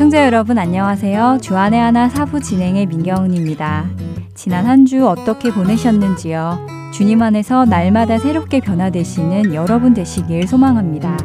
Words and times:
애청자 0.00 0.24
여러분 0.24 0.56
안녕하세요. 0.56 1.40
주안의 1.42 1.78
하나 1.78 2.08
사부 2.08 2.40
진행의 2.40 2.86
민경훈입니다. 2.86 3.84
지난 4.34 4.64
한 4.64 4.86
주 4.86 5.06
어떻게 5.06 5.52
보내셨는지요? 5.52 6.58
주님 6.94 7.20
안에서 7.20 7.66
날마다 7.66 8.16
새롭게 8.16 8.60
변화되시는 8.60 9.52
여러분 9.52 9.92
되시길 9.92 10.48
소망합니다. 10.48 11.18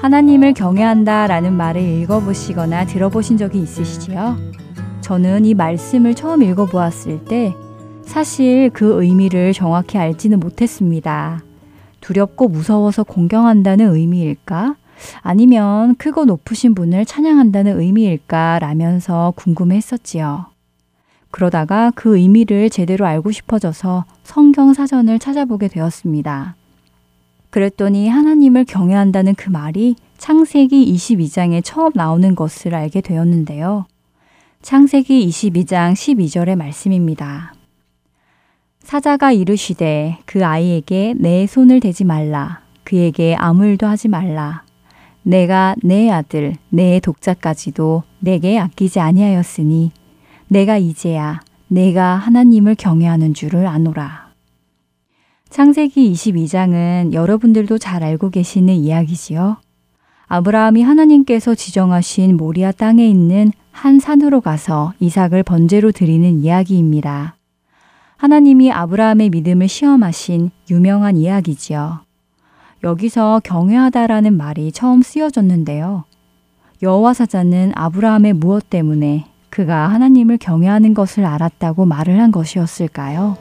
하나님을 0.00 0.54
경외한다 0.54 1.26
라는 1.26 1.52
말을 1.52 1.82
읽어보시거나 1.82 2.86
들어보신 2.86 3.36
적이 3.36 3.58
있으시지요? 3.58 4.38
저는 5.02 5.44
이 5.44 5.52
말씀을 5.52 6.14
처음 6.14 6.42
읽어보았을 6.42 7.26
때 7.26 7.54
사실 8.06 8.70
그 8.72 9.02
의미를 9.02 9.52
정확히 9.52 9.98
알지는 9.98 10.40
못했습니다. 10.40 11.42
두렵고 12.10 12.48
무서워서 12.48 13.04
공경한다는 13.04 13.94
의미일까? 13.94 14.74
아니면 15.20 15.94
크고 15.94 16.24
높으신 16.24 16.74
분을 16.74 17.04
찬양한다는 17.04 17.80
의미일까? 17.80 18.58
라면서 18.58 19.32
궁금해 19.36 19.76
했었지요. 19.76 20.46
그러다가 21.30 21.92
그 21.94 22.18
의미를 22.18 22.68
제대로 22.68 23.06
알고 23.06 23.30
싶어져서 23.30 24.06
성경 24.24 24.74
사전을 24.74 25.20
찾아보게 25.20 25.68
되었습니다. 25.68 26.56
그랬더니 27.50 28.08
하나님을 28.08 28.64
경외한다는 28.64 29.36
그 29.36 29.48
말이 29.48 29.94
창세기 30.18 30.92
22장에 30.92 31.62
처음 31.62 31.92
나오는 31.94 32.34
것을 32.34 32.74
알게 32.74 33.02
되었는데요. 33.02 33.86
창세기 34.62 35.28
22장 35.28 35.92
12절의 35.92 36.56
말씀입니다. 36.56 37.54
사자가 38.82 39.32
이르시되 39.32 40.18
그 40.24 40.44
아이에게 40.44 41.14
내 41.18 41.46
손을 41.46 41.80
대지 41.80 42.04
말라. 42.04 42.60
그에게 42.84 43.36
아무 43.36 43.66
일도 43.66 43.86
하지 43.86 44.08
말라. 44.08 44.64
내가 45.22 45.76
내 45.82 46.10
아들, 46.10 46.54
내 46.70 46.98
독자까지도 47.00 48.02
내게 48.18 48.58
아끼지 48.58 49.00
아니하였으니 49.00 49.92
내가 50.48 50.76
이제야 50.76 51.40
내가 51.68 52.16
하나님을 52.16 52.74
경외하는 52.74 53.34
줄을 53.34 53.66
아노라. 53.66 54.30
창세기 55.50 56.12
22장은 56.12 57.12
여러분들도 57.12 57.78
잘 57.78 58.02
알고 58.02 58.30
계시는 58.30 58.74
이야기지요. 58.74 59.58
아브라함이 60.26 60.82
하나님께서 60.82 61.54
지정하신 61.54 62.36
모리아 62.36 62.72
땅에 62.72 63.06
있는 63.06 63.52
한 63.72 63.98
산으로 63.98 64.40
가서 64.40 64.94
이삭을 65.00 65.42
번제로 65.42 65.92
드리는 65.92 66.40
이야기입니다. 66.40 67.36
하나님이 68.20 68.70
아브라함의 68.70 69.30
믿음을 69.30 69.66
시험하신 69.66 70.50
유명한 70.68 71.16
이야기지요. 71.16 72.00
여기서 72.84 73.40
경외하다라는 73.42 74.36
말이 74.36 74.72
처음 74.72 75.00
쓰여졌는데요. 75.00 76.04
여호와 76.82 77.14
사자는 77.14 77.72
아브라함의 77.74 78.34
무엇 78.34 78.68
때문에 78.68 79.24
그가 79.48 79.88
하나님을 79.88 80.36
경외하는 80.36 80.92
것을 80.92 81.24
알았다고 81.24 81.86
말을 81.86 82.20
한 82.20 82.30
것이었을까요? 82.30 83.38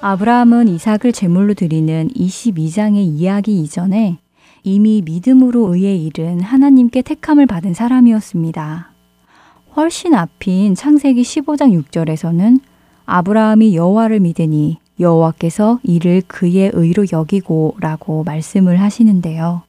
아브라함은 0.00 0.68
이삭을 0.68 1.12
제물로 1.12 1.54
드리는 1.54 2.08
22장의 2.14 2.98
이야기 2.98 3.60
이전에 3.60 4.18
이미 4.62 5.02
믿음으로 5.04 5.74
의에 5.74 5.96
이른 5.96 6.40
하나님께 6.40 7.02
택함을 7.02 7.46
받은 7.46 7.74
사람이었습니다. 7.74 8.92
훨씬 9.74 10.14
앞인 10.14 10.76
창세기 10.76 11.22
15장 11.22 11.82
6절에서는 11.82 12.60
아브라함이 13.06 13.74
여호와를 13.74 14.20
믿으니 14.20 14.78
여호와께서 15.00 15.80
이를 15.82 16.22
그의 16.28 16.70
의로 16.74 17.04
여기고라고 17.10 18.22
말씀을 18.22 18.80
하시는데요. 18.80 19.62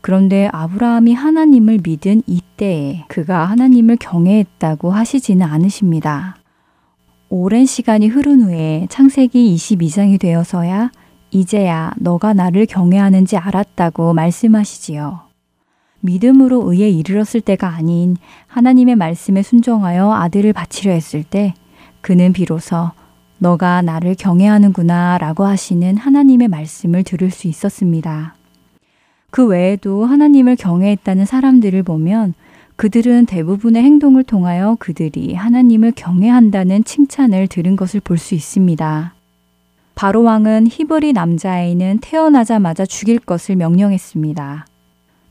그런데 0.00 0.48
아브라함이 0.52 1.12
하나님을 1.12 1.80
믿은 1.82 2.22
이때에 2.26 3.04
그가 3.08 3.46
하나님을 3.46 3.96
경외했다고 3.96 4.92
하시지는 4.92 5.44
않으십니다. 5.44 6.39
오랜 7.32 7.64
시간이 7.64 8.08
흐른 8.08 8.42
후에 8.42 8.88
창세기 8.90 9.54
22장이 9.54 10.18
되어서야 10.18 10.90
이제야 11.30 11.92
너가 11.96 12.32
나를 12.32 12.66
경외하는지 12.66 13.36
알았다고 13.36 14.14
말씀하시지요. 14.14 15.20
믿음으로 16.00 16.72
의에 16.72 16.90
이르렀을 16.90 17.40
때가 17.40 17.68
아닌 17.68 18.16
하나님의 18.48 18.96
말씀에 18.96 19.42
순종하여 19.42 20.12
아들을 20.12 20.52
바치려 20.52 20.90
했을 20.90 21.22
때 21.22 21.54
그는 22.00 22.32
비로소 22.32 22.90
너가 23.38 23.80
나를 23.80 24.16
경외하는구나 24.16 25.18
라고 25.18 25.44
하시는 25.44 25.96
하나님의 25.96 26.48
말씀을 26.48 27.04
들을 27.04 27.30
수 27.30 27.46
있었습니다. 27.46 28.34
그 29.30 29.46
외에도 29.46 30.04
하나님을 30.04 30.56
경외했다는 30.56 31.26
사람들을 31.26 31.80
보면 31.84 32.34
그들은 32.80 33.26
대부분의 33.26 33.82
행동을 33.82 34.24
통하여 34.24 34.74
그들이 34.80 35.34
하나님을 35.34 35.92
경외한다는 35.92 36.82
칭찬을 36.84 37.46
들은 37.46 37.76
것을 37.76 38.00
볼 38.00 38.16
수 38.16 38.34
있습니다. 38.34 39.12
바로 39.94 40.22
왕은 40.22 40.66
히브리 40.70 41.12
남자아이는 41.12 41.98
태어나자마자 42.00 42.86
죽일 42.86 43.18
것을 43.18 43.56
명령했습니다. 43.56 44.64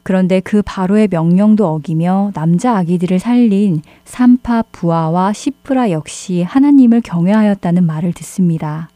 그런데 0.04 0.42
그 0.42 0.62
바로의 0.64 1.08
명령도 1.10 1.68
어기며 1.68 2.34
남자 2.36 2.78
아기들을 2.78 3.18
살린 3.18 3.82
삼파 4.06 4.66
부하와 4.72 5.34
시프라 5.34 5.90
역시 5.90 6.44
하나님을 6.44 7.02
경외하였다는 7.02 7.84
말을 7.84 8.14
듣습니다. 8.14 8.90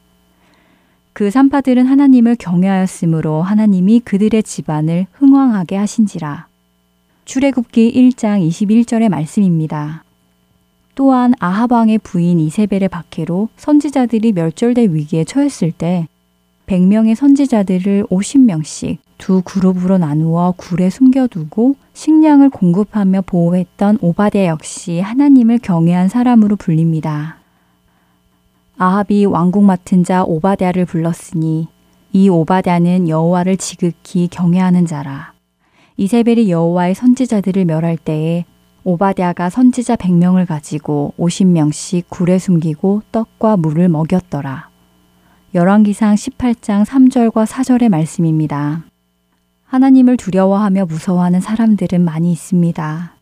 그 1.14 1.32
산파들은 1.32 1.88
하나님을 1.88 2.36
경외하였으므로 2.36 3.42
하나님이 3.42 4.02
그들의 4.02 4.44
집안을 4.44 5.08
흥왕하게 5.14 5.76
하신지라. 5.76 6.53
출애굽기 7.26 7.94
1장 7.94 8.46
21절의 8.48 9.10
말씀입니다. 9.10 10.04
또한 10.96 11.34
아하방의 11.40 12.00
부인 12.00 12.40
이세벨의 12.40 12.90
박해로 12.90 13.50
선지자들이 13.56 14.34
멸절될 14.34 14.90
위기에 14.90 15.24
처했을 15.24 15.72
때 15.72 16.08
100명의 16.68 17.16
선지자들을 17.16 18.08
50명씩 18.10 18.98
두 19.18 19.42
그룹으로 19.42 19.98
나누어 19.98 20.54
굴에 20.58 20.90
숨겨두고 20.90 21.76
식량을 21.94 22.50
공급하며 22.50 23.24
보호했던 23.26 24.00
오바데 24.02 24.48
역시 24.48 25.00
하나님을 25.00 25.60
경외한 25.60 26.10
사람으로 26.10 26.58
불립니다. 26.58 27.38
아합이 28.78 29.26
왕궁 29.26 29.66
맡은 29.66 30.04
자 30.04 30.24
오바댜를 30.24 30.86
불렀으니 30.86 31.68
이 32.12 32.30
오바댜는 32.30 33.08
여호와를 33.08 33.58
지극히 33.58 34.28
경외하는 34.28 34.86
자라. 34.86 35.33
이세벨이 35.98 36.50
여호와의 36.50 36.96
선지자들을 36.96 37.66
멸할 37.66 37.98
때에 37.98 38.46
오바댜가 38.84 39.50
선지자 39.50 39.96
100명을 39.96 40.46
가지고 40.46 41.14
50명씩 41.18 42.06
굴에 42.10 42.38
숨기고 42.38 43.04
떡과 43.12 43.58
물을 43.58 43.88
먹였더라. 43.88 44.70
열왕기상 45.54 46.16
18장 46.16 46.84
3절과 46.84 47.46
4절의 47.46 47.90
말씀입니다. 47.90 48.84
하나님을 49.66 50.18
두려워하며 50.18 50.86
무서워하는 50.86 51.42
사람들은 51.42 52.04
많이 52.04 52.32
있습니다. 52.32 53.16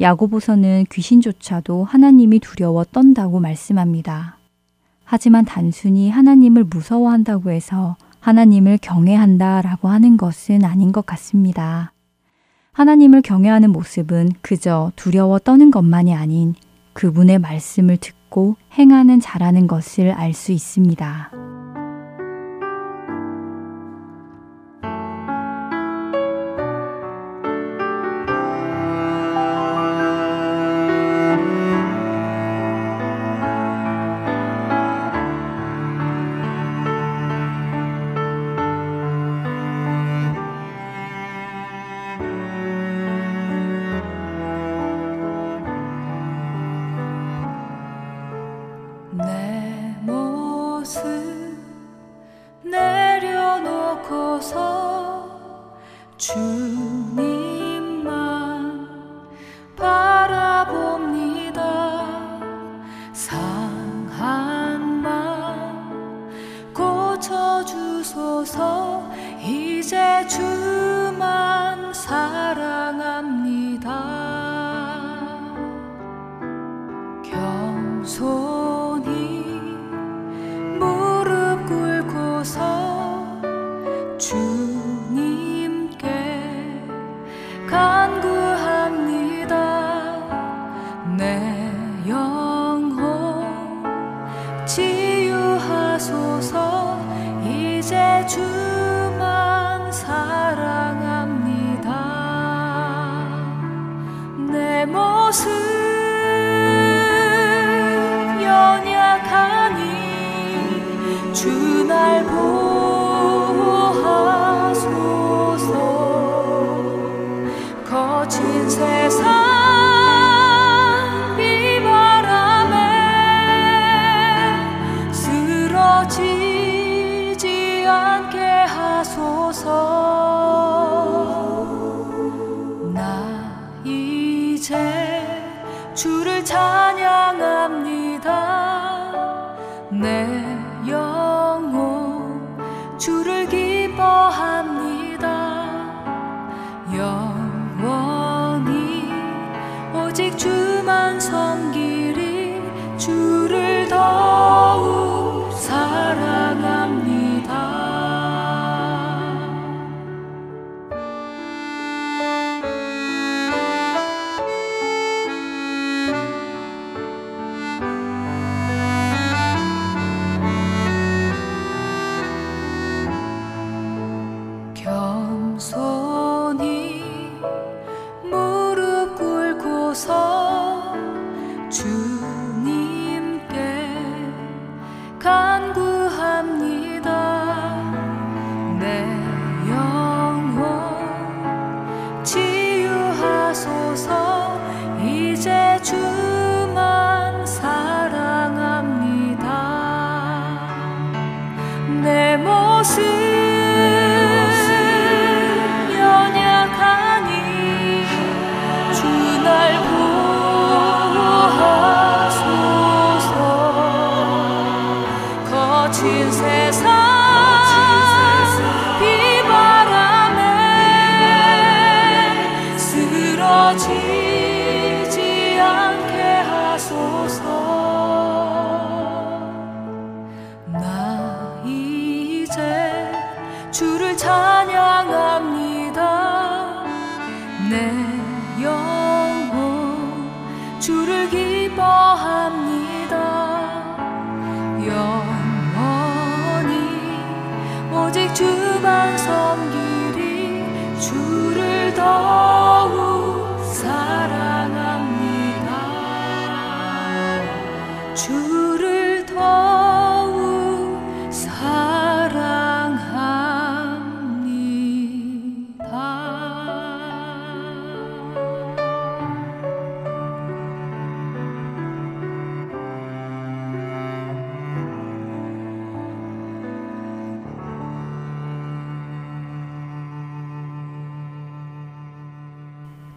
야고보서는 0.00 0.86
귀신조차도 0.90 1.84
하나님이 1.84 2.40
두려워 2.40 2.84
떤다고 2.84 3.40
말씀합니다. 3.40 4.38
하지만 5.04 5.44
단순히 5.44 6.10
하나님을 6.10 6.64
무서워한다고 6.64 7.50
해서 7.50 7.96
하나님을 8.20 8.78
경외한다라고 8.82 9.88
하는 9.88 10.16
것은 10.16 10.64
아닌 10.64 10.92
것 10.92 11.06
같습니다. 11.06 11.92
하나님을 12.76 13.22
경외하는 13.22 13.70
모습은 13.70 14.32
그저 14.42 14.92
두려워 14.96 15.38
떠는 15.38 15.70
것만이 15.70 16.14
아닌 16.14 16.54
그분의 16.92 17.38
말씀을 17.38 17.96
듣고 17.96 18.56
행하는 18.74 19.18
자라는 19.18 19.66
것을 19.66 20.10
알 20.10 20.34
수 20.34 20.52
있습니다. 20.52 21.45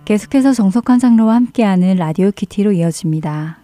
계속해서 0.09 0.53
정석환 0.53 0.97
장로와 0.97 1.35
함께하는 1.35 1.97
라디오 1.97 2.31
키티로 2.31 2.71
이어집니다. 2.71 3.59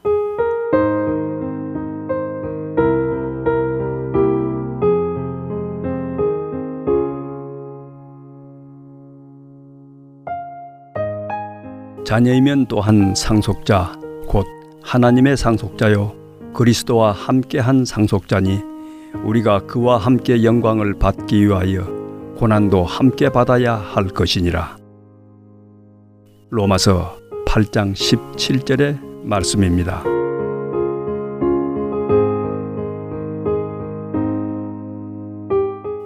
자녀이면 12.05 12.67
또한 12.67 13.15
상속자, 13.15 13.99
곧 14.27 14.45
하나님의 14.83 15.37
상속자요, 15.37 16.13
그리스도와 16.53 17.11
함께한 17.11 17.85
상속자니 17.85 18.59
우리가 19.23 19.65
그와 19.65 19.97
함께 19.97 20.43
영광을 20.43 20.93
받기 20.99 21.43
위하여 21.43 21.87
고난도 22.37 22.83
함께 22.83 23.29
받아야 23.29 23.73
할 23.73 24.05
것이니라. 24.09 24.84
로마서 26.55 27.17
8장 27.47 27.91
17절의 27.93 28.97
말씀입니다. 29.25 30.01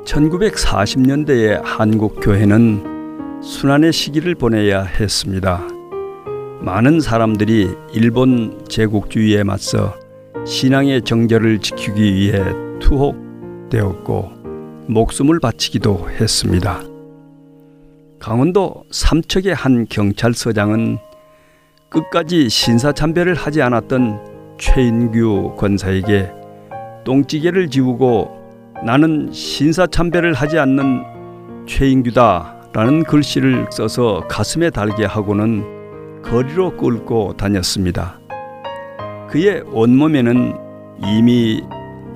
(1940년대의) 0.06 1.62
한국 1.64 2.20
교회는 2.20 3.42
순환의 3.44 3.94
시기를 3.94 4.34
보내야 4.34 4.82
했습니다. 4.82 5.62
많은 6.62 7.00
사람들이 7.00 7.70
일본 7.94 8.66
제국주의에 8.68 9.44
맞서 9.44 9.94
신앙의 10.48 11.04
정절을 11.04 11.60
지키기 11.60 12.02
위해 12.16 12.44
투옥되었고 12.80 14.32
목숨을 14.88 15.40
바치기도 15.40 16.10
했습니다. 16.10 16.89
강원도 18.20 18.84
삼척의 18.92 19.56
한 19.56 19.86
경찰서장은 19.90 20.98
끝까지 21.88 22.50
신사참배를 22.50 23.34
하지 23.34 23.62
않았던 23.62 24.58
최인규 24.60 25.56
권사에게 25.58 26.30
똥찌개를 27.06 27.70
지우고 27.70 28.30
나는 28.86 29.32
신사참배를 29.32 30.34
하지 30.34 30.60
않는 30.60 31.66
최인규다 31.66 32.70
라는 32.74 33.04
글씨를 33.04 33.68
써서 33.72 34.26
가슴에 34.30 34.70
달게 34.70 35.06
하고는 35.06 36.22
거리로 36.22 36.76
끌고 36.76 37.36
다녔습니다. 37.38 38.20
그의 39.30 39.64
온몸에는 39.72 40.56
이미 41.06 41.64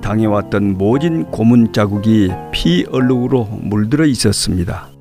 당해왔던 0.02 0.76
모진 0.76 1.24
고문 1.30 1.72
자국이 1.72 2.30
피 2.52 2.84
얼룩으로 2.90 3.48
물들어 3.62 4.04
있었습니다. 4.04 4.93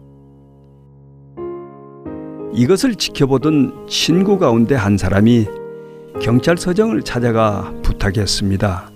이것을 2.54 2.96
지켜보던 2.96 3.88
친구 3.88 4.38
가운데 4.38 4.76
한 4.76 4.98
사람이 4.98 5.48
경찰서장을 6.22 7.02
찾아가 7.02 7.74
부탁했습니다. 7.82 8.92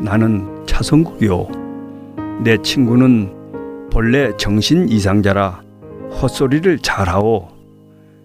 나는 0.00 0.66
차성국이요. 0.66 2.42
내 2.42 2.60
친구는 2.60 3.88
본래 3.92 4.36
정신 4.36 4.88
이상자라 4.88 5.62
헛소리를 6.20 6.80
잘하오. 6.80 7.48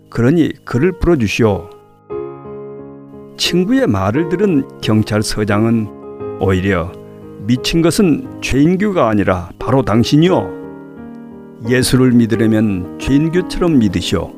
그러니 0.10 0.54
그를 0.66 0.94
풀어주시오. 0.94 1.70
친구의 3.38 3.86
말을 3.86 4.30
들은 4.30 4.68
경찰서장은 4.82 6.40
오히려 6.40 6.92
미친 7.42 7.84
것은 7.84 8.42
죄인규가 8.42 9.08
아니라 9.08 9.52
바로 9.60 9.84
당신이오. 9.84 10.67
예수를 11.68 12.12
믿으려면 12.12 13.00
죄인교처럼 13.00 13.80
믿으시오. 13.80 14.32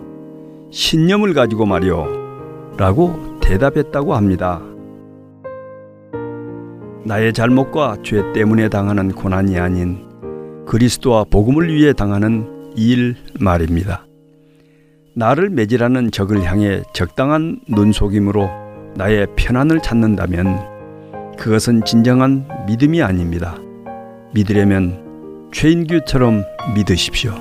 신념을 0.71 1.33
가지고 1.33 1.65
말이오. 1.65 2.07
라고 2.77 3.39
대답했다고 3.41 4.15
합니다. 4.15 4.61
나의 7.05 7.33
잘못과 7.33 7.97
죄 8.03 8.21
때문에 8.33 8.69
당하는 8.69 9.11
고난이 9.11 9.57
아닌 9.57 10.07
그리스도와 10.65 11.25
복음을 11.25 11.73
위해 11.73 11.91
당하는 11.91 12.73
일 12.75 13.15
말입니다. 13.39 14.05
나를 15.15 15.49
매질하는 15.49 16.11
적을 16.11 16.43
향해 16.43 16.83
적당한 16.93 17.59
눈속임으로 17.67 18.49
나의 18.95 19.27
편안을 19.35 19.81
찾는다면 19.81 21.35
그것은 21.38 21.83
진정한 21.83 22.47
믿음이 22.67 23.01
아닙니다. 23.01 23.57
믿으려면 24.33 25.09
최인규처럼 25.51 26.44
믿으십시오. 26.75 27.34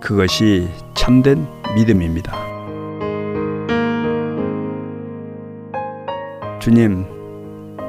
그것이 0.00 0.68
참된 0.94 1.46
믿음입니다. 1.76 2.34
주님, 6.60 7.04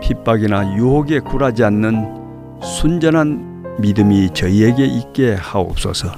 핍박이나 0.01 0.75
유혹에 0.77 1.20
굴하지 1.20 1.63
않는 1.63 2.62
순전한 2.62 3.75
믿음이 3.79 4.29
저희에게 4.34 4.86
있게 4.86 5.34
하옵소서. 5.34 6.10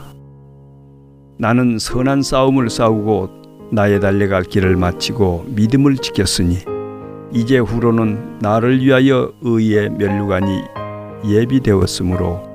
나는 1.39 1.79
선한 1.79 2.21
싸움을 2.21 2.69
싸우고 2.69 3.69
나의 3.71 3.99
달려갈 3.99 4.43
길을 4.43 4.75
마치고 4.75 5.45
믿음을 5.49 5.97
지켰으니 5.97 6.57
이제 7.31 7.57
후로는 7.57 8.39
나를 8.39 8.81
위하여 8.83 9.31
의의 9.41 9.91
면류관이 9.91 10.61
예비되었으므로 11.25 12.46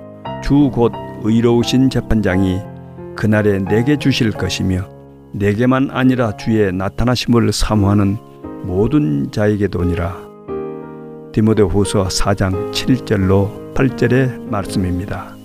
주 0.42 0.70
곧 0.70 0.92
의로우신 1.24 1.88
재판장이 1.90 2.60
그날에 3.16 3.58
내게 3.58 3.96
주실 3.96 4.32
것이며 4.32 4.88
내게만 5.32 5.90
아니라 5.90 6.36
주의 6.36 6.72
나타나심을 6.72 7.52
사모하는 7.52 8.16
모든 8.64 9.30
자에게도니라. 9.30 10.16
디모데후서 11.32 12.08
4장 12.08 12.70
7절로 12.72 13.74
8절의 13.74 14.48
말씀입니다. 14.50 15.41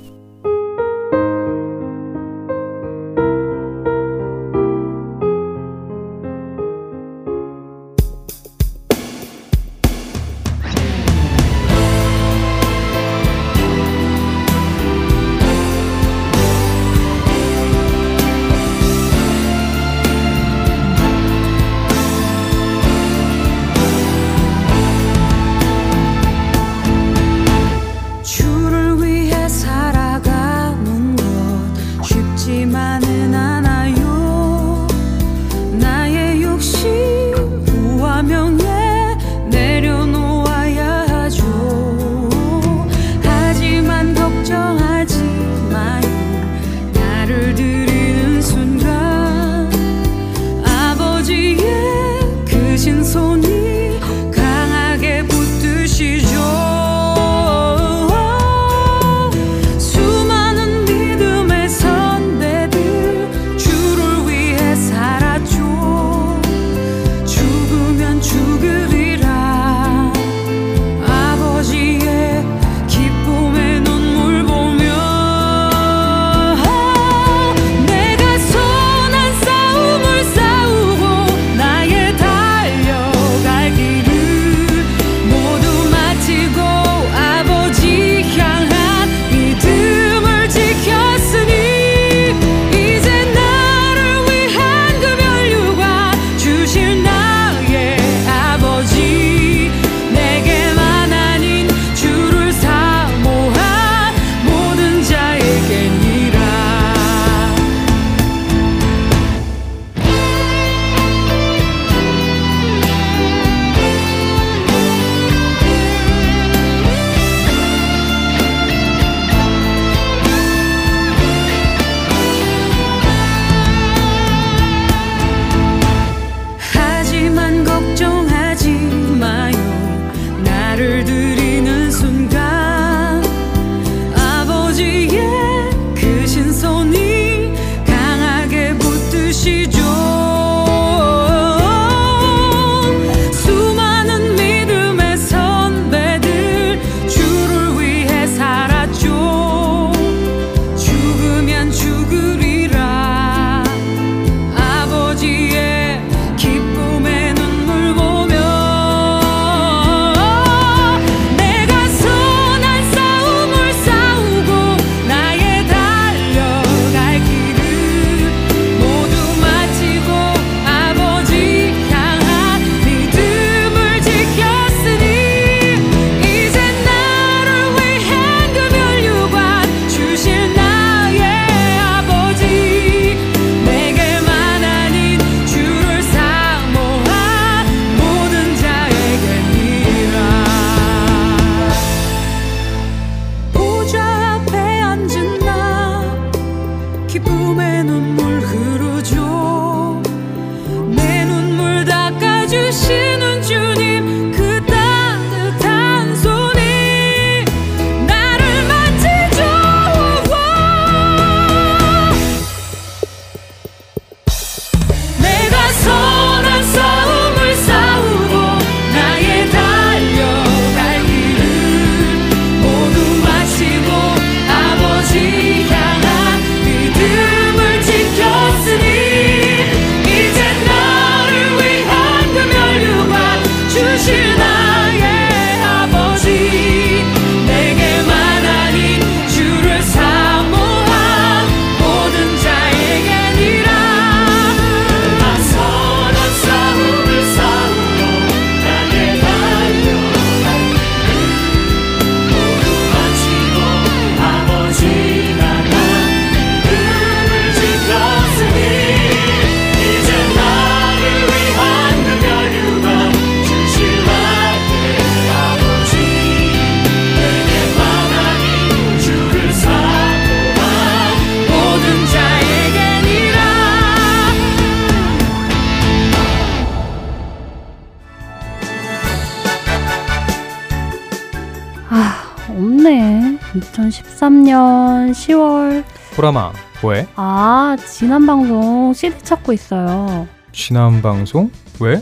10월. 285.27 285.83
보라마, 286.15 286.53
뭐해? 286.81 287.07
아, 287.15 287.75
지난 287.85 288.25
방송 288.25 288.93
CD 288.93 289.17
찾고 289.21 289.53
있어요. 289.53 290.27
지난 290.51 291.01
방송? 291.01 291.51
왜? 291.79 292.01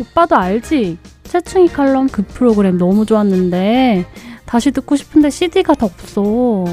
오빠도 0.00 0.36
알지? 0.36 0.98
채충이 1.24 1.68
칼럼 1.68 2.08
그 2.08 2.22
프로그램 2.22 2.78
너무 2.78 3.04
좋았는데 3.04 4.06
다시 4.46 4.70
듣고 4.70 4.96
싶은데 4.96 5.30
CD가 5.30 5.74
더 5.74 5.86
없어. 5.86 6.64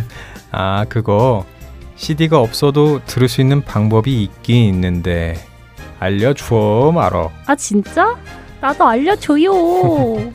아, 0.52 0.84
그거 0.88 1.44
CD가 1.96 2.38
없어도 2.38 3.04
들을 3.04 3.28
수 3.28 3.40
있는 3.40 3.62
방법이 3.62 4.22
있긴 4.22 4.56
있는데 4.74 5.36
알려줘 5.98 6.92
말어. 6.94 7.32
아, 7.46 7.54
진짜? 7.56 8.16
나도 8.60 8.86
알려줘요. 8.86 9.52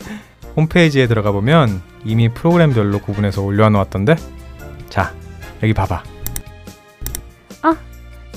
홈페이지에 0.57 1.07
들어가 1.07 1.31
보면 1.31 1.81
이미 2.03 2.27
프로그램별로 2.29 2.99
구분해서 2.99 3.41
올려놓았던데. 3.43 4.15
자, 4.89 5.13
여기 5.61 5.73
봐봐. 5.73 6.03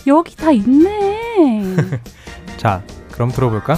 여기 0.07 0.37
다 0.37 0.51
있네. 0.51 1.77
자, 2.57 2.83
그럼 3.13 3.31
들어볼까? 3.31 3.77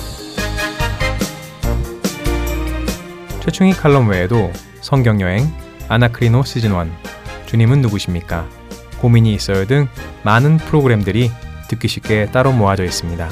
최충희 3.41 3.75
칼럼 3.75 4.09
외에도 4.09 4.51
성경여행, 4.81 5.53
아나크리노 5.89 6.45
시즌 6.45 6.71
1, 6.71 6.91
주님은 7.47 7.83
누구십니까? 7.83 8.49
고민이 9.01 9.35
있어요 9.35 9.67
등 9.67 9.89
많은 10.23 10.57
프로그램들이 10.57 11.31
듣기 11.69 11.89
쉽게 11.89 12.31
따로 12.31 12.53
모아져 12.53 12.85
있습니다. 12.85 13.29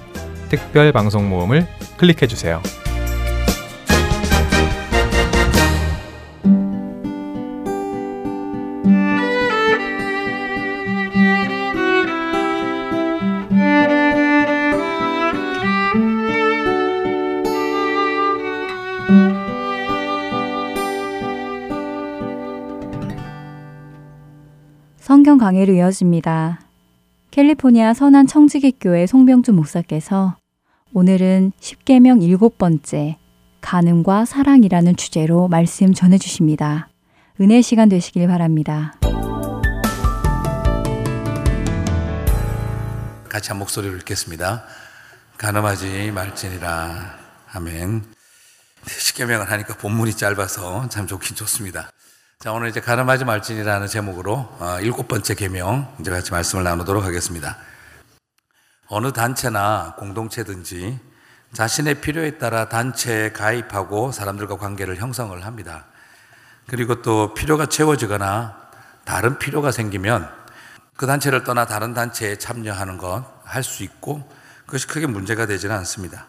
특별 0.51 0.93
방송 0.93 1.31
모음을 1.31 1.67
클릭해 1.97 2.27
주세요. 2.27 2.61
강해로 25.45 25.75
이어집니다. 25.75 26.59
캘리포니아 27.31 27.93
선한 27.93 28.27
청지기교회 28.27 29.07
송병주 29.07 29.53
목사께서 29.53 30.39
오늘은 30.95 31.53
10계명 31.61 32.23
일곱 32.23 32.57
번째 32.57 33.19
가늠과 33.61 34.25
사랑이라는 34.25 34.97
주제로 34.97 35.49
말씀 35.49 35.93
전해 35.93 36.17
주십니다. 36.17 36.89
은혜 37.43 37.61
시간 37.61 37.91
되시길 37.91 38.27
바랍니다. 38.27 38.95
같이 43.29 43.51
한 43.51 43.59
목소리로 43.59 43.97
읽겠습니다. 43.97 44.65
가늠하지 45.37 46.11
말지니라. 46.13 47.19
아멘. 47.53 48.03
십계명을 48.87 49.51
하니까 49.51 49.77
본문이 49.77 50.15
짧아서 50.15 50.89
참 50.89 51.07
좋긴 51.07 51.37
좋습니다. 51.37 51.91
자, 52.45 52.53
오늘 52.53 52.69
이제 52.69 52.79
가늠하지 52.79 53.25
말지니라는 53.25 53.87
제목으로 53.87 54.35
어, 54.59 54.77
일곱 54.83 55.09
번째 55.09 55.35
계명 55.35 55.91
이제 55.99 56.11
같이 56.11 56.31
말씀을 56.31 56.63
나누도록 56.63 57.03
하겠습니다. 57.03 57.57
어느 58.89 59.13
단체나 59.13 59.95
공동체든지 59.97 61.01
자신의 61.55 62.03
필요에 62.03 62.37
따라 62.37 62.69
단체에 62.69 63.33
가입하고 63.33 64.13
사람들과 64.13 64.59
관계를 64.59 64.99
형성을 64.99 65.43
합니다. 65.43 65.87
그리고 66.67 67.01
또 67.01 67.33
필요가 67.33 67.65
채워지거나 67.65 68.61
다른 69.07 69.39
필요가 69.39 69.71
생기면 69.71 70.31
그 70.99 71.07
단체를 71.07 71.45
떠나 71.45 71.65
다른 71.65 71.95
단체에 71.95 72.37
참여하는 72.37 72.99
것할수 72.99 73.85
있고 73.85 74.31
그것이 74.67 74.87
크게 74.87 75.07
문제가 75.07 75.47
되지는 75.47 75.75
않습니다. 75.77 76.27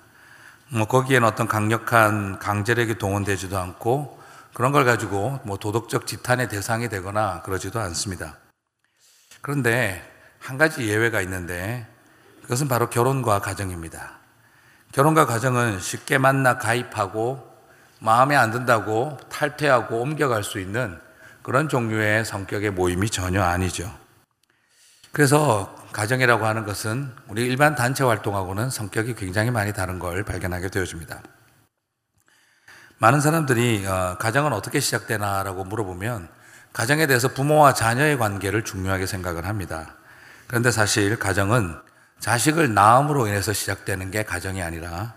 뭐 0.70 0.86
거기에는 0.86 1.28
어떤 1.28 1.50
강력한 1.50 2.40
강제력이 2.40 3.00
동원되지도 3.00 3.58
않고 3.58 4.24
그런 4.56 4.72
걸 4.72 4.86
가지고 4.86 5.42
뭐 5.44 5.58
도덕적 5.58 6.08
지탄의 6.08 6.48
대상이 6.48 6.88
되거나 6.88 7.42
그러지도 7.42 7.82
않습니다. 7.82 8.38
그런데 9.42 10.02
한 10.40 10.58
가지 10.58 10.88
예외가 10.88 11.20
있는데 11.22 11.86
그것은 12.42 12.70
바로 12.70 12.90
결혼과 12.90 13.40
가정입니다. 13.40 14.14
결혼과 14.94 15.26
가정은 15.26 15.82
쉽게 15.82 16.20
만나 16.20 16.58
가입하고 16.58 17.46
마음에 18.00 18.38
안 18.38 18.52
든다고 18.52 19.18
탈퇴하고 19.28 20.00
옮겨갈 20.00 20.42
수 20.42 20.62
있는 20.62 21.02
그런 21.44 21.68
종류의 21.68 22.24
성격의 22.24 22.72
모임이 22.72 23.10
전혀 23.10 23.44
아니죠. 23.44 23.94
그래서 25.12 25.76
가정이라고 25.92 26.46
하는 26.46 26.66
것은 26.66 27.14
우리 27.28 27.46
일반 27.46 27.76
단체 27.76 28.06
활동하고는 28.06 28.70
성격이 28.70 29.16
굉장히 29.16 29.52
많이 29.52 29.74
다른 29.74 30.00
걸 30.00 30.24
발견하게 30.24 30.70
되어집니다. 30.70 31.22
많은 32.98 33.20
사람들이 33.20 33.86
어, 33.86 34.18
가정은 34.20 34.54
어떻게 34.54 34.80
시작되나라고 34.80 35.66
물어보면 35.66 36.30
가정에 36.72 37.08
대해서 37.08 37.30
부모와 37.30 37.74
자녀의 37.74 38.18
관계를 38.18 38.64
중요하게 38.64 39.06
생각을 39.06 39.46
합니다. 39.46 39.96
그런데 40.48 40.72
사실 40.72 41.18
가정은 41.18 41.78
자식을 42.20 42.74
낳음으로 42.74 43.28
인해서 43.28 43.54
시작되는 43.54 44.12
게 44.12 44.24
가정이 44.24 44.62
아니라 44.62 45.14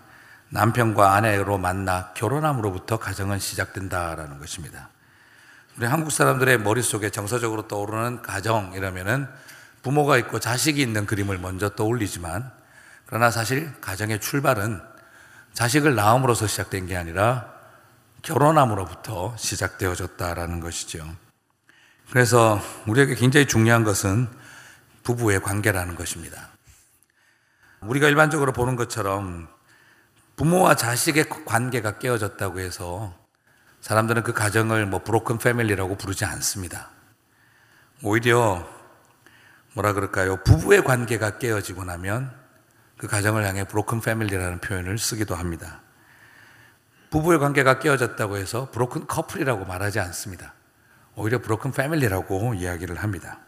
남편과 0.49 1.13
아내로 1.13 1.57
만나 1.57 2.11
결혼함으로부터 2.15 2.97
가정은 2.97 3.39
시작된다라는 3.39 4.39
것입니다. 4.39 4.89
우리 5.77 5.85
한국 5.85 6.11
사람들의 6.11 6.59
머릿속에 6.59 7.09
정서적으로 7.09 7.67
떠오르는 7.67 8.21
가정 8.21 8.73
이러면은 8.73 9.27
부모가 9.81 10.17
있고 10.17 10.39
자식이 10.39 10.81
있는 10.81 11.05
그림을 11.05 11.37
먼저 11.37 11.69
떠올리지만 11.69 12.51
그러나 13.05 13.31
사실 13.31 13.71
가정의 13.79 14.19
출발은 14.19 14.81
자식을 15.53 15.95
낳음으로써 15.95 16.47
시작된 16.47 16.87
게 16.87 16.97
아니라 16.97 17.58
결혼함으로부터 18.21 19.35
시작되어졌다라는 19.37 20.59
것이죠. 20.59 21.05
그래서 22.11 22.59
우리에게 22.87 23.15
굉장히 23.15 23.47
중요한 23.47 23.83
것은 23.83 24.27
부부의 25.03 25.41
관계라는 25.41 25.95
것입니다. 25.95 26.49
우리가 27.81 28.07
일반적으로 28.07 28.51
보는 28.51 28.75
것처럼 28.75 29.47
부모와 30.35 30.75
자식의 30.75 31.29
관계가 31.45 31.99
깨어졌다고 31.99 32.59
해서 32.59 33.13
사람들은 33.81 34.23
그 34.23 34.33
가정을 34.33 34.85
뭐 34.85 35.03
브로큰 35.03 35.37
패밀리라고 35.37 35.95
부르지 35.95 36.25
않습니다. 36.25 36.89
오히려 38.03 38.67
뭐라 39.73 39.93
그럴까요? 39.93 40.43
부부의 40.43 40.83
관계가 40.83 41.37
깨어지고 41.37 41.85
나면 41.85 42.33
그 42.97 43.07
가정을 43.07 43.45
향해 43.45 43.63
브로큰 43.63 44.01
패밀리라는 44.01 44.59
표현을 44.59 44.97
쓰기도 44.97 45.35
합니다. 45.35 45.81
부부의 47.09 47.39
관계가 47.39 47.79
깨어졌다고 47.79 48.37
해서 48.37 48.69
브로큰 48.71 49.07
커플이라고 49.07 49.65
말하지 49.65 49.99
않습니다. 49.99 50.53
오히려 51.15 51.39
브로큰 51.39 51.71
패밀리라고 51.71 52.53
이야기를 52.53 52.97
합니다. 52.97 53.39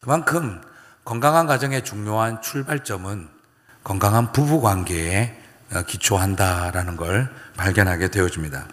그만큼 0.00 0.60
건강한 1.04 1.46
가정의 1.46 1.84
중요한 1.84 2.40
출발점은 2.40 3.28
건강한 3.82 4.32
부부 4.32 4.60
관계에 4.60 5.42
기초한다라는 5.86 6.96
걸 6.96 7.34
발견하게 7.56 8.08
되어집니다. 8.08 8.66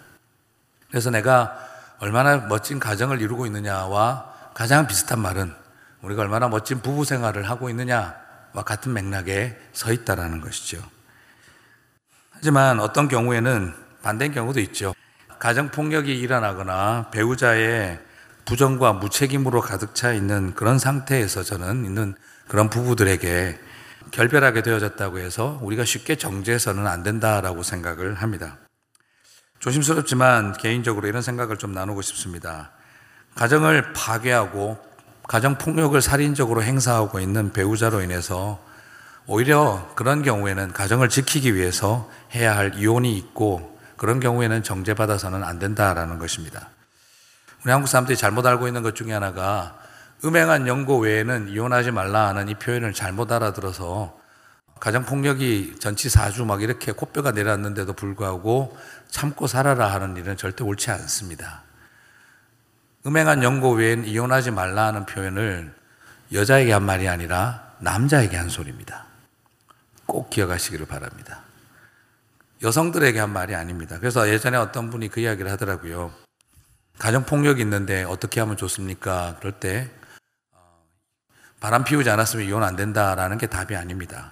그래서 0.90 1.10
내가 1.10 1.58
얼마나 2.00 2.38
멋진 2.38 2.80
가정을 2.80 3.22
이루고 3.22 3.46
있느냐와 3.48 4.34
가장 4.54 4.88
비슷한 4.88 5.20
말은 5.20 5.54
우리가 6.02 6.22
얼마나 6.22 6.48
멋진 6.48 6.82
부부 6.82 7.06
생활을 7.06 7.50
하고 7.50 7.70
있느냐와 7.70 8.64
같은 8.66 8.94
맥락에 8.94 9.60
서 9.74 9.92
있다라는 9.92 10.42
것이죠. 10.42 10.82
하지만 12.32 12.80
어떤 12.80 13.08
경우에는 13.08 13.85
반대인 14.06 14.32
경우도 14.32 14.60
있죠. 14.60 14.94
가정 15.40 15.72
폭력이 15.72 16.16
일어나거나 16.16 17.10
배우자의 17.10 18.00
부정과 18.46 18.94
무책임으로 18.94 19.62
가득 19.62 19.96
차 19.96 20.14
있는 20.14 20.54
그런 20.54 20.78
상태에서 20.78 21.42
저는 21.42 21.86
있는 21.86 22.14
그런 22.48 22.70
부부들에게 22.70 23.58
결별하게 24.12 24.62
되어졌다고 24.62 25.18
해서 25.18 25.58
우리가 25.64 25.86
쉽게 25.86 26.18
정죄해서는 26.18 26.86
안 26.86 27.02
된다라고 27.02 27.64
생각을 27.64 28.14
합니다. 28.14 28.60
조심스럽지만 29.58 30.54
개인적으로 30.54 31.08
이런 31.08 31.24
생각을 31.24 31.58
좀 31.58 31.72
나누고 31.72 32.04
싶습니다. 32.04 32.74
가정을 33.34 33.94
파괴하고 33.94 34.78
가정 35.28 35.58
폭력을 35.58 36.00
살인적으로 36.00 36.62
행사하고 36.62 37.20
있는 37.20 37.52
배우자로 37.52 38.04
인해서 38.04 38.64
오히려 39.26 39.92
그런 39.96 40.22
경우에는 40.22 40.74
가정을 40.74 41.10
지키기 41.10 41.56
위해서 41.56 42.08
해야 42.36 42.56
할 42.56 42.76
이혼이 42.76 43.18
있고 43.18 43.75
그런 43.98 44.20
경우에는 44.20 44.64
정죄받아서는 44.64 45.44
안 45.44 45.60
된다라는 45.60 46.20
것입니다. 46.20 46.70
우리 47.64 47.72
한국 47.72 47.88
사람들이 47.88 48.18
잘못 48.18 48.46
알고 48.46 48.68
있는 48.68 48.84
것 48.84 48.96
중에 48.96 49.12
하나가 49.12 49.78
음행한 50.24 50.68
연고 50.68 51.00
외에는 51.00 51.50
이혼하지 51.50 51.92
말라 51.92 52.28
하는 52.28 52.48
이 52.48 52.56
표현을 52.56 52.94
잘못 52.94 53.32
알아들어서 53.32 54.18
가정폭력이 54.80 55.78
전치 55.80 56.10
4주 56.10 56.46
막 56.46 56.62
이렇게 56.62 56.92
코뼈가 56.92 57.32
내려왔는데도 57.32 57.94
불구하고 57.94 58.78
참고 59.08 59.48
살아라 59.48 59.92
하는 59.94 60.18
일은 60.18 60.38
절대 60.38 60.64
옳지 60.64 60.92
않습니다. 60.92 61.64
음행한 63.06 63.44
연고 63.44 63.72
외엔 63.72 64.06
이혼하지 64.06 64.52
말라 64.52 64.88
하는 64.88 65.06
표현을 65.06 65.74
여자에게 66.34 66.72
한 66.72 66.84
말이 66.84 67.08
아니라 67.08 67.74
남자에게 67.80 68.36
한 68.36 68.50
소리입니다. 68.50 69.06
꼭 70.06 70.30
기억하시기를 70.30 70.86
바랍니다. 70.86 71.45
여성들에게 72.62 73.20
한 73.20 73.32
말이 73.32 73.56
아닙니다. 73.56 74.00
그래서 74.00 74.30
예전에 74.30 74.58
어떤 74.58 74.90
분이 74.90 75.10
그 75.10 75.20
이야기를 75.20 75.52
하더라고요. 75.52 76.14
가정폭력이 76.98 77.62
있는데 77.62 78.04
어떻게 78.04 78.40
하면 78.40 78.56
좋습니까? 78.56 79.36
그럴 79.40 79.54
때 79.54 79.92
어, 80.54 80.58
바람 81.60 81.84
피우지 81.84 82.10
않았으면 82.10 82.46
이혼 82.46 82.64
안 82.64 82.76
된다라는 82.76 83.38
게 83.38 83.48
답이 83.48 83.76
아닙니다. 83.76 84.32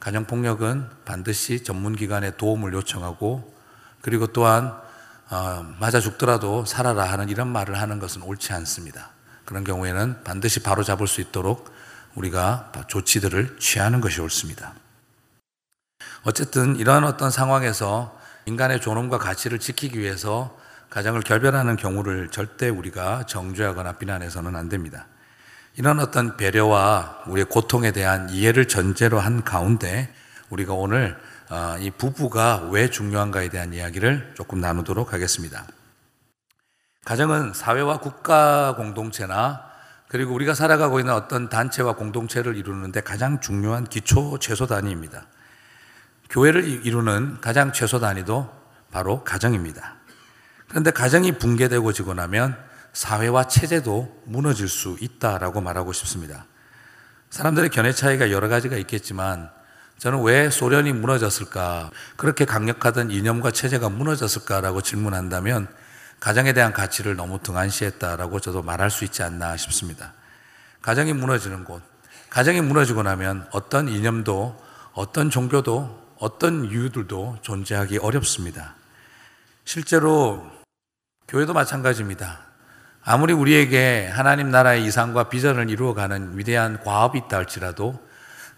가정폭력은 0.00 0.88
반드시 1.04 1.62
전문기관에 1.62 2.36
도움을 2.36 2.72
요청하고 2.72 3.54
그리고 4.00 4.28
또한 4.28 4.80
어, 5.30 5.74
맞아 5.78 6.00
죽더라도 6.00 6.64
살아라 6.64 7.04
하는 7.04 7.28
이런 7.28 7.48
말을 7.48 7.78
하는 7.78 7.98
것은 7.98 8.22
옳지 8.22 8.54
않습니다. 8.54 9.10
그런 9.44 9.64
경우에는 9.64 10.24
반드시 10.24 10.62
바로 10.62 10.82
잡을 10.82 11.06
수 11.06 11.20
있도록 11.20 11.70
우리가 12.14 12.72
조치들을 12.88 13.58
취하는 13.58 14.00
것이 14.00 14.20
옳습니다. 14.20 14.74
어쨌든 16.28 16.76
이러한 16.76 17.04
어떤 17.04 17.30
상황에서 17.30 18.14
인간의 18.44 18.82
존엄과 18.82 19.16
가치를 19.16 19.58
지키기 19.58 19.98
위해서 19.98 20.54
가정을 20.90 21.22
결별하는 21.22 21.76
경우를 21.76 22.28
절대 22.28 22.68
우리가 22.68 23.24
정죄하거나 23.24 23.92
비난해서는 23.92 24.54
안 24.54 24.68
됩니다. 24.68 25.06
이런 25.78 26.00
어떤 26.00 26.36
배려와 26.36 27.22
우리의 27.28 27.46
고통에 27.46 27.92
대한 27.92 28.28
이해를 28.28 28.68
전제로 28.68 29.18
한 29.18 29.42
가운데 29.42 30.12
우리가 30.50 30.74
오늘 30.74 31.16
어, 31.48 31.76
이 31.80 31.90
부부가 31.90 32.68
왜 32.72 32.90
중요한가에 32.90 33.48
대한 33.48 33.72
이야기를 33.72 34.34
조금 34.36 34.60
나누도록 34.60 35.14
하겠습니다. 35.14 35.64
가정은 37.06 37.54
사회와 37.54 38.00
국가 38.00 38.74
공동체나 38.76 39.62
그리고 40.08 40.34
우리가 40.34 40.52
살아가고 40.52 41.00
있는 41.00 41.14
어떤 41.14 41.48
단체와 41.48 41.94
공동체를 41.94 42.58
이루는데 42.58 43.00
가장 43.00 43.40
중요한 43.40 43.84
기초 43.84 44.38
최소 44.38 44.66
단위입니다. 44.66 45.24
교회를 46.30 46.86
이루는 46.86 47.40
가장 47.40 47.72
최소 47.72 48.00
단위도 48.00 48.50
바로 48.90 49.24
가정입니다. 49.24 49.96
그런데 50.68 50.90
가정이 50.90 51.38
붕괴되고 51.38 51.92
지고 51.92 52.14
나면 52.14 52.56
사회와 52.92 53.48
체제도 53.48 54.22
무너질 54.26 54.68
수 54.68 54.96
있다라고 55.00 55.60
말하고 55.60 55.92
싶습니다. 55.92 56.46
사람들의 57.30 57.70
견해 57.70 57.92
차이가 57.92 58.30
여러 58.30 58.48
가지가 58.48 58.76
있겠지만 58.76 59.50
저는 59.98 60.22
왜 60.22 60.48
소련이 60.48 60.92
무너졌을까? 60.92 61.90
그렇게 62.16 62.44
강력하던 62.44 63.10
이념과 63.10 63.50
체제가 63.50 63.88
무너졌을까라고 63.88 64.80
질문한다면 64.80 65.68
가정에 66.20 66.52
대한 66.52 66.72
가치를 66.72 67.16
너무 67.16 67.40
등한시했다라고 67.42 68.40
저도 68.40 68.62
말할 68.62 68.90
수 68.90 69.04
있지 69.04 69.22
않나 69.22 69.56
싶습니다. 69.56 70.14
가정이 70.82 71.12
무너지는 71.12 71.64
곳, 71.64 71.82
가정이 72.30 72.60
무너지고 72.60 73.02
나면 73.02 73.46
어떤 73.52 73.88
이념도 73.88 74.56
어떤 74.92 75.30
종교도 75.30 76.07
어떤 76.18 76.64
이유들도 76.64 77.38
존재하기 77.42 77.98
어렵습니다. 77.98 78.74
실제로 79.64 80.44
교회도 81.28 81.52
마찬가지입니다. 81.52 82.40
아무리 83.04 83.32
우리에게 83.32 84.08
하나님 84.08 84.50
나라의 84.50 84.84
이상과 84.84 85.28
비전을 85.28 85.70
이루어가는 85.70 86.36
위대한 86.36 86.80
과업이 86.82 87.18
있다 87.18 87.36
할지라도 87.36 87.98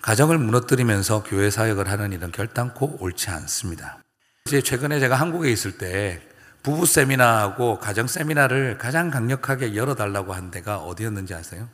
가정을 0.03 0.39
무너뜨리면서 0.39 1.23
교회 1.25 1.51
사역을 1.51 1.89
하는 1.89 2.13
일은 2.13 2.33
결단코 2.33 2.97
옳지 3.01 3.29
않습니다. 3.31 3.99
이제 4.47 4.63
최근에 4.63 4.99
제가 4.99 5.17
한국에 5.17 5.51
있을 5.51 5.77
때 5.77 6.23
부부 6.63 6.87
세미나하고 6.87 7.79
가정 7.79 8.07
세미나를 8.07 8.79
가장 8.79 9.11
강력하게 9.11 9.75
열어달라고 9.75 10.33
한 10.33 10.51
데가 10.51 10.79
어디였는지 10.79 11.35
아세요? 11.35 11.69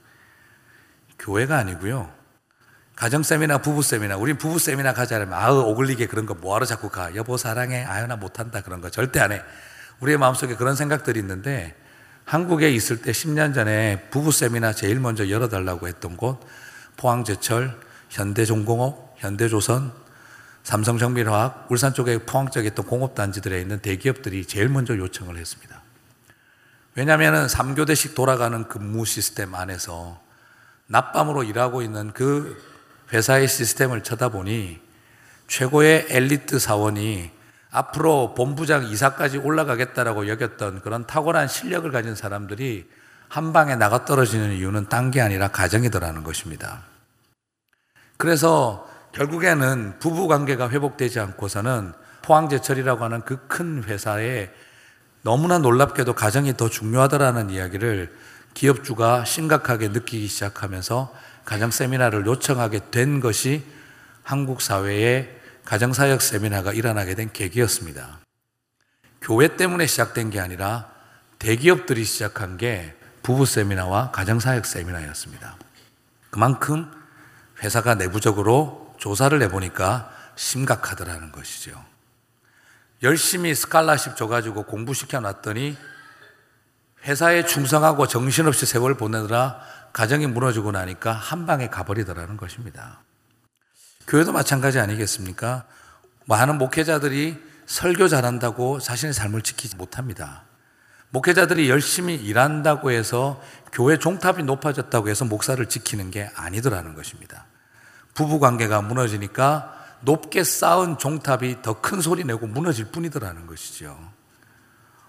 교회가 1.18 1.56
아니고요. 1.56 2.12
가정 2.96 3.22
세미나, 3.22 3.58
부부 3.58 3.82
세미나. 3.82 4.16
우리 4.16 4.32
부부 4.32 4.58
세미나 4.58 4.94
가자면 4.94 5.34
아우 5.34 5.60
오글리게 5.60 6.06
그런 6.06 6.24
거 6.24 6.32
뭐하러 6.32 6.64
자꾸 6.64 6.88
가? 6.88 7.14
여보 7.14 7.36
사랑해. 7.36 7.84
아유 7.84 8.06
나 8.06 8.16
못한다 8.16 8.62
그런 8.62 8.80
거 8.80 8.88
절대 8.88 9.20
안 9.20 9.32
해. 9.32 9.42
우리의 10.00 10.16
마음속에 10.16 10.56
그런 10.56 10.74
생각들이 10.76 11.20
있는데 11.20 11.76
한국에 12.24 12.70
있을 12.70 13.02
때 13.02 13.12
10년 13.12 13.54
전에 13.54 14.08
부부 14.10 14.32
세미나 14.32 14.72
제일 14.72 14.98
먼저 14.98 15.28
열어달라고 15.28 15.88
했던 15.88 16.16
곳 16.16 16.40
포항제철, 16.96 17.78
현대중공업, 18.08 19.14
현대조선, 19.18 19.92
삼성정밀화학, 20.62 21.66
울산 21.70 21.92
쪽에 21.92 22.18
포항 22.24 22.50
쪽에 22.50 22.68
있던 22.68 22.86
공업단지들에 22.86 23.60
있는 23.60 23.78
대기업들이 23.80 24.46
제일 24.46 24.70
먼저 24.70 24.96
요청을 24.96 25.36
했습니다. 25.36 25.82
왜냐하면 26.94 27.46
3교대씩 27.46 28.14
돌아가는 28.14 28.66
근무 28.68 29.04
시스템 29.04 29.54
안에서 29.54 30.18
낮밤으로 30.86 31.42
일하고 31.44 31.82
있는 31.82 32.12
그 32.14 32.75
회사의 33.12 33.48
시스템을 33.48 34.02
쳐다보니 34.02 34.80
최고의 35.48 36.06
엘리트 36.10 36.58
사원이 36.58 37.30
앞으로 37.70 38.34
본부장 38.34 38.84
이사까지 38.84 39.38
올라가겠다라고 39.38 40.28
여겼던 40.28 40.80
그런 40.82 41.06
탁월한 41.06 41.48
실력을 41.48 41.90
가진 41.92 42.14
사람들이 42.14 42.88
한 43.28 43.52
방에 43.52 43.76
나가 43.76 44.04
떨어지는 44.04 44.52
이유는 44.52 44.88
딴 44.88 45.10
게 45.10 45.20
아니라 45.20 45.48
가정이더라는 45.48 46.22
것입니다. 46.22 46.82
그래서 48.16 48.88
결국에는 49.12 49.98
부부 49.98 50.28
관계가 50.28 50.70
회복되지 50.70 51.20
않고서는 51.20 51.92
포항제철이라고 52.22 53.04
하는 53.04 53.20
그 53.22 53.46
큰 53.48 53.84
회사에 53.84 54.50
너무나 55.22 55.58
놀랍게도 55.58 56.14
가정이 56.14 56.56
더 56.56 56.68
중요하다라는 56.68 57.50
이야기를 57.50 58.14
기업주가 58.54 59.24
심각하게 59.24 59.88
느끼기 59.88 60.28
시작하면서 60.28 61.12
가정 61.46 61.70
세미나를 61.70 62.26
요청하게 62.26 62.90
된 62.90 63.20
것이 63.20 63.64
한국 64.22 64.60
사회에 64.60 65.34
가정 65.64 65.92
사역 65.92 66.20
세미나가 66.20 66.72
일어나게 66.72 67.14
된 67.14 67.32
계기였습니다. 67.32 68.18
교회 69.22 69.56
때문에 69.56 69.86
시작된 69.86 70.30
게 70.30 70.40
아니라 70.40 70.90
대기업들이 71.38 72.04
시작한 72.04 72.56
게 72.56 72.94
부부 73.22 73.46
세미나와 73.46 74.10
가정 74.10 74.40
사역 74.40 74.66
세미나였습니다. 74.66 75.56
그만큼 76.30 76.90
회사가 77.62 77.94
내부적으로 77.94 78.94
조사를 78.98 79.40
해보니까 79.42 80.12
심각하더라는 80.34 81.30
것이죠. 81.32 81.82
열심히 83.02 83.54
스칼라십 83.54 84.16
줘가지고 84.16 84.64
공부시켜 84.64 85.20
놨더니 85.20 85.76
회사에 87.04 87.46
충성하고 87.46 88.08
정신없이 88.08 88.66
세월 88.66 88.96
보내느라 88.96 89.60
가정이 89.96 90.26
무너지고 90.26 90.72
나니까 90.72 91.10
한 91.10 91.46
방에 91.46 91.68
가버리더라는 91.68 92.36
것입니다. 92.36 93.00
교회도 94.06 94.30
마찬가지 94.30 94.78
아니겠습니까? 94.78 95.64
많은 96.26 96.58
목회자들이 96.58 97.42
설교 97.64 98.08
잘한다고 98.08 98.78
자신의 98.78 99.14
삶을 99.14 99.40
지키지 99.40 99.76
못합니다. 99.76 100.42
목회자들이 101.08 101.70
열심히 101.70 102.14
일한다고 102.14 102.90
해서 102.90 103.40
교회 103.72 103.98
종탑이 103.98 104.42
높아졌다고 104.42 105.08
해서 105.08 105.24
목사를 105.24 105.66
지키는 105.66 106.10
게 106.10 106.30
아니더라는 106.34 106.94
것입니다. 106.94 107.46
부부 108.12 108.38
관계가 108.38 108.82
무너지니까 108.82 109.72
높게 110.02 110.44
쌓은 110.44 110.98
종탑이 110.98 111.62
더 111.62 111.80
큰 111.80 112.02
소리 112.02 112.22
내고 112.24 112.46
무너질 112.46 112.84
뿐이더라는 112.92 113.46
것이죠. 113.46 113.98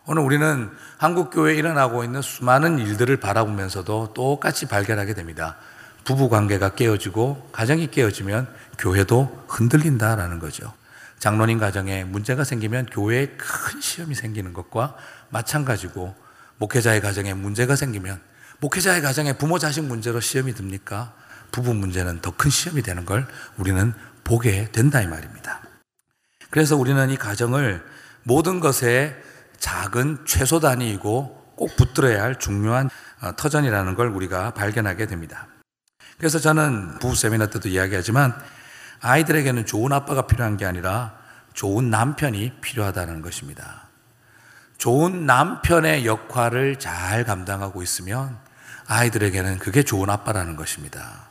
오늘 0.09 0.21
우리는 0.21 0.71
한국 0.97 1.31
교회에 1.31 1.57
일어나고 1.57 2.05
있는 2.05 2.21
수많은 2.21 2.79
일들을 2.79 3.17
바라보면서도 3.17 4.13
똑같이 4.13 4.65
발견하게 4.65 5.13
됩니다. 5.13 5.57
부부 6.05 6.29
관계가 6.29 6.75
깨어지고 6.75 7.49
가정이 7.51 7.91
깨어지면 7.91 8.47
교회도 8.79 9.43
흔들린다라는 9.49 10.39
거죠. 10.39 10.73
장로님 11.19 11.59
가정에 11.59 12.05
문제가 12.05 12.45
생기면 12.45 12.85
교회에 12.85 13.35
큰 13.37 13.81
시험이 13.81 14.15
생기는 14.15 14.53
것과 14.53 14.95
마찬가지고 15.29 16.15
목회자의 16.57 17.01
가정에 17.01 17.33
문제가 17.33 17.75
생기면 17.75 18.21
목회자의 18.61 19.01
가정에 19.01 19.33
부모 19.33 19.59
자식 19.59 19.83
문제로 19.83 20.21
시험이 20.21 20.53
듭니까? 20.53 21.13
부부 21.51 21.73
문제는 21.73 22.21
더 22.21 22.31
큰 22.31 22.49
시험이 22.49 22.81
되는 22.81 23.03
걸 23.03 23.27
우리는 23.57 23.93
보게 24.23 24.71
된다 24.71 25.01
이 25.01 25.07
말입니다. 25.07 25.61
그래서 26.49 26.77
우리는 26.77 27.09
이 27.09 27.17
가정을 27.17 27.83
모든 28.23 28.61
것에 28.61 29.26
작은 29.59 30.25
최소 30.25 30.59
단위이고 30.59 31.53
꼭 31.55 31.75
붙들어야 31.75 32.21
할 32.21 32.37
중요한 32.37 32.89
어, 33.21 33.35
터전이라는 33.35 33.95
걸 33.95 34.09
우리가 34.09 34.51
발견하게 34.51 35.07
됩니다. 35.07 35.47
그래서 36.17 36.39
저는 36.39 36.99
부부 36.99 37.15
세미나 37.15 37.47
때도 37.47 37.69
이야기하지만 37.69 38.33
아이들에게는 39.01 39.65
좋은 39.65 39.91
아빠가 39.91 40.27
필요한 40.27 40.57
게 40.57 40.65
아니라 40.65 41.15
좋은 41.53 41.89
남편이 41.89 42.61
필요하다는 42.61 43.21
것입니다. 43.21 43.87
좋은 44.77 45.25
남편의 45.25 46.05
역할을 46.05 46.77
잘 46.77 47.23
감당하고 47.23 47.81
있으면 47.81 48.37
아이들에게는 48.87 49.59
그게 49.59 49.83
좋은 49.83 50.09
아빠라는 50.09 50.55
것입니다. 50.55 51.27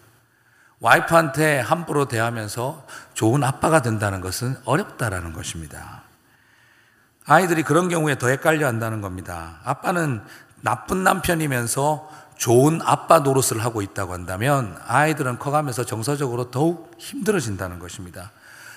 와이프한테 0.80 1.60
함부로 1.60 2.06
대하면서 2.06 2.86
좋은 3.14 3.42
아빠가 3.42 3.82
된다는 3.82 4.20
것은 4.20 4.56
어렵다라는 4.64 5.32
것입니다. 5.32 6.02
아이들이 7.26 7.64
그런 7.64 7.88
경우에 7.88 8.16
더 8.18 8.28
헷갈려 8.28 8.66
한다는 8.66 9.00
겁니다. 9.00 9.58
아빠는 9.64 10.22
나쁜 10.60 11.02
남편이면서 11.02 12.08
좋은 12.36 12.80
아빠 12.84 13.20
노릇을 13.20 13.64
하고 13.64 13.82
있다고 13.82 14.12
한다면 14.12 14.78
아이들은 14.86 15.38
커가면서 15.38 15.84
정서적으로 15.84 16.50
더욱 16.50 16.92
힘들어진다는 16.98 17.78
것입니다. 17.78 18.30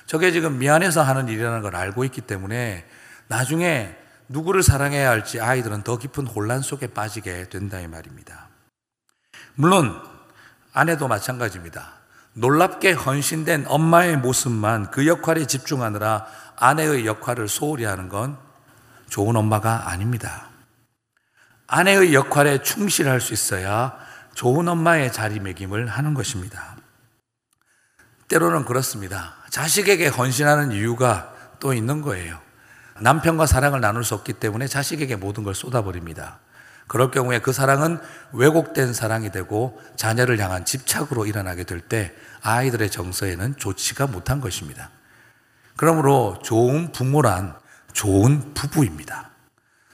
저게 0.06 0.32
지금 0.32 0.58
미안해서 0.58 1.04
하는 1.04 1.28
일이라는 1.28 1.62
걸 1.62 1.76
알고 1.76 2.04
있기 2.06 2.22
때문에 2.22 2.86
나중에 3.28 3.96
누구를 4.28 4.64
사랑해야 4.64 5.10
할지 5.10 5.40
아이들은 5.40 5.84
더 5.84 5.98
깊은 5.98 6.26
혼란 6.26 6.62
속에 6.62 6.88
빠지게 6.88 7.50
된다 7.50 7.80
이 7.80 7.88
말입니다. 7.88 8.48
물론 9.54 10.02
아내도 10.74 11.08
마찬가지입니다. 11.08 12.00
놀랍게 12.34 12.94
헌신된 12.94 13.66
엄마의 13.68 14.18
모습만 14.18 14.92
그 14.92 15.06
역할에 15.06 15.46
집중하느라 15.46 16.26
아내의 16.60 17.06
역할을 17.06 17.48
소홀히 17.48 17.86
하는 17.86 18.10
건 18.10 18.38
좋은 19.10 19.36
엄마가 19.36 19.90
아닙니다. 19.90 20.48
아내의 21.68 22.14
역할에 22.14 22.62
충실할 22.62 23.22
수 23.22 23.34
있어야 23.34 23.98
좋은 24.36 24.68
엄마의 24.68 25.12
자리매김을 25.12 25.88
하는 25.88 26.14
것입니다. 26.14 26.76
때로는 28.28 28.66
그렇습니다. 28.66 29.36
자식에게 29.50 30.08
헌신하는 30.08 30.72
이유가 30.72 31.34
또 31.60 31.74
있는 31.74 32.02
거예요. 32.02 32.40
남편과 33.00 33.46
사랑을 33.46 33.82
나눌 33.82 34.04
수 34.04 34.14
없기 34.14 34.34
때문에 34.34 34.68
자식에게 34.68 35.16
모든 35.16 35.44
걸 35.44 35.56
쏟아버립니다. 35.56 36.40
그럴 36.88 37.12
경우에 37.12 37.40
그 37.40 37.54
사랑은 37.54 38.00
왜곡된 38.34 38.94
사랑이 38.94 39.32
되고 39.32 39.80
자녀를 39.96 40.40
향한 40.40 40.66
집착으로 40.66 41.26
일어나게 41.26 41.64
될 41.64 41.80
때 41.82 42.14
아이들의 42.42 42.90
정서에는 42.90 43.58
좋지가 43.58 44.08
못한 44.08 44.42
것입니다. 44.42 44.90
그러므로 45.80 46.38
좋은 46.44 46.92
부모란 46.92 47.56
좋은 47.94 48.54
부부입니다. 48.54 49.30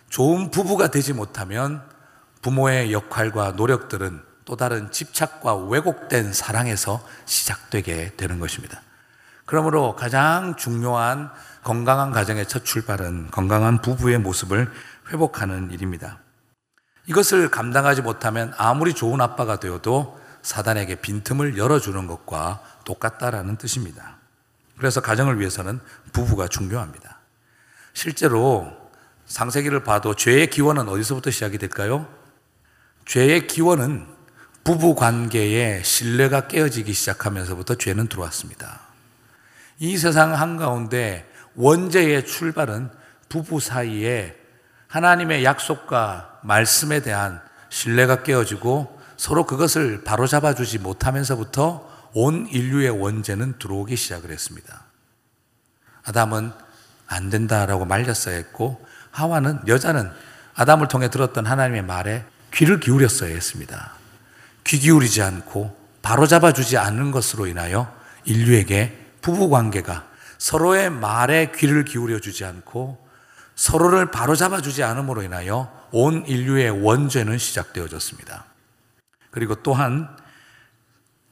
좋은 0.10 0.50
부부가 0.50 0.88
되지 0.88 1.14
못하면 1.14 1.80
부모의 2.42 2.92
역할과 2.92 3.52
노력들은 3.52 4.20
또 4.46 4.56
다른 4.56 4.90
집착과 4.90 5.54
왜곡된 5.68 6.34
사랑에서 6.34 7.06
시작되게 7.26 8.16
되는 8.18 8.40
것입니다. 8.40 8.82
그러므로 9.46 9.96
가장 9.96 10.56
중요한 10.56 11.30
건강한 11.64 12.10
가정의 12.10 12.48
첫 12.48 12.66
출발은 12.66 13.30
건강한 13.30 13.80
부부의 13.80 14.18
모습을 14.18 14.72
회복하는 15.12 15.70
일입니다. 15.70 16.18
이것을 17.06 17.52
감당하지 17.52 18.02
못하면 18.02 18.56
아무리 18.58 18.96
좋은 18.96 19.22
아빠가 19.22 19.60
되어도 19.60 20.20
사단에게 20.42 20.96
빈틈을 20.96 21.60
열어주는 21.60 22.08
것과 22.08 22.64
똑같다라는 22.86 23.58
뜻입니다. 23.58 24.15
그래서 24.78 25.02
가정을 25.02 25.40
위해서는 25.40 25.80
부부가 26.12 26.48
중요합니다. 26.48 27.20
실제로 27.94 28.72
상세기를 29.26 29.84
봐도 29.84 30.14
죄의 30.16 30.50
기원은 30.50 30.88
어디서부터 30.88 31.32
시작이 31.32 31.58
될까요? 31.58 32.08
죄의 33.06 33.48
기원은 33.48 34.08
부부 34.64 34.96
관계에 34.96 35.84
신뢰가 35.84 36.48
깨어지기 36.48 36.92
시작하면서부터 36.94 37.76
죄는 37.76 38.08
들어왔습니다. 38.08 38.82
이 39.80 39.98
세상 39.98 40.34
한가운데 40.34 41.32
원죄의 41.56 42.26
출발은 42.26 42.90
부부 43.30 43.60
사이에 43.60 44.36
하나님의 44.88 45.44
약속과 45.44 46.40
말씀에 46.44 47.02
대한 47.02 47.42
신뢰가 47.70 48.24
깨어지고 48.24 49.00
서로 49.18 49.46
그것을 49.46 50.04
바로잡아 50.04 50.54
주지 50.56 50.80
못하면서부터 50.80 51.95
온 52.18 52.48
인류의 52.48 52.92
원죄는 52.92 53.60
들어오기 53.60 53.98
시작을 53.98 54.32
했습니다. 54.32 54.86
아담은 56.06 56.52
안 57.08 57.30
된다라고 57.30 57.84
말렸어야 57.84 58.36
했고 58.38 58.84
하와는 59.12 59.60
여자는 59.68 60.10
아담을 60.56 60.88
통해 60.88 61.10
들었던 61.10 61.46
하나님의 61.46 61.82
말에 61.82 62.24
귀를 62.54 62.80
기울였어야 62.80 63.30
했습니다. 63.30 63.92
귀 64.64 64.80
기울이지 64.80 65.22
않고 65.22 65.78
바로 66.02 66.26
잡아 66.26 66.54
주지 66.54 66.78
않는 66.78 67.12
것으로 67.12 67.48
인하여 67.48 67.94
인류에게 68.24 69.12
부부 69.22 69.50
관계가 69.50 70.08
서로의 70.38 70.90
말에 70.90 71.52
귀를 71.54 71.84
기울여 71.84 72.22
주지 72.22 72.46
않고 72.46 73.06
서로를 73.56 74.12
바로 74.12 74.36
잡아 74.36 74.62
주지 74.62 74.84
않음으로 74.84 75.22
인하여 75.22 75.70
온 75.92 76.26
인류의 76.26 76.82
원죄는 76.82 77.38
시작되어졌습니다. 77.38 78.46
그리고 79.32 79.56
또한 79.56 80.16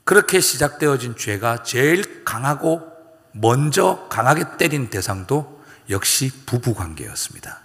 그렇게 0.04 0.40
시작되어진 0.40 1.16
죄가 1.16 1.64
제일 1.64 2.24
강하고 2.24 2.92
먼저 3.32 4.08
강하게 4.10 4.58
때린 4.58 4.90
대상도 4.90 5.64
역시 5.90 6.32
부부 6.46 6.74
관계였습니다. 6.74 7.60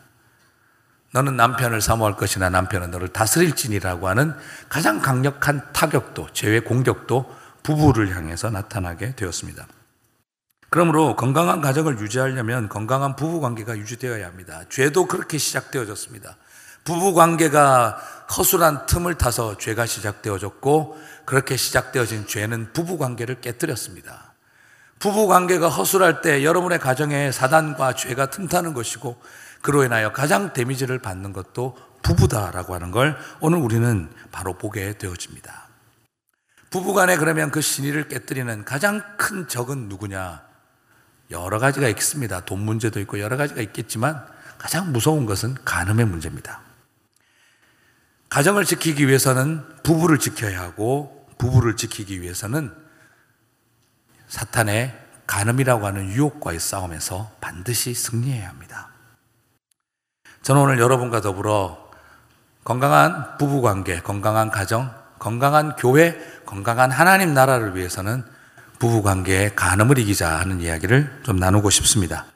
너는 1.13 1.37
남편을 1.37 1.81
사모할 1.81 2.17
것이나 2.17 2.51
남편은 2.51 2.91
너를 2.91 3.09
다스릴지니라고 3.09 4.09
하는 4.09 4.35
가장 4.69 5.01
강력한 5.01 5.73
타격도, 5.73 6.29
죄의 6.33 6.63
공격도 6.65 7.35
부부를 7.63 8.15
향해서 8.15 8.51
나타나게 8.51 9.15
되었습니다. 9.17 9.67
그러므로 10.71 11.17
건강한 11.17 11.63
가정을 11.63 11.99
유지하려면 11.99 12.69
건강한 12.69 13.17
부부 13.17 13.41
관계가 13.41 13.79
유지되어야 13.79 14.27
합니다. 14.27 14.63
죄도 14.69 15.07
그렇게 15.07 15.39
시작되어졌습니다. 15.39 16.37
부부 16.85 17.15
관계가 17.15 17.99
허술한 18.37 18.87
틈을 18.87 19.17
타서 19.17 19.57
죄가 19.57 19.87
시작되어졌고 19.87 20.99
그렇게 21.29 21.59
시작되어진 21.59 22.27
죄는 22.27 22.73
부부 22.73 22.97
관계를 22.97 23.43
깨뜨렸습니다. 23.43 24.33
부부 24.99 25.27
관계가 25.27 25.69
허술할 25.69 26.23
때 26.23 26.43
여러분의 26.43 26.79
가정에 26.79 27.33
사단과 27.33 27.93
죄가 27.93 28.31
틈타는 28.31 28.73
것이고 28.73 29.21
그로 29.61 29.85
인하여 29.85 30.11
가장 30.11 30.55
데미지를 30.55 30.99
받는 31.01 31.35
것도 31.35 31.77
부부다라고 32.01 32.73
하는 32.73 32.93
걸 32.93 33.15
오늘 33.41 33.59
우리는 33.59 34.11
바로 34.33 34.55
보게 34.55 34.97
되어집니다. 34.97 35.69
부부간에 36.71 37.19
그러면 37.19 37.51
그 37.51 37.61
신의를 37.61 38.09
깨뜨리는 38.09 38.65
가장 38.65 39.03
큰 39.19 39.49
적은 39.49 39.91
누구냐? 39.91 40.43
여러 41.31 41.59
가지가 41.59 41.89
있습니다. 41.89 42.47
돈 42.47 42.61
문제도 42.61 42.99
있고 43.01 43.21
여러 43.21 43.37
가지가 43.37 43.61
있겠지만 43.61 44.25
가장 44.57 44.95
무서운 44.95 45.27
것은 45.27 45.57
간음의 45.63 46.07
문제입니다. 46.07 46.63
가정을 48.31 48.65
지키기 48.65 49.07
위해서는 49.07 49.63
부부를 49.83 50.19
지켜야 50.19 50.63
하고 50.63 51.18
부부를 51.39 51.77
지키기 51.77 52.21
위해서는 52.21 52.75
사탄의 54.29 54.95
간음이라고 55.27 55.87
하는 55.87 56.11
유혹과의 56.11 56.59
싸움에서 56.59 57.31
반드시 57.41 57.95
승리해야 57.95 58.49
합니다. 58.49 58.89
저는 60.43 60.63
오늘 60.63 60.79
여러분과 60.79 61.21
더불어 61.21 61.91
건강한 62.65 63.37
부부 63.39 63.63
관계, 63.63 64.01
건강한 64.01 64.51
가정, 64.51 64.95
건강한 65.19 65.77
교회, 65.77 66.19
건강한 66.45 66.91
하나님 66.91 67.35
나라를 67.35 67.77
위해서는 67.77 68.25
부부 68.79 69.03
관계의 69.03 69.57
간음을 69.57 69.99
이기자 69.99 70.39
하는 70.39 70.61
이야기를 70.61 71.23
좀 71.25 71.37
나누고 71.37 71.71
싶습니다. 71.71 72.27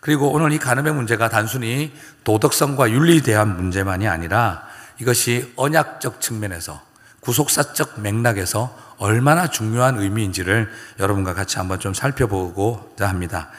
그리고 0.00 0.32
오늘 0.32 0.52
이 0.52 0.58
간음의 0.58 0.92
문제가 0.94 1.28
단순히 1.28 1.92
도덕성과 2.24 2.90
윤리에 2.90 3.22
대한 3.22 3.56
문제만이 3.56 4.08
아니라 4.08 4.66
이것이 4.98 5.52
언약적 5.56 6.20
측면에서 6.20 6.82
구속사적 7.22 8.00
맥락에서 8.00 8.76
얼마나 8.98 9.46
중요한 9.46 9.98
의미인지를 9.98 10.70
여러분과 10.98 11.34
같이 11.34 11.58
한번 11.58 11.78
좀 11.78 11.94
살펴보고자 11.94 13.08
합니다. 13.08 13.50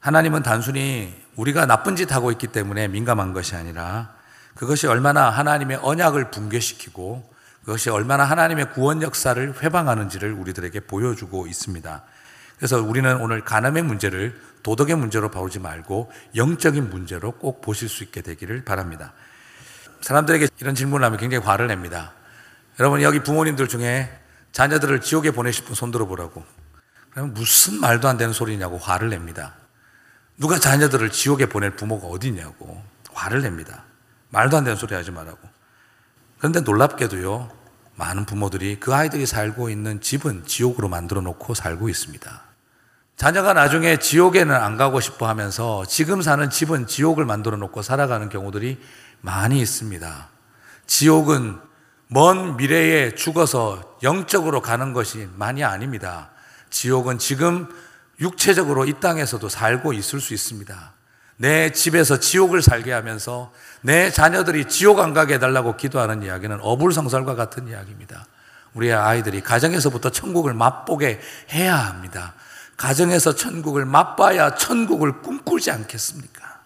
하나님은 0.00 0.42
단순히 0.42 1.14
우리가 1.36 1.66
나쁜 1.66 1.94
짓 1.94 2.12
하고 2.12 2.30
있기 2.32 2.48
때문에 2.48 2.88
민감한 2.88 3.32
것이 3.34 3.54
아니라 3.54 4.14
그것이 4.54 4.86
얼마나 4.86 5.28
하나님의 5.28 5.78
언약을 5.82 6.30
붕괴시키고 6.30 7.30
그것이 7.60 7.90
얼마나 7.90 8.24
하나님의 8.24 8.72
구원 8.72 9.02
역사를 9.02 9.62
회방하는지를 9.62 10.32
우리들에게 10.32 10.80
보여주고 10.80 11.46
있습니다. 11.46 12.02
그래서 12.56 12.80
우리는 12.80 13.20
오늘 13.20 13.44
가늠의 13.44 13.82
문제를 13.82 14.40
도덕의 14.62 14.96
문제로 14.96 15.30
봐오지 15.30 15.58
말고 15.58 16.10
영적인 16.34 16.88
문제로 16.88 17.32
꼭 17.32 17.60
보실 17.60 17.90
수 17.90 18.04
있게 18.04 18.22
되기를 18.22 18.64
바랍니다. 18.64 19.12
사람들에게 20.00 20.48
이런 20.60 20.74
질문을 20.74 21.04
하면 21.06 21.18
굉장히 21.18 21.44
화를 21.44 21.66
냅니다. 21.66 22.12
여러분 22.80 23.02
여기 23.02 23.22
부모님들 23.22 23.68
중에 23.68 24.10
자녀들을 24.52 25.02
지옥에 25.02 25.32
보내실 25.32 25.66
분 25.66 25.74
손들어 25.74 26.06
보라고. 26.06 26.42
그러면 27.10 27.34
무슨 27.34 27.78
말도 27.78 28.08
안 28.08 28.16
되는 28.16 28.32
소리냐고 28.32 28.78
화를 28.78 29.10
냅니다. 29.10 29.54
누가 30.38 30.58
자녀들을 30.58 31.10
지옥에 31.10 31.46
보낼 31.46 31.76
부모가 31.76 32.06
어디냐고 32.06 32.82
화를 33.12 33.42
냅니다. 33.42 33.84
말도 34.30 34.56
안 34.56 34.64
되는 34.64 34.78
소리 34.78 34.94
하지 34.94 35.10
말라고. 35.10 35.38
그런데 36.38 36.60
놀랍게도요, 36.60 37.50
많은 37.96 38.24
부모들이 38.24 38.80
그 38.80 38.94
아이들이 38.94 39.26
살고 39.26 39.68
있는 39.68 40.00
집은 40.00 40.46
지옥으로 40.46 40.88
만들어 40.88 41.20
놓고 41.20 41.52
살고 41.52 41.90
있습니다. 41.90 42.42
자녀가 43.16 43.52
나중에 43.52 43.98
지옥에는 43.98 44.54
안 44.54 44.78
가고 44.78 45.00
싶어 45.00 45.28
하면서 45.28 45.84
지금 45.84 46.22
사는 46.22 46.48
집은 46.48 46.86
지옥을 46.86 47.26
만들어 47.26 47.58
놓고 47.58 47.82
살아가는 47.82 48.30
경우들이 48.30 48.80
많이 49.20 49.60
있습니다. 49.60 50.28
지옥은 50.86 51.69
먼 52.12 52.56
미래에 52.56 53.14
죽어서 53.14 53.98
영적으로 54.02 54.60
가는 54.60 54.92
것이 54.92 55.28
많이 55.36 55.62
아닙니다. 55.62 56.30
지옥은 56.68 57.18
지금 57.18 57.68
육체적으로 58.20 58.84
이 58.84 58.94
땅에서도 58.94 59.48
살고 59.48 59.92
있을 59.92 60.20
수 60.20 60.34
있습니다. 60.34 60.92
내 61.36 61.70
집에서 61.70 62.18
지옥을 62.18 62.62
살게 62.62 62.92
하면서 62.92 63.52
내 63.80 64.10
자녀들이 64.10 64.66
지옥 64.66 64.98
안 64.98 65.14
가게 65.14 65.34
해달라고 65.34 65.76
기도하는 65.76 66.24
이야기는 66.24 66.58
어불성설과 66.60 67.36
같은 67.36 67.68
이야기입니다. 67.68 68.26
우리의 68.74 68.92
아이들이 68.92 69.40
가정에서부터 69.40 70.10
천국을 70.10 70.52
맛보게 70.52 71.20
해야 71.52 71.76
합니다. 71.76 72.34
가정에서 72.76 73.36
천국을 73.36 73.84
맛봐야 73.84 74.56
천국을 74.56 75.22
꿈꾸지 75.22 75.70
않겠습니까? 75.70 76.58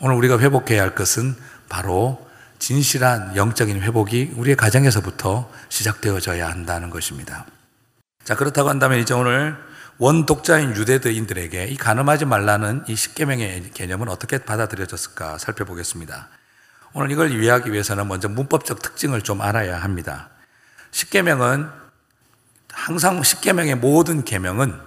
오늘 0.00 0.14
우리가 0.16 0.38
회복해야 0.38 0.82
할 0.82 0.94
것은 0.94 1.34
바로 1.70 2.29
진실한 2.60 3.34
영적인 3.34 3.80
회복이 3.80 4.34
우리의 4.36 4.54
가정에서부터 4.54 5.50
시작되어져야 5.70 6.48
한다는 6.48 6.90
것입니다. 6.90 7.46
자, 8.22 8.36
그렇다고 8.36 8.68
한다면 8.68 9.00
이제 9.00 9.14
오늘 9.14 9.56
원독자인 9.98 10.76
유대인들에게 10.76 11.64
이 11.64 11.76
가늠하지 11.76 12.26
말라는 12.26 12.84
이 12.86 12.94
십계명의 12.94 13.70
개념은 13.74 14.08
어떻게 14.08 14.38
받아들여졌을까 14.38 15.38
살펴보겠습니다. 15.38 16.28
오늘 16.92 17.10
이걸 17.10 17.32
이해하기 17.32 17.72
위해서는 17.72 18.06
먼저 18.06 18.28
문법적 18.28 18.82
특징을 18.82 19.22
좀 19.22 19.40
알아야 19.40 19.82
합니다. 19.82 20.28
십계명은 20.90 21.68
항상 22.72 23.22
십계명의 23.22 23.76
모든 23.76 24.24
계명은 24.24 24.78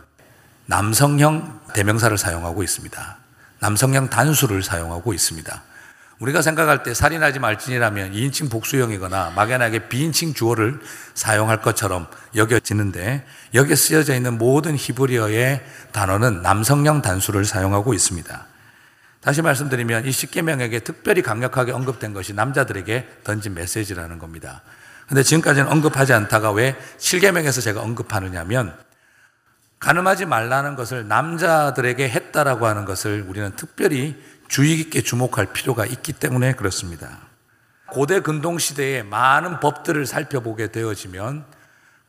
남성형 0.67 1.61
대명사를 1.73 2.17
사용하고 2.17 2.63
있습니다. 2.63 3.17
남성형 3.59 4.09
단수를 4.09 4.63
사용하고 4.63 5.13
있습니다. 5.13 5.63
우리가 6.23 6.41
생각할 6.41 6.83
때 6.83 6.93
살인하지 6.93 7.39
말지니라면 7.39 8.13
2인칭 8.13 8.49
복수형이거나 8.49 9.33
막연하게 9.35 9.89
비인칭 9.89 10.33
주어를 10.33 10.79
사용할 11.13 11.61
것처럼 11.61 12.07
여겨지는데 12.33 13.25
여기에 13.53 13.75
쓰여져 13.75 14.15
있는 14.15 14.37
모든 14.37 14.77
히브리어의 14.77 15.61
단어는 15.91 16.41
남성형 16.41 17.01
단수를 17.01 17.43
사용하고 17.43 17.93
있습니다. 17.93 18.45
다시 19.19 19.41
말씀드리면 19.41 20.05
이 20.05 20.13
십계명에게 20.13 20.79
특별히 20.79 21.21
강력하게 21.21 21.73
언급된 21.73 22.13
것이 22.13 22.33
남자들에게 22.33 23.19
던진 23.25 23.53
메시지라는 23.53 24.17
겁니다. 24.17 24.61
근데 25.09 25.23
지금까지는 25.23 25.69
언급하지 25.69 26.13
않다가 26.13 26.53
왜 26.53 26.77
7계명에서 26.99 27.61
제가 27.61 27.81
언급하느냐면 27.81 28.73
가늠하지 29.79 30.25
말라는 30.25 30.77
것을 30.77 31.09
남자들에게 31.09 32.07
했다라고 32.07 32.65
하는 32.65 32.85
것을 32.85 33.25
우리는 33.27 33.51
특별히 33.57 34.15
주의 34.53 34.77
깊게 34.77 35.01
주목할 35.01 35.47
필요가 35.47 35.83
있기 35.83 36.13
때문에 36.13 36.53
그렇습니다. 36.53 37.17
고대 37.89 38.19
근동 38.19 38.59
시대에 38.59 39.01
많은 39.01 39.59
법들을 39.59 40.05
살펴보게 40.05 40.67
되어지면 40.71 41.43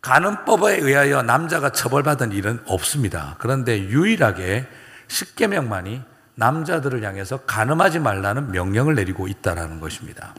가늠법에 0.02 0.76
의하여 0.76 1.22
남자가 1.22 1.70
처벌받은 1.70 2.32
일은 2.32 2.62
없습니다. 2.66 3.36
그런데 3.38 3.84
유일하게 3.84 4.68
십계명만이 5.08 6.02
남자들을 6.34 7.02
향해서 7.02 7.38
가늠하지 7.46 8.00
말라는 8.00 8.52
명령을 8.52 8.94
내리고 8.94 9.26
있다라는 9.26 9.80
것입니다. 9.80 10.34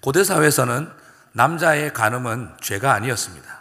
고대 0.00 0.22
사회에서는 0.22 0.90
남자의 1.32 1.94
간음은 1.94 2.50
죄가 2.60 2.92
아니었습니다. 2.92 3.60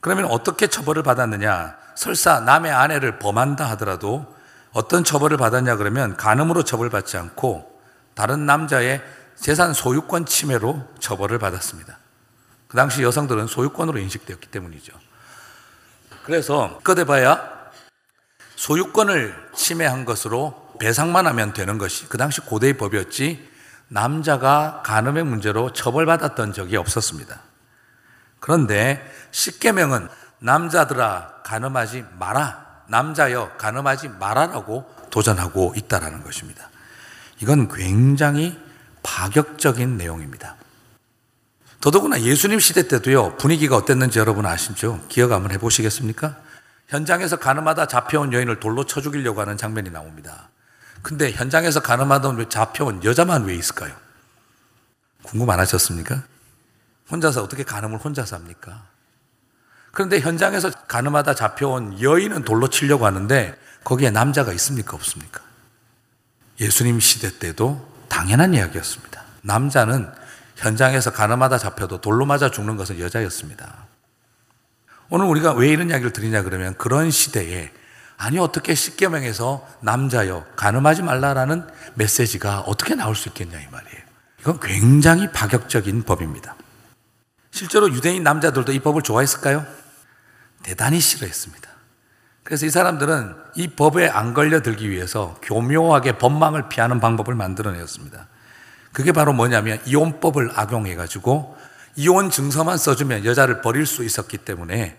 그러면 0.00 0.26
어떻게 0.26 0.68
처벌을 0.68 1.02
받았느냐? 1.02 1.76
설사 1.96 2.38
남의 2.38 2.70
아내를 2.70 3.18
범한다 3.18 3.68
하더라도 3.70 4.40
어떤 4.72 5.04
처벌을 5.04 5.36
받았냐 5.36 5.76
그러면 5.76 6.16
간음으로 6.16 6.64
처벌받지 6.64 7.16
않고 7.16 7.80
다른 8.14 8.46
남자의 8.46 9.02
재산 9.36 9.72
소유권 9.72 10.26
침해로 10.26 10.86
처벌을 10.98 11.38
받았습니다. 11.38 11.98
그 12.68 12.76
당시 12.76 13.02
여성들은 13.02 13.48
소유권으로 13.48 13.98
인식되었기 13.98 14.48
때문이죠. 14.48 14.92
그래서 16.24 16.78
꺼대봐야 16.84 17.52
소유권을 18.56 19.50
침해한 19.54 20.04
것으로 20.04 20.72
배상만 20.78 21.26
하면 21.26 21.52
되는 21.52 21.78
것이 21.78 22.08
그 22.08 22.16
당시 22.16 22.40
고대의 22.40 22.76
법이었지 22.76 23.50
남자가 23.88 24.82
간음의 24.84 25.24
문제로 25.24 25.72
처벌받았던 25.72 26.52
적이 26.52 26.76
없었습니다. 26.76 27.40
그런데 28.40 29.04
십계명은 29.32 30.08
남자들아 30.38 31.42
간음하지 31.44 32.04
마라. 32.18 32.71
남자여 32.92 33.56
간음하지 33.56 34.10
마라라고 34.20 34.84
도전하고 35.10 35.72
있다라는 35.76 36.22
것입니다. 36.22 36.68
이건 37.40 37.68
굉장히 37.68 38.56
파격적인 39.02 39.96
내용입니다. 39.96 40.56
더더구나 41.80 42.20
예수님 42.20 42.60
시대 42.60 42.86
때도요, 42.86 43.38
분위기가 43.38 43.76
어땠는지 43.76 44.18
여러분 44.18 44.46
아시죠? 44.46 45.04
기억 45.08 45.32
한번 45.32 45.50
해보시겠습니까? 45.52 46.36
현장에서 46.88 47.36
가늠하다 47.36 47.86
잡혀온 47.86 48.32
여인을 48.32 48.60
돌로 48.60 48.84
쳐 48.84 49.00
죽이려고 49.00 49.40
하는 49.40 49.56
장면이 49.56 49.90
나옵니다. 49.90 50.50
근데 51.00 51.32
현장에서 51.32 51.80
가늠하던 51.80 52.50
잡혀온 52.50 53.02
여자만 53.02 53.44
왜 53.44 53.54
있을까요? 53.54 53.96
궁금 55.22 55.48
안 55.48 55.58
하셨습니까? 55.58 56.22
혼자서 57.10 57.42
어떻게 57.42 57.64
가늠을 57.64 57.98
혼자서 57.98 58.36
합니까? 58.36 58.91
그런데 59.92 60.20
현장에서 60.20 60.70
가늠하다 60.70 61.34
잡혀온 61.34 62.00
여인은 62.00 62.44
돌로 62.44 62.68
치려고 62.68 63.06
하는데 63.06 63.54
거기에 63.84 64.10
남자가 64.10 64.52
있습니까? 64.54 64.96
없습니까? 64.96 65.40
예수님 66.60 66.98
시대 66.98 67.38
때도 67.38 67.86
당연한 68.08 68.54
이야기였습니다. 68.54 69.22
남자는 69.42 70.10
현장에서 70.56 71.12
가늠하다 71.12 71.58
잡혀도 71.58 72.00
돌로 72.00 72.24
맞아 72.24 72.50
죽는 72.50 72.76
것은 72.76 73.00
여자였습니다. 73.00 73.86
오늘 75.10 75.26
우리가 75.26 75.52
왜 75.52 75.68
이런 75.68 75.90
이야기를 75.90 76.12
드리냐 76.12 76.42
그러면 76.42 76.74
그런 76.78 77.10
시대에 77.10 77.70
아니 78.16 78.38
어떻게 78.38 78.74
십계명에서 78.74 79.66
남자여 79.80 80.46
가늠하지 80.56 81.02
말라라는 81.02 81.66
메시지가 81.94 82.60
어떻게 82.60 82.94
나올 82.94 83.14
수 83.14 83.28
있겠냐 83.28 83.60
이 83.60 83.66
말이에요. 83.70 84.02
이건 84.40 84.60
굉장히 84.60 85.30
파격적인 85.30 86.04
법입니다. 86.04 86.56
실제로 87.50 87.92
유대인 87.92 88.22
남자들도 88.22 88.72
이 88.72 88.80
법을 88.80 89.02
좋아했을까요? 89.02 89.66
대단히 90.62 91.00
싫어했습니다. 91.00 91.68
그래서 92.44 92.66
이 92.66 92.70
사람들은 92.70 93.34
이 93.54 93.68
법에 93.68 94.08
안 94.08 94.34
걸려들기 94.34 94.90
위해서 94.90 95.36
교묘하게 95.42 96.18
법망을 96.18 96.68
피하는 96.68 97.00
방법을 97.00 97.34
만들어내었습니다. 97.34 98.26
그게 98.92 99.12
바로 99.12 99.32
뭐냐면 99.32 99.80
이혼법을 99.86 100.50
악용해가지고 100.54 101.56
이혼 101.96 102.30
증서만 102.30 102.78
써주면 102.78 103.24
여자를 103.24 103.60
버릴 103.60 103.86
수 103.86 104.04
있었기 104.04 104.38
때문에 104.38 104.98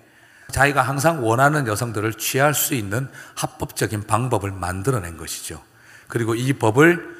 자기가 0.51 0.82
항상 0.82 1.26
원하는 1.26 1.68
여성들을 1.68 2.14
취할 2.16 2.53
수 2.53 2.76
있는 2.76 3.07
합법적인 3.36 4.05
방법을 4.07 4.51
만들어낸 4.51 5.18
것이죠. 5.18 5.61
그리고 6.07 6.36
이 6.36 6.53
법을 6.53 7.14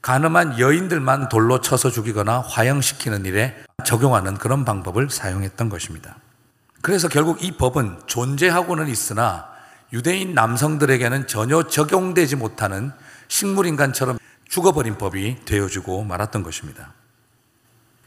가늠한 0.00 0.58
여인들만 0.58 1.28
돌로 1.28 1.60
쳐서 1.60 1.90
죽이거나 1.90 2.40
화형시키는 2.40 3.24
일에 3.24 3.56
적용하는 3.84 4.34
그런 4.34 4.64
방법을 4.64 5.10
사용했던 5.10 5.68
것입니다. 5.68 6.16
그래서 6.84 7.08
결국 7.08 7.42
이 7.42 7.52
법은 7.52 8.02
존재하고는 8.04 8.88
있으나 8.88 9.48
유대인 9.94 10.34
남성들에게는 10.34 11.26
전혀 11.26 11.62
적용되지 11.62 12.36
못하는 12.36 12.92
식물인간처럼 13.28 14.18
죽어버린 14.46 14.98
법이 14.98 15.46
되어주고 15.46 16.04
말았던 16.04 16.42
것입니다. 16.42 16.92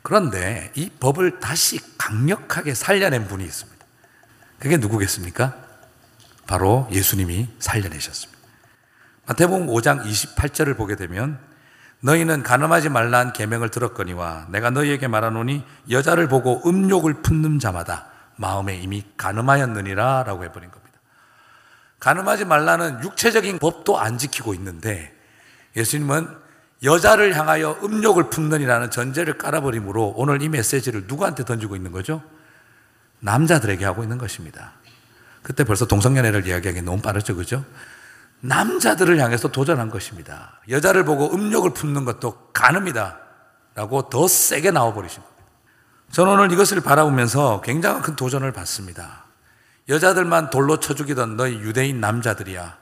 그런데 0.03 0.71
이 0.75 0.91
법을 0.91 1.39
다시 1.39 1.79
강력하게 1.97 2.75
살려낸 2.75 3.27
분이 3.27 3.43
있습니다. 3.43 3.83
그게 4.59 4.77
누구겠습니까? 4.77 5.55
바로 6.45 6.87
예수님이 6.91 7.49
살려내셨습니다. 7.57 8.39
마태복음 9.25 9.65
5장 9.69 10.05
28절을 10.05 10.77
보게 10.77 10.95
되면 10.95 11.39
너희는 12.01 12.43
가늠하지 12.43 12.89
말라는 12.89 13.33
계명을 13.33 13.71
들었거니와 13.71 14.45
내가 14.51 14.69
너희에게 14.69 15.07
말하노니 15.07 15.63
여자를 15.89 16.27
보고 16.27 16.61
음욕을 16.63 17.23
품는 17.23 17.57
자마다 17.57 18.11
마음에 18.37 18.77
이미 18.77 19.03
가늠하였느니라 19.17 20.23
라고 20.23 20.43
해버린 20.43 20.71
겁니다. 20.71 20.99
가늠하지 21.99 22.45
말라는 22.45 23.03
육체적인 23.03 23.59
법도 23.59 23.99
안 23.99 24.17
지키고 24.17 24.53
있는데 24.53 25.13
예수님은 25.75 26.47
여자를 26.83 27.35
향하여 27.35 27.79
음욕을 27.83 28.29
품느니라는 28.29 28.91
전제를 28.91 29.37
깔아버림으로 29.37 30.13
오늘 30.15 30.41
이 30.41 30.49
메시지를 30.49 31.05
누구한테 31.07 31.43
던지고 31.43 31.75
있는 31.75 31.91
거죠? 31.91 32.21
남자들에게 33.19 33.83
하고 33.83 34.03
있는 34.03 34.17
것입니다. 34.17 34.73
그때 35.41 35.63
벌써 35.63 35.87
동성연애를 35.87 36.45
이야기하기 36.45 36.83
너무 36.83 37.01
빠르죠, 37.01 37.35
그죠? 37.35 37.65
남자들을 38.41 39.19
향해서 39.19 39.47
도전한 39.47 39.89
것입니다. 39.89 40.61
여자를 40.69 41.03
보고 41.03 41.33
음욕을 41.33 41.73
품는 41.73 42.05
것도 42.05 42.51
가늠이다. 42.53 43.17
라고 43.73 44.09
더 44.09 44.27
세게 44.27 44.71
나와버리신 44.71 45.21
겁니다. 45.23 45.36
저는 46.11 46.33
오늘 46.33 46.51
이것을 46.51 46.81
바라보면서 46.81 47.61
굉장한 47.61 48.01
큰 48.01 48.15
도전을 48.15 48.51
받습니다. 48.51 49.25
여자들만 49.89 50.49
돌로 50.49 50.79
쳐 50.79 50.93
죽이던 50.93 51.37
너희 51.37 51.53
유대인 51.55 51.99
남자들이야. 52.01 52.77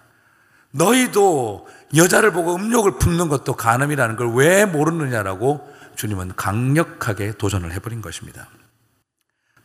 너희도 0.71 1.67
여자를 1.95 2.31
보고 2.31 2.55
음욕을 2.55 2.97
품는 2.97 3.29
것도 3.29 3.55
간음이라는 3.55 4.15
걸 4.15 4.33
왜 4.35 4.65
모르느냐라고 4.65 5.73
주님은 5.95 6.33
강력하게 6.35 7.33
도전을 7.33 7.71
해버린 7.71 8.01
것입니다. 8.01 8.47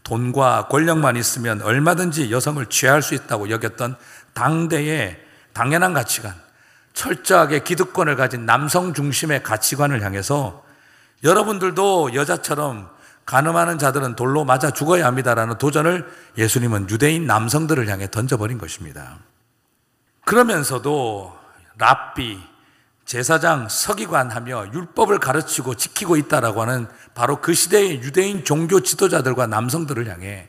돈과 0.05 0.69
권력만 0.69 1.17
있으면 1.17 1.61
얼마든지 1.63 2.31
여성을 2.31 2.65
취할 2.67 3.03
수 3.03 3.15
있다고 3.15 3.51
여겼던 3.51 3.97
당대의 4.33 5.21
당연한 5.53 5.93
가치관, 5.93 6.35
철저하게 6.95 7.61
기득권을 7.61 8.17
가진 8.17 8.47
남성 8.47 8.95
중심의 8.95 9.43
가치관을 9.43 10.03
향해서 10.03 10.65
여러분들도 11.25 12.15
여자처럼 12.15 12.89
가늠하는 13.25 13.79
자들은 13.79 14.16
돌로 14.16 14.45
맞아 14.45 14.71
죽어야 14.71 15.07
합니다라는 15.07 15.59
도전을 15.59 16.07
예수님은 16.37 16.91
유대인 16.91 17.27
남성들을 17.27 17.89
향해 17.89 18.11
던져버린 18.11 18.59
것입니다. 18.59 19.18
그러면서도 20.25 21.37
랍비, 21.79 22.41
제사장, 23.05 23.68
서기관 23.68 24.31
하며 24.31 24.66
율법을 24.73 25.18
가르치고 25.18 25.75
지키고 25.75 26.16
있다라고 26.16 26.62
하는 26.62 26.87
바로 27.14 27.41
그 27.41 27.55
시대의 27.55 28.03
유대인 28.03 28.45
종교 28.45 28.81
지도자들과 28.81 29.47
남성들을 29.47 30.09
향해 30.09 30.49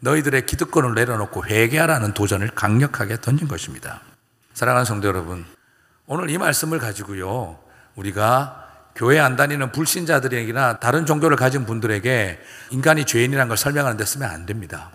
너희들의 0.00 0.46
기득권을 0.46 0.94
내려놓고 0.94 1.46
회개하라는 1.46 2.14
도전을 2.14 2.50
강력하게 2.50 3.20
던진 3.20 3.48
것입니다. 3.48 4.02
사랑하는 4.54 4.84
성도 4.84 5.08
여러분, 5.08 5.44
오늘 6.06 6.30
이 6.30 6.38
말씀을 6.38 6.78
가지고요, 6.78 7.58
우리가 7.96 8.65
교회 8.96 9.20
안 9.20 9.36
다니는 9.36 9.72
불신자들에게나 9.72 10.80
다른 10.80 11.04
종교를 11.04 11.36
가진 11.36 11.66
분들에게 11.66 12.40
인간이 12.70 13.04
죄인이라는 13.04 13.48
걸 13.48 13.56
설명하는 13.56 13.98
데 13.98 14.06
쓰면 14.06 14.28
안 14.28 14.46
됩니다. 14.46 14.90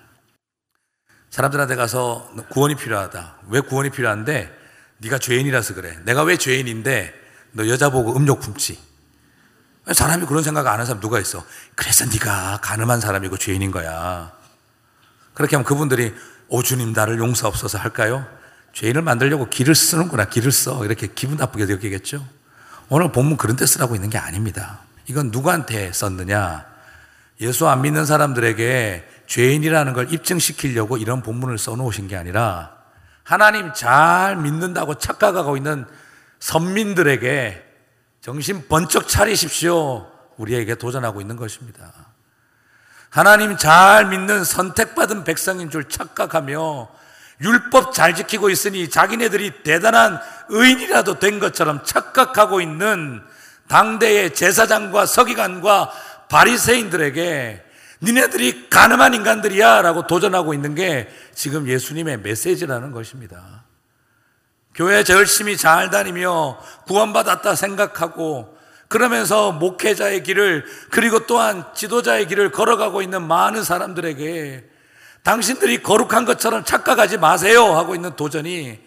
사람들한테 1.30 1.76
가서 1.76 2.30
구원이 2.50 2.76
필요하다. 2.76 3.38
왜 3.50 3.62
구원이 3.62 3.92
필요한데? 3.92 4.52
네가 4.98 5.20
죄인이라서 5.20 5.76
그래. 5.76 5.98
내가 6.04 6.24
왜 6.24 6.36
죄인인데 6.36 7.14
너 7.52 7.68
여자 7.68 7.90
보고 7.90 8.16
음욕 8.18 8.42
품지? 8.42 8.80
사람이 9.92 10.26
그런 10.26 10.44
생각 10.44 10.66
안 10.68 10.74
하는 10.74 10.86
사람 10.86 11.00
누가 11.00 11.20
있어? 11.20 11.46
그래서 11.76 12.06
네가 12.06 12.60
가늠한 12.62 13.02
사람이고 13.02 13.38
죄인인 13.38 13.72
거야. 13.72 14.32
그렇게 15.36 15.56
하면 15.56 15.66
그분들이 15.66 16.14
오 16.50 16.64
주님 16.64 16.94
나를 16.94 17.20
용서 17.20 17.48
없어서 17.48 17.78
할까요? 17.78 18.28
죄인을 18.74 19.04
만들려고 19.04 19.48
길을 19.48 19.76
쓰는구나. 19.76 20.26
길을 20.26 20.52
써. 20.52 20.84
이렇게 20.86 21.08
기분 21.08 21.38
나쁘게 21.38 21.66
느끼겠죠? 21.66 22.41
오늘 22.94 23.10
본문 23.10 23.38
그런 23.38 23.56
데 23.56 23.66
쓰라고 23.66 23.96
있는 23.96 24.10
게 24.10 24.18
아닙니다. 24.18 24.80
이건 25.06 25.32
누구한테 25.32 25.94
썼느냐? 25.94 26.66
예수 27.40 27.70
안 27.70 27.84
믿는 27.84 28.06
사람들에게 28.06 29.08
죄인이라는 29.28 29.94
걸 29.94 30.12
입증시키려고 30.12 30.98
이런 30.98 31.22
본문을 31.22 31.58
써놓으신 31.58 32.10
게 32.10 32.18
아니라 32.18 32.76
하나님 33.24 33.72
잘 33.72 34.36
믿는다고 34.36 34.96
착각하고 34.96 35.56
있는 35.56 35.86
선민들에게 36.42 37.64
정신 38.20 38.68
번쩍 38.68 39.08
차리십시오. 39.08 40.12
우리에게 40.36 40.76
도전하고 40.76 41.22
있는 41.22 41.38
것입니다. 41.38 41.94
하나님 43.10 43.56
잘 43.56 44.10
믿는 44.10 44.44
선택받은 44.44 45.24
백성인 45.24 45.70
줄 45.70 45.88
착각하며 45.88 46.90
율법 47.42 47.94
잘 47.94 48.16
지키고 48.16 48.50
있으니 48.50 48.90
자기네들이 48.90 49.64
대단한 49.64 50.20
의인이라도 50.50 51.20
된 51.20 51.40
것처럼 51.40 51.84
착각하고 51.84 52.62
있는 52.62 53.22
당대의 53.68 54.36
제사장과 54.36 55.06
서기관과 55.06 55.92
바리새인들에게 56.30 57.66
니네들이 58.04 58.70
가늠한 58.70 59.14
인간들이야 59.14 59.82
라고 59.82 60.08
도전하고 60.08 60.54
있는 60.54 60.76
게 60.76 61.10
지금 61.34 61.68
예수님의 61.68 62.18
메시지라는 62.18 62.92
것입니다. 62.92 63.64
교회 64.74 65.04
열심히 65.10 65.58
잘 65.58 65.90
다니며 65.90 66.60
구원받았다 66.88 67.56
생각하고 67.56 68.58
그러면서 68.88 69.52
목회자의 69.52 70.24
길을 70.24 70.66
그리고 70.90 71.26
또한 71.26 71.64
지도자의 71.74 72.28
길을 72.28 72.52
걸어가고 72.52 73.02
있는 73.02 73.26
많은 73.26 73.64
사람들에게 73.64 74.71
당신들이 75.24 75.84
거룩한 75.84 76.26
것처럼 76.26 76.64
착각하지 76.64 77.18
마세요 77.18 77.76
하고 77.76 77.96
있는 77.96 78.16
도전이 78.16 78.80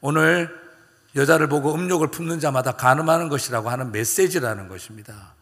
오늘 0.00 0.60
여자를 1.16 1.48
보고 1.48 1.74
음욕을 1.74 2.08
품는 2.08 2.38
자마다 2.38 2.72
가늠하는 2.72 3.28
것이라고 3.28 3.70
하는 3.70 3.90
메시지라는 3.90 4.68
것입니다. 4.68 5.34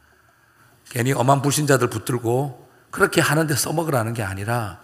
괜히 0.88 1.12
엄한 1.12 1.42
불신자들 1.42 1.88
붙들고 1.90 2.68
그렇게 2.90 3.20
하는데 3.20 3.55
써먹으라는 3.55 4.14
게 4.14 4.22
아니라 4.22 4.80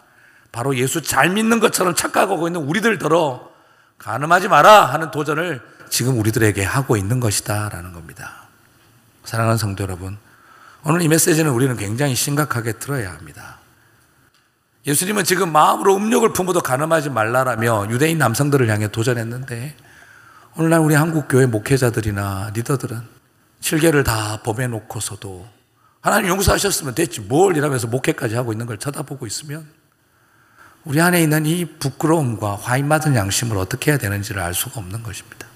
바로 0.52 0.76
예수 0.76 1.02
잘 1.02 1.30
믿는 1.30 1.60
것처럼 1.60 1.94
착각하고 1.94 2.46
있는 2.46 2.60
우리들더러 2.62 3.50
가늠하지 3.98 4.48
마라 4.48 4.84
하는 4.84 5.10
도전을 5.10 5.62
지금 5.88 6.18
우리들에게 6.18 6.62
하고 6.62 6.96
있는 6.96 7.20
것이다라는 7.20 7.92
겁니다. 7.92 8.48
사랑하는 9.24 9.56
성도 9.56 9.82
여러분, 9.82 10.18
오늘 10.84 11.00
이 11.00 11.08
메시지는 11.08 11.50
우리는 11.50 11.76
굉장히 11.76 12.14
심각하게 12.14 12.72
들어야 12.72 13.12
합니다. 13.12 13.58
예수님은 14.86 15.24
지금 15.24 15.50
마음으로 15.50 15.96
음욕을 15.96 16.32
품어도 16.32 16.60
가늠하지 16.60 17.10
말라라며 17.10 17.86
유대인 17.90 18.18
남성들을 18.18 18.68
향해 18.68 18.88
도전했는데 18.88 19.76
오늘날 20.56 20.80
우리 20.80 20.94
한국 20.94 21.26
교회 21.28 21.46
목회자들이나 21.46 22.50
리더들은 22.54 23.00
칠계를 23.60 24.04
다 24.04 24.40
범해 24.42 24.66
놓고서도 24.66 25.48
하나님 26.02 26.28
용서하셨으면 26.28 26.94
됐지 26.94 27.22
뭘 27.22 27.56
이러면서 27.56 27.86
목회까지 27.86 28.34
하고 28.34 28.52
있는 28.52 28.66
걸 28.66 28.76
쳐다보고 28.76 29.26
있으면 29.26 29.66
우리 30.84 31.00
안에 31.00 31.22
있는 31.22 31.46
이 31.46 31.64
부끄러움과 31.64 32.56
화인맞은 32.56 33.14
양심을 33.14 33.56
어떻게 33.56 33.90
해야 33.90 33.98
되는지를 33.98 34.42
알 34.42 34.52
수가 34.52 34.80
없는 34.80 35.02
것입니다. 35.02 35.46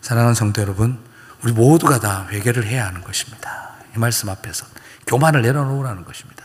사랑하는 0.00 0.34
성도 0.34 0.62
여러분, 0.62 0.96
우리 1.42 1.50
모두가 1.50 1.98
다 1.98 2.28
회개를 2.30 2.64
해야 2.64 2.86
하는 2.86 3.02
것입니다. 3.02 3.72
이 3.96 3.98
말씀 3.98 4.28
앞에서 4.28 4.64
교만을 5.08 5.42
내려놓으라는 5.42 6.04
것입니다. 6.04 6.37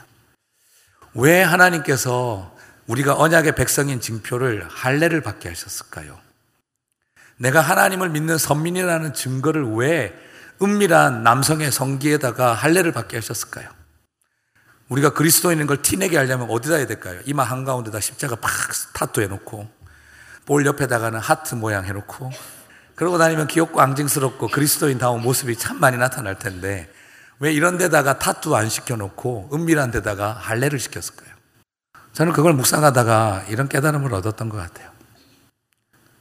왜 1.16 1.42
하나님께서 1.42 2.56
우리가 2.88 3.16
언약의 3.16 3.56
백성인 3.56 4.02
징표를 4.02 4.68
할례를 4.70 5.22
받게 5.22 5.50
하셨을까요? 5.50 6.18
내가 7.38 7.62
하나님을 7.62 8.10
믿는 8.10 8.38
선민이라는 8.38 9.14
증거를 9.14 9.64
왜 9.76 10.14
은밀한 10.62 11.24
남성의 11.24 11.72
성기에다가 11.72 12.54
할례를 12.54 12.92
받게 12.92 13.18
하셨을까요? 13.18 13.70
우리가 14.90 15.12
그리스도인인 15.12 15.66
걸 15.66 15.82
티내게 15.82 16.18
하려면 16.18 16.50
어디다 16.50 16.76
해야 16.76 16.88
될까요? 16.88 17.20
이마 17.26 17.44
한가운데다 17.44 18.00
십자가 18.00 18.36
팍 18.36 18.52
타투 18.94 19.22
해놓고 19.22 19.68
볼 20.46 20.66
옆에다가는 20.66 21.20
하트 21.20 21.56
모양 21.56 21.86
해놓고 21.86 22.32
그러고 22.96 23.18
다니면 23.18 23.48
귀엽고 23.48 23.82
앙증스럽고 23.82 24.50
그리스도인다운 24.50 25.22
모습이 25.22 25.56
참 25.58 25.80
많이 25.80 25.98
나타날 25.98 26.38
텐데 26.38 26.93
왜 27.44 27.52
이런 27.52 27.78
데다가 27.78 28.20
타투 28.20 28.56
안 28.56 28.70
시켜놓고 28.70 29.50
은밀한 29.54 29.92
데다가 29.92 30.32
할례를 30.32 30.80
시켰을까요? 30.80 31.34
저는 32.14 32.32
그걸 32.32 32.54
묵상하다가 32.54 33.46
이런 33.50 33.68
깨달음을 33.68 34.14
얻었던 34.14 34.50
것 34.50 34.58
같아요. 34.58 34.90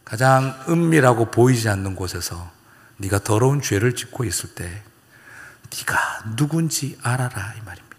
가장 0.04 0.58
은밀하고 0.68 1.30
보이지 1.30 1.68
않는 1.68 1.94
곳에서 1.94 2.50
네가 2.96 3.20
더러운 3.20 3.62
죄를 3.62 3.94
짓고 3.94 4.24
있을 4.24 4.54
때 4.54 4.64
네가 4.64 6.34
누군지 6.36 6.98
알아라 7.02 7.54
이 7.56 7.60
말입니다. 7.64 7.96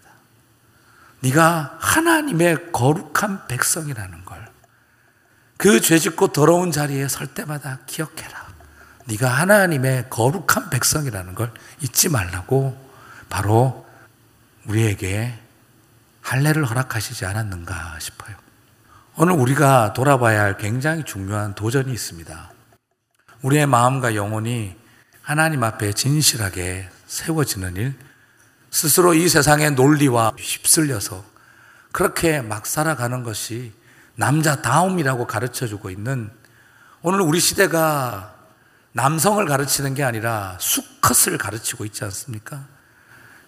네가 1.20 1.78
하나님의 1.80 2.72
거룩한 2.72 3.46
백성이라는 3.48 4.24
걸 4.24 4.34
그 5.56 5.80
죄짓고 5.80 6.28
더러운 6.28 6.72
자리에 6.72 7.08
설 7.08 7.26
때마다 7.26 7.78
기억해라. 7.86 8.44
네가 9.06 9.28
하나님의 9.28 10.10
거룩한 10.10 10.68
백성이라는 10.70 11.34
걸 11.34 11.50
잊지 11.80 12.10
말라고 12.10 12.83
바로 13.34 13.84
우리에게 14.66 15.36
할례를 16.22 16.64
허락하시지 16.66 17.26
않았는가 17.26 17.98
싶어요. 17.98 18.36
오늘 19.16 19.32
우리가 19.32 19.92
돌아봐야 19.92 20.40
할 20.40 20.56
굉장히 20.56 21.02
중요한 21.02 21.52
도전이 21.56 21.92
있습니다. 21.92 22.52
우리의 23.42 23.66
마음과 23.66 24.14
영혼이 24.14 24.76
하나님 25.20 25.64
앞에 25.64 25.94
진실하게 25.94 26.88
세워지는 27.08 27.74
일, 27.74 27.98
스스로 28.70 29.14
이 29.14 29.28
세상의 29.28 29.72
논리와 29.72 30.34
휩쓸려서 30.38 31.24
그렇게 31.90 32.40
막 32.40 32.66
살아가는 32.66 33.24
것이 33.24 33.72
남자다움이라고 34.14 35.26
가르쳐 35.26 35.66
주고 35.66 35.90
있는 35.90 36.30
오늘 37.02 37.20
우리 37.20 37.40
시대가 37.40 38.32
남성을 38.92 39.44
가르치는 39.44 39.94
게 39.94 40.04
아니라 40.04 40.56
수컷을 40.60 41.36
가르치고 41.36 41.84
있지 41.84 42.04
않습니까? 42.04 42.73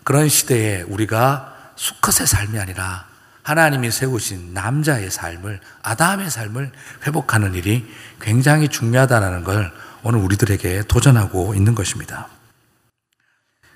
그런 0.06 0.28
시대에 0.28 0.82
우리가 0.82 1.72
수컷의 1.74 2.28
삶이 2.28 2.60
아니라 2.60 3.08
하나님이 3.42 3.90
세우신 3.90 4.54
남자의 4.54 5.10
삶을, 5.10 5.58
아담의 5.82 6.30
삶을 6.30 6.70
회복하는 7.04 7.54
일이 7.54 7.84
굉장히 8.20 8.68
중요하다는 8.68 9.42
걸 9.42 9.72
오늘 10.04 10.20
우리들에게 10.20 10.84
도전하고 10.84 11.54
있는 11.56 11.74
것입니다. 11.74 12.28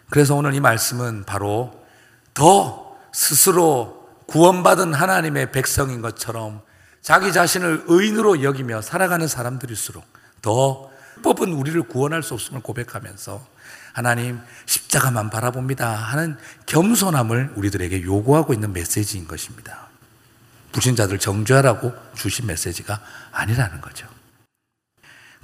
그래서 0.09 0.37
오늘 0.37 0.55
이 0.55 0.61
말씀은 0.61 1.25
바로 1.25 1.85
더 2.33 2.97
스스로 3.13 4.09
구원받은 4.27 4.95
하나님의 4.95 5.51
백성인 5.51 6.01
것처럼 6.01 6.63
자기 7.03 7.33
자신을 7.33 7.87
의인으로 7.89 8.45
여기며 8.45 8.83
살아가는 8.83 9.27
사람들일수록 9.27 10.05
더 10.43 10.93
법은 11.25 11.53
우리를 11.55 11.83
구원할 11.89 12.23
수 12.23 12.35
없음을 12.35 12.63
고백하면서 12.63 13.45
하나님 13.93 14.41
십자가만 14.67 15.31
바라봅니다 15.31 15.89
하는 15.89 16.37
겸손함을 16.67 17.53
우리들에게 17.57 18.03
요구하고 18.03 18.55
있는 18.55 18.73
메시지인 18.73 19.27
것입니다. 19.27 19.89
불신자들 20.73 21.19
정죄하라고 21.19 21.93
주신 22.15 22.47
메시지가 22.47 23.01
아니라는 23.33 23.81
거죠. 23.81 24.07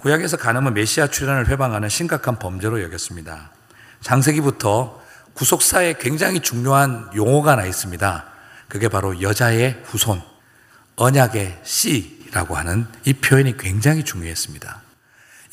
구약에서 0.00 0.36
간음은 0.36 0.74
메시아 0.74 1.08
출현을 1.08 1.48
회방하는 1.48 1.88
심각한 1.88 2.38
범죄로 2.38 2.82
여겼습니다. 2.82 3.50
장세기부터 4.02 5.02
구속사에 5.34 5.94
굉장히 5.98 6.40
중요한 6.40 7.10
용어가 7.14 7.52
하나 7.52 7.64
있습니다. 7.64 8.24
그게 8.68 8.88
바로 8.88 9.20
여자의 9.20 9.82
후손, 9.84 10.22
언약의 10.96 11.60
씨라고 11.62 12.56
하는 12.56 12.86
이 13.04 13.14
표현이 13.14 13.56
굉장히 13.56 14.04
중요했습니다. 14.04 14.85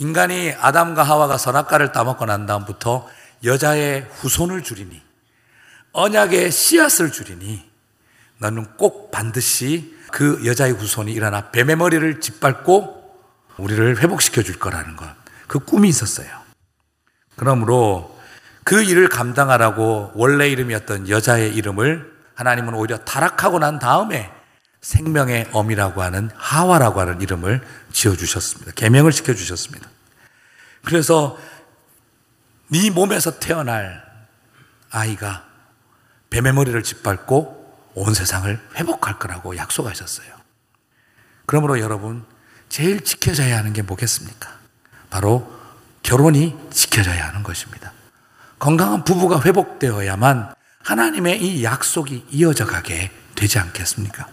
인간이 0.04 0.54
아담과 0.60 1.02
하와가 1.02 1.38
선악과를 1.38 1.94
따먹고 1.94 2.26
난 2.26 2.46
다음부터 2.46 3.08
여자의 3.46 4.06
후손을 4.16 4.62
줄이니 4.62 5.02
언약의 5.94 6.52
씨앗을 6.52 7.14
줄이니 7.14 7.64
너는 8.40 8.76
꼭 8.76 9.12
반드시 9.12 9.98
그 10.12 10.42
여자의 10.46 10.74
후손이 10.74 11.14
일어나 11.14 11.52
뱀의 11.52 11.78
머리를 11.78 12.20
짓밟고 12.20 13.02
우리를 13.56 14.02
회복시켜 14.04 14.44
줄 14.44 14.60
거라는 14.60 14.98
것. 14.98 15.08
그 15.48 15.60
꿈이 15.60 15.88
있었어요. 15.88 16.28
그러므로 17.38 18.20
그 18.66 18.84
일을 18.84 19.08
감당하라고 19.08 20.12
원래 20.16 20.50
이름이었던 20.50 21.08
여자의 21.08 21.56
이름을 21.56 22.12
하나님은 22.36 22.74
오히려 22.74 22.98
타락하고 22.98 23.60
난 23.60 23.80
다음에 23.80 24.30
생명의 24.82 25.48
어미라고 25.54 26.02
하는 26.02 26.30
하와라고 26.36 27.00
하는 27.00 27.22
이름을 27.22 27.62
지어 27.94 28.18
주셨습니다. 28.18 28.74
계명을 28.76 29.14
시켜 29.14 29.34
주셨습니다. 29.34 29.93
그래서 30.86 31.38
네 32.70 32.90
몸에서 32.90 33.40
태어날 33.40 34.04
아이가 34.90 35.46
뱀의 36.30 36.54
머리를 36.54 36.82
짓밟고 36.84 37.92
온 37.96 38.14
세상을 38.14 38.70
회복할 38.76 39.20
거라고 39.20 39.56
약속하셨어요. 39.56 40.28
그러므로 41.46 41.80
여러분 41.80 42.26
제일 42.70 43.02
지켜져야 43.04 43.58
하는 43.58 43.74
게 43.74 43.82
뭐겠습니까? 43.82 44.50
바로 45.10 45.52
결혼이 46.02 46.56
지켜져야 46.72 47.28
하는 47.28 47.44
것입니다. 47.44 47.94
건강한 48.60 49.04
부부가 49.04 49.42
회복되어야만 49.42 50.54
하나님의 50.84 51.42
이 51.42 51.64
약속이 51.64 52.28
이어져 52.32 52.66
가게 52.66 53.12
되지 53.36 53.60
않겠습니까? 53.60 54.28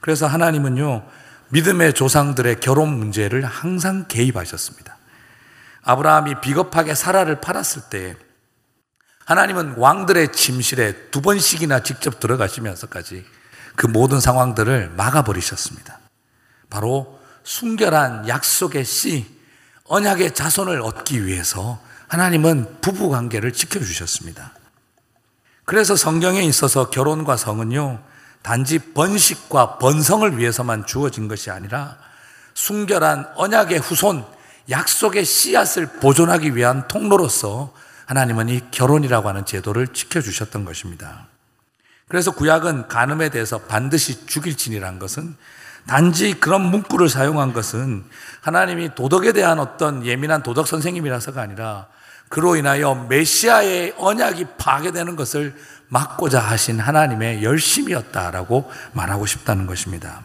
그래서 0.00 0.26
하나님은요, 0.26 1.06
믿음의 1.50 1.94
조상들의 1.94 2.60
결혼 2.60 2.98
문제를 2.98 3.44
항상 3.44 4.06
개입하셨습니다. 4.08 4.96
아브라함이 5.84 6.40
비겁하게 6.40 6.94
사라를 6.94 7.40
팔았을 7.40 7.82
때 7.90 8.16
하나님은 9.24 9.74
왕들의 9.76 10.32
침실에 10.32 11.10
두 11.10 11.20
번씩이나 11.20 11.82
직접 11.82 12.20
들어가시면서까지 12.20 13.24
그 13.76 13.86
모든 13.86 14.20
상황들을 14.20 14.90
막아버리셨습니다. 14.90 15.98
바로 16.68 17.18
순결한 17.44 18.28
약속의 18.28 18.84
씨, 18.84 19.26
언약의 19.84 20.34
자손을 20.34 20.80
얻기 20.80 21.26
위해서 21.26 21.80
하나님은 22.08 22.80
부부 22.80 23.08
관계를 23.08 23.52
지켜주셨습니다. 23.52 24.52
그래서 25.64 25.96
성경에 25.96 26.42
있어서 26.42 26.90
결혼과 26.90 27.36
성은요, 27.36 28.02
단지 28.42 28.78
번식과 28.78 29.78
번성을 29.78 30.36
위해서만 30.36 30.84
주어진 30.86 31.28
것이 31.28 31.50
아니라 31.50 31.96
순결한 32.54 33.32
언약의 33.36 33.78
후손, 33.78 34.24
약속의 34.70 35.24
씨앗을 35.24 35.86
보존하기 36.00 36.56
위한 36.56 36.86
통로로서 36.88 37.72
하나님은 38.06 38.48
이 38.48 38.60
결혼이라고 38.70 39.28
하는 39.28 39.44
제도를 39.44 39.88
지켜주셨던 39.88 40.64
것입니다. 40.64 41.26
그래서 42.08 42.30
구약은 42.32 42.88
간음에 42.88 43.30
대해서 43.30 43.58
반드시 43.58 44.26
죽일 44.26 44.56
진이란 44.56 44.98
것은 44.98 45.34
단지 45.86 46.34
그런 46.34 46.62
문구를 46.62 47.08
사용한 47.08 47.52
것은 47.52 48.04
하나님이 48.40 48.94
도덕에 48.94 49.32
대한 49.32 49.58
어떤 49.58 50.04
예민한 50.04 50.42
도덕 50.42 50.68
선생님이라서가 50.68 51.40
아니라 51.40 51.86
그로 52.28 52.56
인하여 52.56 53.06
메시아의 53.08 53.94
언약이 53.98 54.46
파괴되는 54.58 55.16
것을 55.16 55.54
막고자 55.88 56.40
하신 56.40 56.80
하나님의 56.80 57.44
열심이었다라고 57.44 58.70
말하고 58.92 59.26
싶다는 59.26 59.66
것입니다. 59.66 60.22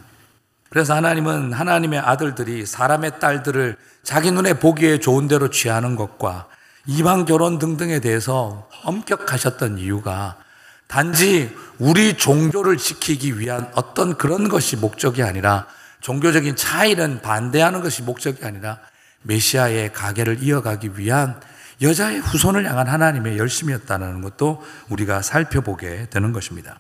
그래서 0.78 0.94
하나님은 0.94 1.54
하나님의 1.54 1.98
아들들이 1.98 2.64
사람의 2.64 3.20
딸들을 3.20 3.78
자기 4.04 4.30
눈에 4.30 4.60
보기에 4.60 5.00
좋은 5.00 5.28
대로 5.28 5.50
취하는 5.50 5.96
것과 5.96 6.46
이방 6.86 7.26
결혼 7.26 7.58
등등에 7.58 8.00
대해서 8.00 8.70
엄격하셨던 8.84 9.80
이유가 9.80 10.38
단지 10.86 11.52
우리 11.80 12.16
종교를 12.16 12.78
지키기 12.78 13.40
위한 13.40 13.72
어떤 13.74 14.20
그런 14.20 14.50
것이 14.50 14.76
목적이 14.76 15.24
아니라 15.24 15.66
종교적인 16.02 16.56
차이는 16.56 17.24
반대하는 17.24 17.82
것이 17.82 18.04
목적이 18.04 18.46
아니라 18.46 18.78
메시아의 19.24 19.94
가계를 19.94 20.44
이어가기 20.44 20.92
위한 20.98 21.42
여자의 21.82 22.20
후손을 22.20 22.70
향한 22.70 22.86
하나님의 22.86 23.40
열심이었다는 23.40 24.22
것도 24.22 24.64
우리가 24.90 25.24
살펴보게 25.24 26.06
되는 26.12 26.34
것입니다. 26.34 26.78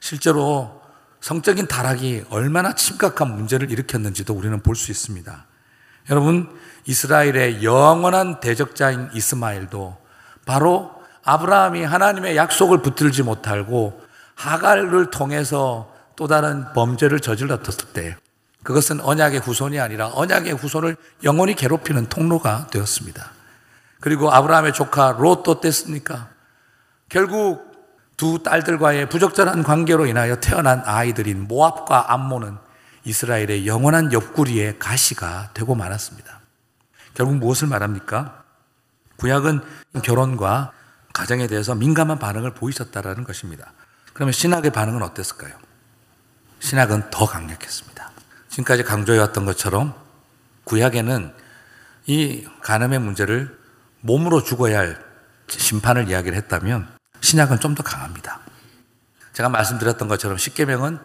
실제로 0.00 0.79
성적인 1.20 1.66
타락이 1.66 2.24
얼마나 2.30 2.74
심각한 2.76 3.34
문제를 3.34 3.70
일으켰는지도 3.70 4.34
우리는 4.34 4.60
볼 4.60 4.74
수 4.74 4.90
있습니다. 4.90 5.46
여러분, 6.08 6.48
이스라엘의 6.86 7.62
영원한 7.62 8.40
대적자인 8.40 9.10
이스마엘도 9.12 9.96
바로 10.46 10.90
아브라함이 11.24 11.84
하나님의 11.84 12.36
약속을 12.36 12.82
붙들지 12.82 13.22
못하고 13.22 14.00
하갈을 14.34 15.10
통해서 15.10 15.92
또 16.16 16.26
다른 16.26 16.72
범죄를 16.72 17.20
저질렀을 17.20 17.92
때 17.92 18.16
그것은 18.62 19.00
언약의 19.00 19.40
후손이 19.40 19.78
아니라 19.78 20.10
언약의 20.14 20.54
후손을 20.54 20.96
영원히 21.22 21.54
괴롭히는 21.54 22.06
통로가 22.08 22.68
되었습니다. 22.70 23.30
그리고 24.00 24.32
아브라함의 24.32 24.72
조카 24.72 25.12
롯도 25.18 25.50
어땠습니까? 25.50 26.28
결국 27.08 27.69
두 28.20 28.42
딸들과의 28.42 29.08
부적절한 29.08 29.62
관계로 29.62 30.04
인하여 30.04 30.36
태어난 30.40 30.82
아이들인 30.84 31.48
모압과 31.48 32.12
암모는 32.12 32.58
이스라엘의 33.04 33.66
영원한 33.66 34.12
옆구리의 34.12 34.78
가시가 34.78 35.52
되고 35.54 35.74
말았습니다. 35.74 36.40
결국 37.14 37.36
무엇을 37.36 37.68
말합니까? 37.68 38.44
구약은 39.16 39.62
결혼과 40.04 40.72
가정에 41.14 41.46
대해서 41.46 41.74
민감한 41.74 42.18
반응을 42.18 42.52
보이셨다라는 42.52 43.24
것입니다. 43.24 43.72
그러면 44.12 44.32
신학의 44.32 44.70
반응은 44.70 45.02
어땠을까요? 45.02 45.54
신학은 46.58 47.08
더 47.08 47.24
강력했습니다. 47.24 48.10
지금까지 48.50 48.84
강조해왔던 48.84 49.46
것처럼 49.46 49.94
구약에는 50.64 51.32
이 52.04 52.46
간음의 52.60 52.98
문제를 52.98 53.58
몸으로 54.02 54.44
죽어야 54.44 54.80
할 54.80 55.02
심판을 55.48 56.10
이야기를 56.10 56.36
했다면 56.36 56.99
신약은 57.20 57.60
좀 57.60 57.74
더 57.74 57.82
강합니다. 57.82 58.40
제가 59.32 59.48
말씀드렸던 59.48 60.08
것처럼 60.08 60.38
십계명은 60.38 60.98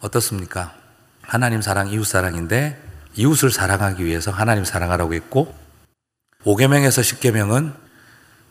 어떻습니까? 0.00 0.74
하나님 1.22 1.62
사랑, 1.62 1.88
이웃 1.88 2.04
사랑인데 2.04 2.80
이웃을 3.14 3.50
사랑하기 3.50 4.04
위해서 4.04 4.30
하나님 4.30 4.64
사랑하라고 4.64 5.14
했고 5.14 5.54
5계명에서 6.44 7.00
10계명은 7.00 7.74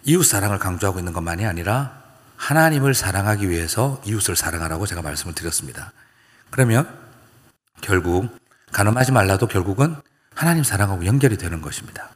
이웃 0.06 0.24
사랑을 0.24 0.58
강조하고 0.58 1.00
있는 1.00 1.14
것만이 1.14 1.46
아니라 1.46 2.02
하나님을 2.38 2.94
사랑하기 2.94 3.50
위해서 3.50 4.02
이웃을 4.06 4.36
사랑하라고 4.36 4.86
제가 4.88 5.02
말씀을 5.02 5.36
드렸습니다. 5.36 5.92
그러면 6.50 6.90
결국 7.82 8.36
가늠하지 8.72 9.12
말라도 9.12 9.48
결국은 9.48 9.96
하나님 10.34 10.64
사랑하고 10.64 11.06
연결이 11.06 11.38
되는 11.38 11.62
것입니다. 11.62 12.10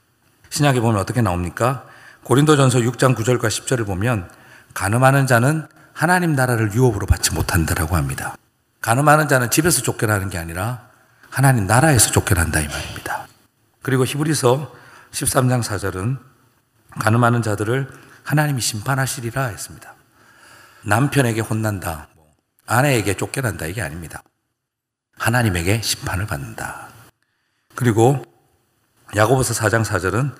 신약에 0.50 0.80
보면 0.80 1.00
어떻게 1.00 1.22
나옵니까? 1.22 1.86
고린도전서 2.24 2.80
6장 2.80 3.16
9절과 3.16 3.48
10절을 3.48 3.86
보면 3.86 4.30
가늠하는 4.78 5.26
자는 5.26 5.68
하나님 5.92 6.34
나라를 6.34 6.72
유업으로 6.72 7.08
받지 7.08 7.34
못한다라고 7.34 7.96
합니다. 7.96 8.38
가늠하는 8.82 9.28
자는 9.28 9.50
집에서 9.50 9.82
쫓겨나는 9.82 10.30
게 10.30 10.38
아니라 10.38 10.88
하나님 11.32 11.66
나라에서 11.66 12.12
쫓겨난다 12.12 12.60
이 12.60 12.68
말입니다. 12.68 13.26
그리고 13.82 14.06
히브리서 14.06 14.72
13장 15.10 15.64
4절은 15.64 16.20
가늠하는 17.00 17.42
자들을 17.42 17.92
하나님이 18.22 18.62
심판하시리라 18.62 19.46
했습니다. 19.46 19.96
남편에게 20.84 21.42
혼난다, 21.42 22.10
뭐 22.14 22.32
아내에게 22.68 23.16
쫓겨난다 23.16 23.66
이게 23.66 23.82
아닙니다. 23.82 24.22
하나님에게 25.18 25.82
심판을 25.82 26.28
받는다. 26.28 26.90
그리고 27.74 28.24
야고보서 29.16 29.56
4장 29.56 29.84
4절은 29.84 30.36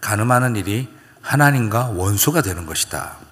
가늠하는 0.00 0.56
일이 0.56 0.88
하나님과 1.20 1.88
원수가 1.88 2.40
되는 2.40 2.64
것이다. 2.64 3.23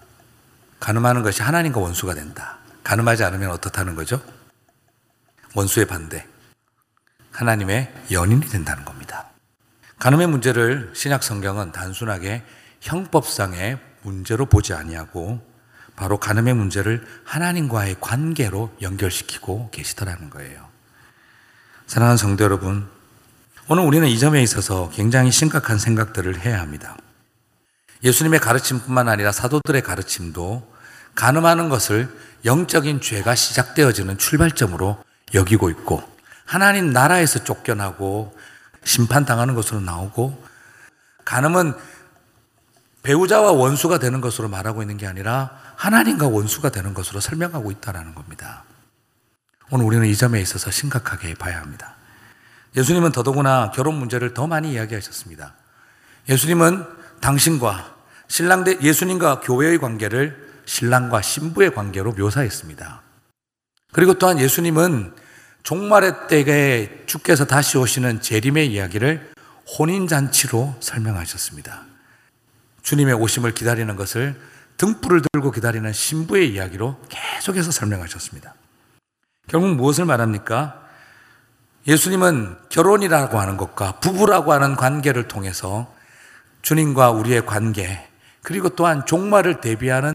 가늠하는 0.83 1.23
것이 1.23 1.43
하나님과 1.43 1.79
원수가 1.79 2.15
된다. 2.15 2.59
가늠하지 2.83 3.23
않으면 3.23 3.51
어떻다는 3.53 3.95
거죠? 3.95 4.21
원수의 5.55 5.87
반대. 5.87 6.27
하나님의 7.31 7.95
연인이 8.11 8.45
된다는 8.49 8.85
겁니다. 8.85 9.29
간음의 10.01 10.27
문제를 10.27 10.91
신약 10.93 11.23
성경은 11.23 11.71
단순하게 11.71 12.43
형법상의 12.81 13.79
문제로 14.03 14.47
보지 14.47 14.75
아니하고 14.75 15.41
바로 15.95 16.19
간음의 16.19 16.55
문제를 16.55 17.07
하나님과의 17.25 17.99
관계로 18.01 18.75
연결시키고 18.83 19.71
계시더라는 19.71 20.31
거예요. 20.31 20.69
사랑하는 21.87 22.17
성도 22.17 22.43
여러분, 22.43 22.89
오늘 23.69 23.85
우리는 23.85 24.09
이 24.09 24.19
점에 24.19 24.43
있어서 24.43 24.91
굉장히 24.93 25.31
심각한 25.31 25.79
생각들을 25.79 26.41
해야 26.41 26.61
합니다. 26.61 26.97
예수님의 28.03 28.41
가르침뿐만 28.41 29.09
아니라 29.09 29.31
사도들의 29.31 29.81
가르침도 29.83 30.72
간음하는 31.15 31.69
것을 31.69 32.09
영적인 32.45 33.01
죄가 33.01 33.35
시작되어지는 33.35 34.19
출발점으로 34.19 35.03
여기고 35.35 35.71
있고 35.71 36.03
하나님 36.45 36.93
나라에서 36.93 37.45
쫓겨나고 37.45 38.37
심판당하는 38.85 39.55
것으로 39.55 39.81
나오고 39.81 40.43
간음은 41.25 41.75
배우자와 43.03 43.53
원수가 43.53 43.99
되는 43.99 44.21
것으로 44.21 44.49
말하고 44.49 44.83
있는 44.83 44.97
게 44.97 45.07
아니라 45.07 45.59
하나님과 45.77 46.29
원수가 46.29 46.71
되는 46.71 46.95
것으로 46.95 47.21
설명하고 47.21 47.71
있다는 47.71 48.15
겁니다. 48.15 48.65
오늘 49.71 49.87
우리는 49.87 50.07
이 50.07 50.15
점에 50.15 50.41
있어서 50.41 50.71
심각하게 50.71 51.35
봐야 51.35 51.61
합니다. 51.61 51.97
예수님은 52.77 53.13
더더구나 53.13 53.71
결혼 53.73 53.95
문제를 53.95 54.35
더 54.35 54.47
많이 54.47 54.73
이야기하셨습니다. 54.73 55.55
예수님은 56.29 56.87
당신과 57.21 57.95
신랑 58.29 58.65
대 58.65 58.79
예수님과 58.81 59.41
교회의 59.41 59.79
관계를 59.79 60.52
신랑과 60.65 61.23
신부의 61.23 61.75
관계로 61.75 62.13
묘사했습니다. 62.13 63.03
그리고 63.93 64.15
또한 64.15 64.39
예수님은 64.39 65.15
종말의 65.63 66.29
때에 66.29 67.05
주께서 67.07 67.45
다시 67.45 67.79
오시는 67.79 68.21
재림의 68.21 68.73
이야기를 68.73 69.33
혼인잔치로 69.79 70.77
설명하셨습니다. 70.81 71.85
주님의 72.83 73.15
오심을 73.15 73.55
기다리는 73.55 73.95
것을 73.97 74.41
등불을 74.77 75.23
들고 75.33 75.53
기다리는 75.53 75.93
신부의 75.93 76.53
이야기로 76.53 76.99
계속해서 77.09 77.71
설명하셨습니다. 77.71 78.55
결국 79.47 79.75
무엇을 79.77 80.05
말합니까? 80.05 80.83
예수님은 81.87 82.57
결혼이라고 82.69 83.39
하는 83.39 83.57
것과 83.57 84.01
부부라고 84.01 84.53
하는 84.53 84.77
관계를 84.77 85.29
통해서 85.29 85.93
주님과 86.63 87.11
우리의 87.11 87.45
관계, 87.45 88.09
그리고 88.43 88.69
또한 88.71 89.05
종말을 89.05 89.61
대비하는 89.61 90.13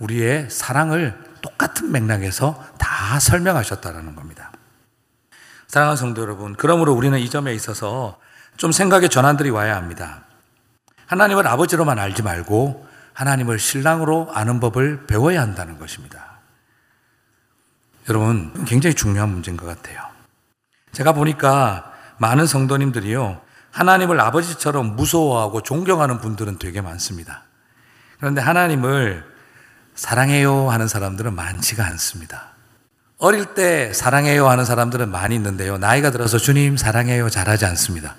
우리의 0.00 0.50
사랑을 0.50 1.16
똑같은 1.42 1.92
맥락에서 1.92 2.62
다 2.78 3.18
설명하셨다는 3.18 4.16
겁니다. 4.16 4.50
사랑하는 5.68 5.96
성도 5.96 6.22
여러분, 6.22 6.56
그러므로 6.56 6.92
우리는 6.92 7.16
이 7.18 7.30
점에 7.30 7.54
있어서 7.54 8.18
좀 8.56 8.72
생각의 8.72 9.08
전환들이 9.08 9.50
와야 9.50 9.76
합니다. 9.76 10.24
하나님을 11.06 11.46
아버지로만 11.46 11.98
알지 11.98 12.22
말고 12.22 12.88
하나님을 13.12 13.58
신랑으로 13.58 14.30
아는 14.32 14.60
법을 14.60 15.06
배워야 15.06 15.40
한다는 15.40 15.78
것입니다. 15.78 16.40
여러분, 18.08 18.64
굉장히 18.64 18.94
중요한 18.94 19.28
문제인 19.28 19.56
것 19.56 19.66
같아요. 19.66 20.02
제가 20.92 21.12
보니까 21.12 21.92
많은 22.18 22.46
성도님들이요, 22.46 23.40
하나님을 23.70 24.20
아버지처럼 24.20 24.96
무서워하고 24.96 25.62
존경하는 25.62 26.18
분들은 26.18 26.58
되게 26.58 26.80
많습니다. 26.80 27.44
그런데 28.18 28.40
하나님을 28.40 29.29
사랑해요 30.00 30.70
하는 30.70 30.88
사람들은 30.88 31.34
많지가 31.34 31.84
않습니다. 31.88 32.52
어릴 33.18 33.52
때 33.52 33.92
사랑해요 33.92 34.48
하는 34.48 34.64
사람들은 34.64 35.10
많이 35.10 35.34
있는데요. 35.34 35.76
나이가 35.76 36.10
들어서 36.10 36.38
주님 36.38 36.78
사랑해요 36.78 37.28
잘하지 37.28 37.66
않습니다. 37.66 38.14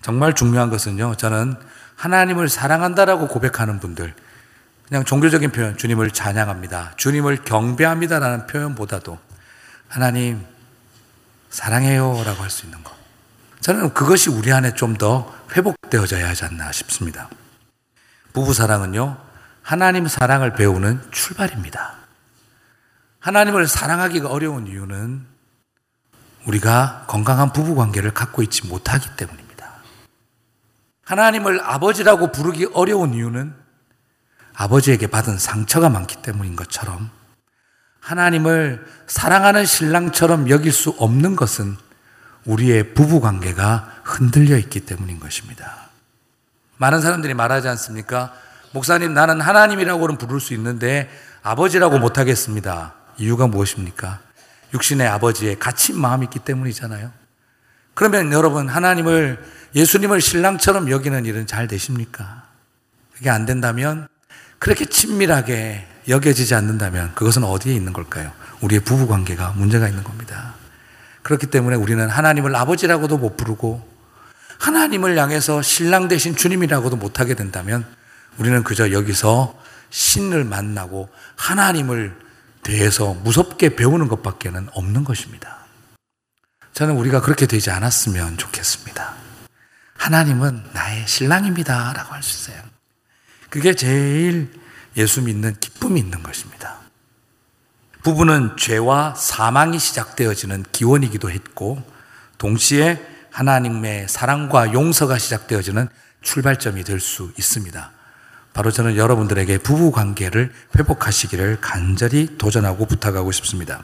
정말 0.00 0.32
중요한 0.32 0.70
것은요. 0.70 1.16
저는 1.16 1.54
하나님을 1.96 2.48
사랑한다라고 2.48 3.28
고백하는 3.28 3.78
분들, 3.78 4.14
그냥 4.88 5.04
종교적인 5.04 5.52
표현, 5.52 5.76
주님을 5.76 6.12
찬양합니다. 6.12 6.94
주님을 6.96 7.44
경배합니다라는 7.44 8.46
표현보다도 8.46 9.18
하나님 9.88 10.46
사랑해요 11.50 12.22
라고 12.24 12.42
할 12.42 12.48
수 12.48 12.64
있는 12.64 12.82
것. 12.82 12.90
저는 13.60 13.92
그것이 13.92 14.30
우리 14.30 14.50
안에 14.50 14.72
좀 14.72 14.96
더 14.96 15.30
회복되어져야 15.54 16.26
하지 16.26 16.46
않나 16.46 16.72
싶습니다. 16.72 17.28
부부 18.32 18.54
사랑은요, 18.54 19.25
하나님 19.66 20.06
사랑을 20.06 20.52
배우는 20.52 21.00
출발입니다. 21.10 21.96
하나님을 23.18 23.66
사랑하기가 23.66 24.28
어려운 24.28 24.68
이유는 24.68 25.26
우리가 26.46 27.06
건강한 27.08 27.52
부부 27.52 27.74
관계를 27.74 28.14
갖고 28.14 28.42
있지 28.44 28.64
못하기 28.68 29.16
때문입니다. 29.16 29.68
하나님을 31.02 31.60
아버지라고 31.64 32.30
부르기 32.30 32.68
어려운 32.74 33.12
이유는 33.12 33.56
아버지에게 34.54 35.08
받은 35.08 35.36
상처가 35.36 35.88
많기 35.88 36.22
때문인 36.22 36.54
것처럼 36.54 37.10
하나님을 37.98 38.86
사랑하는 39.08 39.66
신랑처럼 39.66 40.48
여길 40.48 40.70
수 40.70 40.90
없는 40.90 41.34
것은 41.34 41.76
우리의 42.44 42.94
부부 42.94 43.20
관계가 43.20 44.00
흔들려 44.04 44.58
있기 44.58 44.86
때문인 44.86 45.18
것입니다. 45.18 45.88
많은 46.76 47.00
사람들이 47.00 47.34
말하지 47.34 47.66
않습니까? 47.66 48.45
목사님, 48.72 49.14
나는 49.14 49.40
하나님이라고는 49.40 50.18
부를 50.18 50.40
수 50.40 50.54
있는데 50.54 51.10
아버지라고 51.42 51.98
못하겠습니다. 51.98 52.94
이유가 53.18 53.46
무엇입니까? 53.46 54.20
육신의 54.74 55.06
아버지의 55.08 55.58
갇힌 55.58 55.98
마음이 55.98 56.24
있기 56.24 56.40
때문이잖아요. 56.40 57.10
그러면 57.94 58.32
여러분, 58.32 58.68
하나님을 58.68 59.42
예수님을 59.74 60.20
신랑처럼 60.20 60.90
여기는 60.90 61.24
일은 61.24 61.46
잘 61.46 61.66
되십니까? 61.68 62.44
그게 63.14 63.30
안 63.30 63.46
된다면 63.46 64.08
그렇게 64.58 64.84
친밀하게 64.84 65.86
여겨지지 66.08 66.54
않는다면 66.54 67.14
그것은 67.14 67.44
어디에 67.44 67.74
있는 67.74 67.92
걸까요? 67.92 68.32
우리의 68.60 68.80
부부 68.80 69.06
관계가 69.06 69.52
문제가 69.56 69.88
있는 69.88 70.04
겁니다. 70.04 70.54
그렇기 71.22 71.46
때문에 71.46 71.76
우리는 71.76 72.08
하나님을 72.08 72.54
아버지라고도 72.54 73.18
못 73.18 73.36
부르고 73.36 73.86
하나님을 74.58 75.18
향해서 75.18 75.62
신랑 75.62 76.08
대신 76.08 76.36
주님이라고도 76.36 76.96
못하게 76.96 77.34
된다면 77.34 77.84
우리는 78.38 78.62
그저 78.62 78.92
여기서 78.92 79.58
신을 79.90 80.44
만나고 80.44 81.08
하나님을 81.36 82.18
대해서 82.62 83.14
무섭게 83.14 83.76
배우는 83.76 84.08
것밖에는 84.08 84.68
없는 84.72 85.04
것입니다. 85.04 85.58
저는 86.72 86.96
우리가 86.96 87.20
그렇게 87.20 87.46
되지 87.46 87.70
않았으면 87.70 88.36
좋겠습니다. 88.36 89.14
하나님은 89.96 90.62
나의 90.72 91.06
신랑입니다. 91.06 91.92
라고 91.94 92.14
할 92.14 92.22
수 92.22 92.50
있어요. 92.50 92.62
그게 93.48 93.74
제일 93.74 94.52
예수 94.96 95.22
믿는 95.22 95.58
기쁨이 95.60 96.00
있는 96.00 96.22
것입니다. 96.22 96.76
부부는 98.02 98.56
죄와 98.56 99.14
사망이 99.14 99.78
시작되어지는 99.78 100.64
기원이기도 100.72 101.30
했고, 101.30 101.82
동시에 102.38 103.00
하나님의 103.30 104.08
사랑과 104.08 104.72
용서가 104.72 105.18
시작되어지는 105.18 105.88
출발점이 106.22 106.84
될 106.84 107.00
수 107.00 107.32
있습니다. 107.38 107.95
바로 108.56 108.70
저는 108.70 108.96
여러분들에게 108.96 109.58
부부 109.58 109.92
관계를 109.92 110.50
회복하시기를 110.74 111.58
간절히 111.60 112.38
도전하고 112.38 112.86
부탁하고 112.86 113.30
싶습니다. 113.30 113.82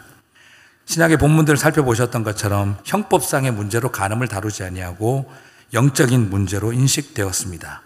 신약의 0.87 1.18
본문들을 1.18 1.59
살펴보셨던 1.59 2.23
것처럼 2.23 2.79
형법상의 2.87 3.51
문제로 3.51 3.93
간음을 3.93 4.29
다루지 4.29 4.64
아니하고 4.64 5.31
영적인 5.75 6.31
문제로 6.31 6.73
인식되었습니다. 6.73 7.83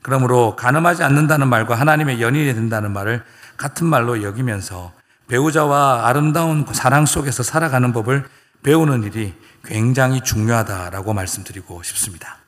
그러므로 0.00 0.56
가늠하지 0.56 1.02
않는다는 1.02 1.48
말과 1.48 1.74
하나님의 1.74 2.22
연인이 2.22 2.54
된다는 2.54 2.92
말을 2.92 3.22
같은 3.58 3.86
말로 3.86 4.22
여기면서 4.22 4.94
배우자와 5.28 6.08
아름다운 6.08 6.64
사랑 6.72 7.04
속에서 7.04 7.42
살아가는 7.42 7.92
법을 7.92 8.24
배우는 8.62 9.02
일이 9.02 9.34
굉장히 9.66 10.22
중요하다라고 10.22 11.12
말씀드리고 11.12 11.82
싶습니다. 11.82 12.38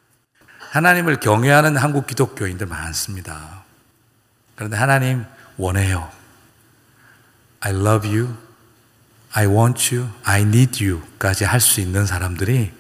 하나님을 0.70 1.20
경외하는 1.20 1.76
한국 1.76 2.07
기독교인들 2.07 2.66
많습니다. 2.66 3.64
그런데 4.57 4.76
하나님 4.76 5.24
원해요. 5.57 6.11
I 7.61 7.72
love 7.72 8.09
you. 8.09 8.34
I 9.32 9.46
want 9.46 9.94
you. 9.94 10.09
I 10.24 10.42
need 10.42 10.84
you. 10.84 11.02
까지 11.18 11.44
할 11.44 11.61
수 11.61 11.80
있는 11.80 12.07
사람들이 12.07 12.72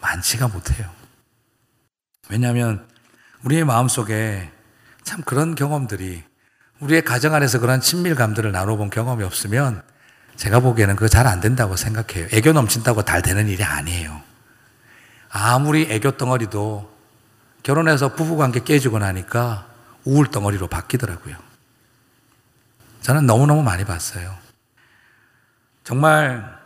많지가 0.00 0.48
못해요. 0.48 0.88
왜냐하면 2.28 2.86
우리의 3.44 3.64
마음속에 3.64 4.50
참 5.02 5.22
그런 5.22 5.54
경험들이 5.54 6.22
우리의 6.80 7.02
가정 7.02 7.34
안에서 7.34 7.58
그런 7.58 7.80
친밀감들을 7.80 8.52
나눠본 8.52 8.90
경험이 8.90 9.24
없으면 9.24 9.82
제가 10.36 10.60
보기에는 10.60 10.94
그거 10.94 11.08
잘 11.08 11.26
안 11.26 11.40
된다고 11.40 11.76
생각해요. 11.76 12.28
애교 12.30 12.52
넘친다고 12.52 13.04
잘 13.04 13.22
되는 13.22 13.48
일이 13.48 13.64
아니에요. 13.64 14.22
아무리 15.30 15.88
애교 15.90 16.12
덩어리도 16.12 16.96
결혼해서 17.64 18.14
부부관계 18.14 18.60
깨지고 18.60 19.00
나니까 19.00 19.66
우울 20.04 20.30
덩어리로 20.30 20.68
바뀌더라고요. 20.68 21.36
저는 23.00 23.26
너무너무 23.26 23.62
많이 23.62 23.84
봤어요. 23.84 24.36
정말 25.84 26.58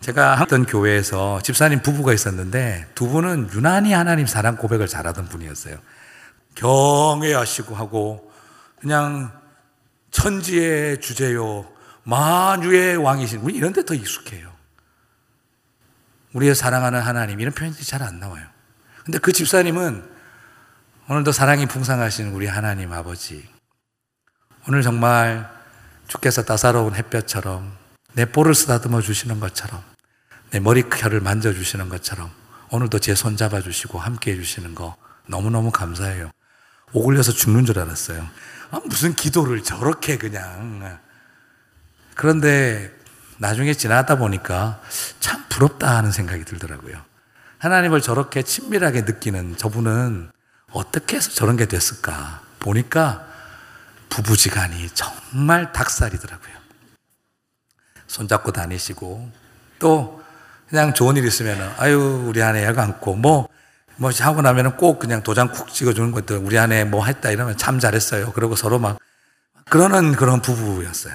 제가 0.00 0.36
하던 0.36 0.66
교회에서 0.66 1.40
집사님 1.42 1.82
부부가 1.82 2.12
있었는데 2.12 2.88
두 2.94 3.08
분은 3.08 3.50
유난히 3.52 3.92
하나님 3.92 4.26
사랑 4.26 4.56
고백을 4.56 4.86
잘하던 4.86 5.28
분이었어요. 5.28 5.76
경외하시고 6.54 7.74
하고 7.74 8.32
그냥 8.80 9.32
천지의 10.10 11.00
주제요 11.00 11.68
만유의 12.04 12.96
왕이신 12.96 13.40
우리 13.40 13.54
이런 13.54 13.72
데 13.72 13.82
더 13.82 13.94
익숙해요. 13.94 14.52
우리의 16.32 16.54
사랑하는 16.54 17.00
하나님 17.00 17.40
이런 17.40 17.52
표현들이 17.52 17.84
잘 17.84 18.02
안 18.02 18.20
나와요. 18.20 18.46
근데 19.04 19.18
그 19.18 19.32
집사님은 19.32 20.17
오늘도 21.10 21.32
사랑이 21.32 21.66
풍성하신 21.66 22.32
우리 22.32 22.46
하나님 22.46 22.92
아버지 22.92 23.48
오늘 24.68 24.82
정말 24.82 25.48
주께서 26.06 26.42
따사로운 26.44 26.94
햇볕처럼 26.94 27.74
내 28.12 28.26
볼을 28.26 28.54
쓰다듬어 28.54 29.00
주시는 29.00 29.40
것처럼 29.40 29.82
내 30.50 30.60
머리결을 30.60 31.20
만져 31.20 31.54
주시는 31.54 31.88
것처럼 31.88 32.30
오늘도 32.70 32.98
제 32.98 33.14
손 33.14 33.38
잡아 33.38 33.62
주시고 33.62 33.98
함께 33.98 34.32
해 34.32 34.36
주시는 34.36 34.74
거 34.74 34.96
너무너무 35.26 35.70
감사해요. 35.70 36.30
오글려서 36.92 37.32
죽는 37.32 37.64
줄 37.64 37.78
알았어요. 37.78 38.26
아, 38.70 38.80
무슨 38.84 39.14
기도를 39.14 39.62
저렇게 39.62 40.18
그냥. 40.18 40.98
그런데 42.14 42.94
나중에 43.38 43.72
지나다 43.72 44.16
보니까 44.16 44.82
참 45.20 45.42
부럽다 45.48 45.96
하는 45.96 46.12
생각이 46.12 46.44
들더라고요. 46.44 47.02
하나님을 47.58 48.02
저렇게 48.02 48.42
친밀하게 48.42 49.02
느끼는 49.02 49.56
저분은 49.56 50.30
어떻게 50.72 51.16
해서 51.16 51.30
저런 51.30 51.56
게 51.56 51.66
됐을까? 51.66 52.42
보니까 52.58 53.26
부부지간이 54.08 54.90
정말 54.94 55.72
닭살이더라고요. 55.72 56.54
손잡고 58.06 58.52
다니시고 58.52 59.30
또 59.78 60.22
그냥 60.68 60.94
좋은 60.94 61.16
일 61.16 61.24
있으면 61.26 61.74
아유 61.78 62.24
우리 62.26 62.42
아내 62.42 62.64
약 62.64 62.78
안고 62.78 63.16
뭐 63.16 63.58
뭐 64.00 64.12
하고 64.20 64.42
나면은 64.42 64.76
꼭 64.76 65.00
그냥 65.00 65.22
도장 65.24 65.50
쿡 65.50 65.68
찍어주는 65.68 66.12
것들 66.12 66.36
우리 66.36 66.56
안에 66.56 66.84
뭐 66.84 67.04
했다 67.04 67.30
이러면 67.30 67.56
참 67.56 67.80
잘했어요. 67.80 68.32
그러고 68.32 68.54
서로 68.54 68.78
막 68.78 68.98
그러는 69.68 70.12
그런 70.12 70.40
부부였어요. 70.40 71.14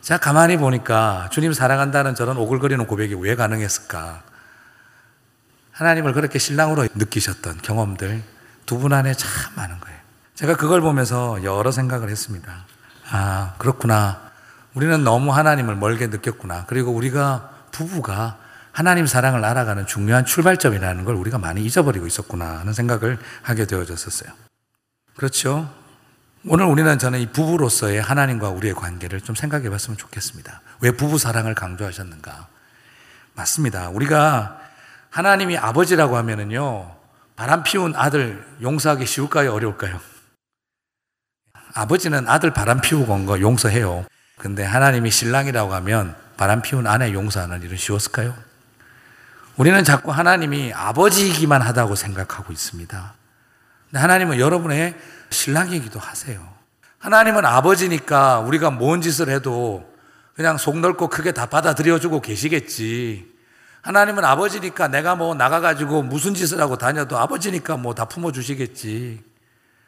제가 0.00 0.18
가만히 0.18 0.56
보니까 0.56 1.28
주님 1.30 1.52
사랑한다는 1.52 2.14
저런 2.14 2.38
오글거리는 2.38 2.86
고백이 2.86 3.14
왜 3.16 3.34
가능했을까? 3.36 4.22
하나님을 5.72 6.14
그렇게 6.14 6.38
신랑으로 6.38 6.88
느끼셨던 6.94 7.58
경험들 7.58 8.22
두 8.66 8.78
분 8.78 8.92
안에 8.92 9.14
참 9.14 9.30
많은 9.56 9.78
거예요. 9.80 9.98
제가 10.34 10.56
그걸 10.56 10.80
보면서 10.80 11.42
여러 11.44 11.70
생각을 11.70 12.08
했습니다. 12.08 12.64
아, 13.10 13.54
그렇구나. 13.58 14.20
우리는 14.74 15.04
너무 15.04 15.32
하나님을 15.32 15.76
멀게 15.76 16.08
느꼈구나. 16.08 16.64
그리고 16.66 16.90
우리가 16.92 17.50
부부가 17.70 18.38
하나님 18.72 19.06
사랑을 19.06 19.44
알아가는 19.44 19.86
중요한 19.86 20.24
출발점이라는 20.24 21.04
걸 21.04 21.14
우리가 21.14 21.38
많이 21.38 21.62
잊어버리고 21.64 22.06
있었구나 22.08 22.58
하는 22.58 22.72
생각을 22.72 23.18
하게 23.42 23.66
되어졌었어요. 23.66 24.32
그렇죠? 25.16 25.72
오늘 26.46 26.66
우리는 26.66 26.98
저는 26.98 27.20
이 27.20 27.26
부부로서의 27.26 28.02
하나님과 28.02 28.48
우리의 28.50 28.74
관계를 28.74 29.20
좀 29.20 29.34
생각해 29.36 29.70
봤으면 29.70 29.96
좋겠습니다. 29.96 30.60
왜 30.80 30.90
부부 30.90 31.18
사랑을 31.18 31.54
강조하셨는가? 31.54 32.48
맞습니다. 33.34 33.88
우리가 33.90 34.58
하나님이 35.10 35.56
아버지라고 35.56 36.16
하면은요, 36.16 36.96
바람 37.36 37.62
피운 37.64 37.94
아들 37.96 38.44
용서하기 38.62 39.06
쉬울까요? 39.06 39.52
어려울까요? 39.52 40.00
아버지는 41.74 42.28
아들 42.28 42.52
바람 42.52 42.80
피우고 42.80 43.12
온 43.12 43.26
거 43.26 43.40
용서해요. 43.40 44.06
근데 44.38 44.62
하나님이 44.64 45.10
신랑이라고 45.10 45.74
하면 45.74 46.14
바람 46.36 46.62
피운 46.62 46.86
아내 46.86 47.12
용서하는 47.12 47.62
일은 47.62 47.76
쉬웠을까요? 47.76 48.36
우리는 49.56 49.82
자꾸 49.84 50.10
하나님이 50.10 50.72
아버지이기만 50.72 51.62
하다고 51.62 51.94
생각하고 51.94 52.52
있습니다. 52.52 53.14
근데 53.90 53.98
하나님은 53.98 54.38
여러분의 54.38 54.94
신랑이기도 55.30 55.98
하세요. 55.98 56.54
하나님은 56.98 57.44
아버지니까 57.44 58.40
우리가 58.40 58.70
뭔 58.70 59.00
짓을 59.00 59.28
해도 59.28 59.92
그냥 60.34 60.56
속 60.58 60.78
넓고 60.78 61.08
크게 61.08 61.32
다 61.32 61.46
받아들여주고 61.46 62.20
계시겠지. 62.20 63.33
하나님은 63.84 64.24
아버지니까 64.24 64.88
내가 64.88 65.14
뭐 65.14 65.34
나가가지고 65.34 66.02
무슨 66.02 66.32
짓을 66.34 66.58
하고 66.60 66.76
다녀도 66.76 67.18
아버지니까 67.18 67.76
뭐 67.76 67.92
다 67.94 68.06
품어주시겠지. 68.06 69.22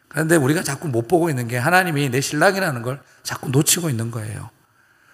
그런데 0.09 0.37
우리가 0.37 0.63
자꾸 0.63 0.87
못 0.89 1.09
보고 1.09 1.31
있는 1.31 1.49
게 1.49 1.57
하나님이 1.57 2.11
내 2.11 2.21
신랑이라는 2.21 2.83
걸 2.83 3.01
자꾸 3.23 3.49
놓치고 3.49 3.89
있는 3.89 4.11
거예요. 4.11 4.51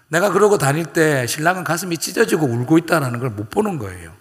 내가 0.08 0.30
그러고 0.30 0.58
다닐 0.58 0.84
때 0.84 1.26
신랑은 1.28 1.62
가슴이 1.64 1.96
찢어지고 1.96 2.44
울고 2.46 2.76
있다는 2.78 3.18
걸 3.20 3.30
못 3.30 3.48
보는 3.50 3.78
거예요. 3.78 4.12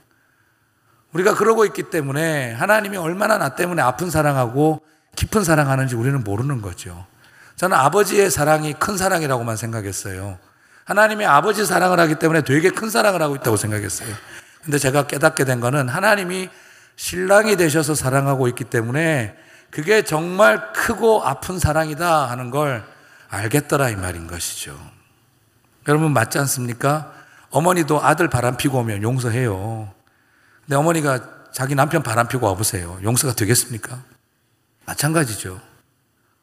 우리가 1.14 1.36
그러고 1.36 1.66
있기 1.66 1.90
때문에 1.90 2.54
하나님이 2.54 2.98
얼마나 2.98 3.38
나 3.38 3.56
때문에 3.56 3.82
아픈 3.82 4.10
사랑하고 4.12 4.82
깊은 5.16 5.44
사랑하는지 5.44 5.96
우리는 5.96 6.24
모르는 6.24 6.62
거죠. 6.62 7.06
저는 7.58 7.76
아버지의 7.76 8.30
사랑이 8.32 8.74
큰 8.74 8.96
사랑이라고만 8.96 9.58
생각했어요. 9.58 10.38
하나님이 10.86 11.26
아버지 11.26 11.66
사랑을 11.66 12.00
하기 12.00 12.16
때문에 12.16 12.44
되게 12.44 12.70
큰 12.70 12.90
사랑을 12.90 13.22
하고 13.22 13.36
있다고 13.36 13.58
생각했어요. 13.58 14.16
근데 14.64 14.78
제가 14.78 15.08
깨닫게 15.08 15.46
된 15.46 15.60
거는 15.60 15.90
하나님이 15.90 16.50
신랑이 16.96 17.56
되셔서 17.56 17.96
사랑하고 17.96 18.48
있기 18.50 18.66
때문에 18.66 19.36
그게 19.72 20.04
정말 20.04 20.74
크고 20.74 21.24
아픈 21.26 21.58
사랑이다 21.58 22.30
하는 22.30 22.52
걸 22.52 22.84
알겠더라 23.30 23.90
이 23.90 23.96
말인 23.96 24.28
것이죠. 24.28 24.78
여러분 25.88 26.12
맞지 26.12 26.38
않습니까? 26.40 27.14
어머니도 27.50 28.04
아들 28.04 28.30
바람 28.30 28.58
피고 28.58 28.80
오면 28.80 29.02
용서해요. 29.02 29.92
내 30.66 30.76
어머니가 30.76 31.20
자기 31.52 31.76
남편 31.76 32.04
바람 32.04 32.28
피고 32.28 32.48
와보세요. 32.48 33.00
용서가 33.04 33.34
되겠습니까? 33.34 34.00
마찬가지죠. 34.86 35.60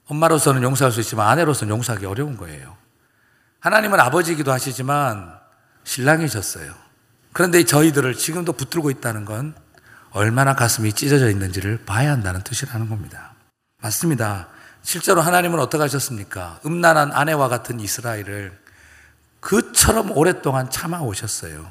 엄마로서는 0.06 0.62
용서할 0.62 0.90
수 0.90 1.00
있지만 1.00 1.28
아내로서는 1.28 1.70
용서하기 1.72 2.06
어려운 2.06 2.36
거예요. 2.36 2.76
하나님은 3.60 4.00
아버지이기도 4.00 4.52
하시지만 4.52 5.38
신랑이셨어요. 5.84 6.87
그런데 7.38 7.62
저희들을 7.62 8.16
지금도 8.16 8.52
붙들고 8.54 8.90
있다는 8.90 9.24
건 9.24 9.54
얼마나 10.10 10.56
가슴이 10.56 10.92
찢어져 10.92 11.30
있는지를 11.30 11.84
봐야 11.86 12.10
한다는 12.10 12.42
뜻이라는 12.42 12.88
겁니다. 12.88 13.32
맞습니다. 13.80 14.48
실제로 14.82 15.20
하나님은 15.20 15.60
어떻게 15.60 15.80
하셨습니까? 15.82 16.58
음란한 16.66 17.12
아내와 17.12 17.46
같은 17.46 17.78
이스라엘을 17.78 18.58
그처럼 19.38 20.10
오랫동안 20.16 20.68
참아 20.68 21.02
오셨어요. 21.02 21.64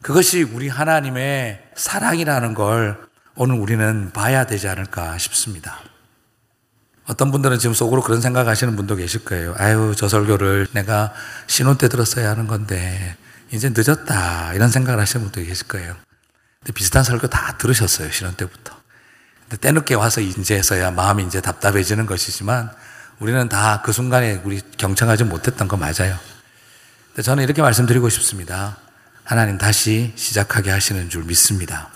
그것이 0.00 0.42
우리 0.42 0.70
하나님의 0.70 1.62
사랑이라는 1.74 2.54
걸 2.54 3.06
오늘 3.34 3.56
우리는 3.56 4.12
봐야 4.14 4.46
되지 4.46 4.66
않을까 4.68 5.18
싶습니다. 5.18 5.78
어떤 7.06 7.30
분들은 7.30 7.58
지금 7.58 7.74
속으로 7.74 8.00
그런 8.00 8.22
생각 8.22 8.48
하시는 8.48 8.74
분도 8.76 8.96
계실 8.96 9.26
거예요. 9.26 9.54
아유, 9.58 9.92
저 9.94 10.08
설교를 10.08 10.68
내가 10.72 11.12
신혼 11.48 11.76
때 11.76 11.90
들었어야 11.90 12.30
하는 12.30 12.46
건데, 12.46 13.18
이제 13.50 13.72
늦었다. 13.74 14.52
이런 14.54 14.68
생각을 14.68 15.00
하시는 15.00 15.24
분도 15.24 15.46
계실 15.46 15.68
거예요. 15.68 15.96
근데 16.60 16.72
비슷한 16.72 17.04
설교 17.04 17.28
다 17.28 17.56
들으셨어요. 17.58 18.10
신혼 18.10 18.34
때부터. 18.34 18.74
근데 19.42 19.56
때늦게 19.58 19.94
와서 19.94 20.20
이제서야 20.20 20.90
마음이 20.90 21.24
이제 21.24 21.40
답답해지는 21.40 22.06
것이지만, 22.06 22.70
우리는 23.20 23.48
다 23.48 23.82
그 23.84 23.92
순간에 23.92 24.40
우리 24.44 24.60
경청하지 24.76 25.24
못했던 25.24 25.68
거 25.68 25.76
맞아요. 25.76 26.18
근데 27.08 27.22
저는 27.22 27.44
이렇게 27.44 27.62
말씀드리고 27.62 28.08
싶습니다. 28.08 28.76
하나님 29.22 29.56
다시 29.56 30.12
시작하게 30.16 30.70
하시는 30.70 31.08
줄 31.08 31.24
믿습니다. 31.24 31.90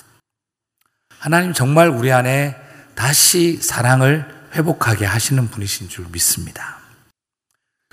하나님 1.19 1.53
정말 1.53 1.89
우리 1.89 2.13
안에 2.13 2.57
다시 2.95 3.59
사랑을 3.61 4.27
회복하게 4.55 5.07
하시는 5.07 5.49
분이신 5.49 5.89
줄 5.89 6.07
믿습니다. 6.11 6.79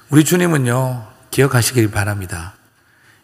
우리 0.09 0.23
주님은요, 0.23 1.11
기억하시길 1.31 1.91
바랍니다. 1.91 2.53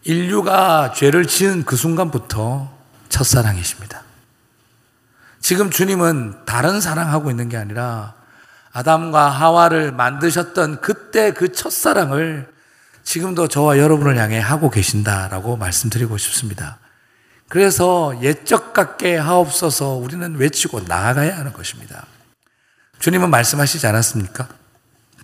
인류가 0.04 0.94
죄를 0.94 1.28
지은 1.28 1.64
그 1.66 1.76
순간부터 1.76 2.72
첫사랑이십니다. 3.10 4.02
지금 5.40 5.70
주님은 5.70 6.46
다른 6.46 6.82
사랑하고 6.82 7.30
있는 7.30 7.50
게 7.50 7.58
아니라 7.58 8.14
아담과 8.74 9.30
하와를 9.30 9.92
만드셨던 9.92 10.82
그때 10.82 11.34
그 11.34 11.52
첫사랑을 11.52 12.50
지금도 13.04 13.48
저와 13.48 13.78
여러분을 13.80 14.18
향해 14.18 14.40
하고 14.40 14.70
계신다라고 14.70 15.58
말씀드리고 15.58 16.18
싶습니다. 16.18 16.78
그래서 17.50 18.18
옛적 18.22 18.74
같게 18.74 19.18
하옵소서 19.18 19.96
우리는 19.96 20.36
외치고 20.36 20.82
나아가야 20.82 21.38
하는 21.38 21.52
것입니다. 21.52 22.06
주님은 23.00 23.30
말씀하시지 23.30 23.86
않았습니까? 23.86 24.48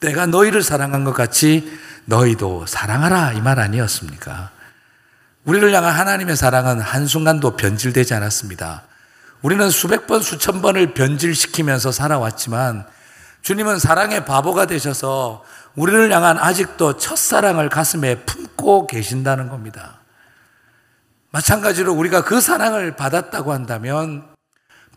내가 0.02 0.26
너희를 0.26 0.62
사랑한 0.62 1.04
것 1.04 1.14
같이 1.14 1.72
너희도 2.06 2.66
사랑하라 2.66 3.34
이 3.34 3.42
말 3.42 3.60
아니었습니까? 3.60 4.52
우리를 5.48 5.74
향한 5.74 5.94
하나님의 5.94 6.36
사랑은 6.36 6.82
한순간도 6.82 7.56
변질되지 7.56 8.14
않았습니다. 8.14 8.84
우리는 9.42 9.70
수백 9.70 10.06
번, 10.06 10.22
수천 10.22 10.62
번을 10.62 10.94
변질시키면서 10.94 11.94
살아왔지만 11.94 12.86
주님은 13.44 13.80
사랑의 13.80 14.26
바보가 14.26 14.66
되셔서 14.66 15.46
우리를 15.76 16.12
향한 16.12 16.38
아직도 16.38 16.98
첫사랑을 16.98 17.70
가슴에 17.70 18.26
품고 18.26 18.88
계신다는 18.88 19.48
겁니다. 19.48 20.02
마찬가지로 21.32 21.94
우리가 21.94 22.26
그 22.26 22.42
사랑을 22.42 22.98
받았다고 22.98 23.54
한다면 23.54 24.28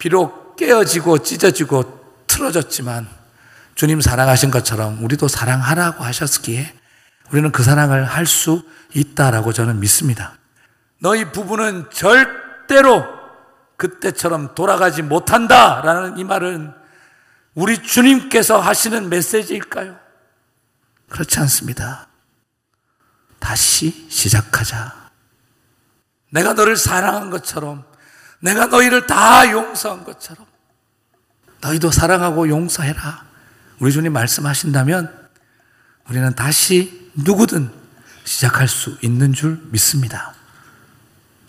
비록 0.01 0.57
깨어지고 0.57 1.18
찢어지고 1.18 2.24
틀어졌지만 2.26 3.07
주님 3.76 4.01
사랑하신 4.01 4.51
것처럼 4.51 5.05
우리도 5.05 5.28
사랑하라고 5.28 6.03
하셨기에 6.03 6.74
우리는 7.30 7.53
그 7.53 7.62
사랑을 7.62 8.05
할 8.05 8.26
수 8.26 8.64
있다라고 8.92 9.53
저는 9.53 9.78
믿습니다. 9.78 10.39
너희 11.01 11.32
부부는 11.32 11.90
절대로 11.90 13.05
그때처럼 13.76 14.55
돌아가지 14.55 15.03
못한다 15.03 15.80
라는 15.82 16.18
이 16.18 16.24
말은 16.24 16.72
우리 17.55 17.82
주님께서 17.82 18.61
하시는 18.61 19.09
메시지일까요? 19.09 19.98
그렇지 21.09 21.40
않습니다. 21.40 22.07
다시 23.38 24.07
시작하자. 24.09 25.11
내가 26.30 26.53
너를 26.53 26.76
사랑한 26.76 27.30
것처럼, 27.30 27.84
내가 28.38 28.66
너희를 28.66 29.07
다 29.07 29.51
용서한 29.51 30.05
것처럼, 30.05 30.46
너희도 31.61 31.90
사랑하고 31.90 32.48
용서해라. 32.48 33.24
우리 33.80 33.90
주님 33.90 34.12
말씀하신다면, 34.12 35.28
우리는 36.09 36.34
다시 36.34 37.11
누구든 37.14 37.72
시작할 38.24 38.68
수 38.68 38.96
있는 39.03 39.32
줄 39.32 39.61
믿습니다. 39.70 40.34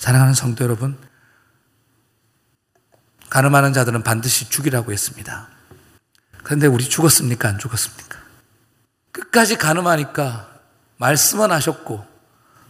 사랑하는 0.01 0.33
성도 0.33 0.63
여러분, 0.63 0.97
가늠하는 3.29 3.71
자들은 3.71 4.01
반드시 4.01 4.49
죽이라고 4.49 4.91
했습니다. 4.91 5.47
그런데 6.41 6.65
우리 6.65 6.89
죽었습니까? 6.89 7.47
안 7.47 7.59
죽었습니까? 7.59 8.17
끝까지 9.11 9.59
가늠하니까 9.59 10.59
말씀은 10.97 11.51
하셨고 11.51 12.03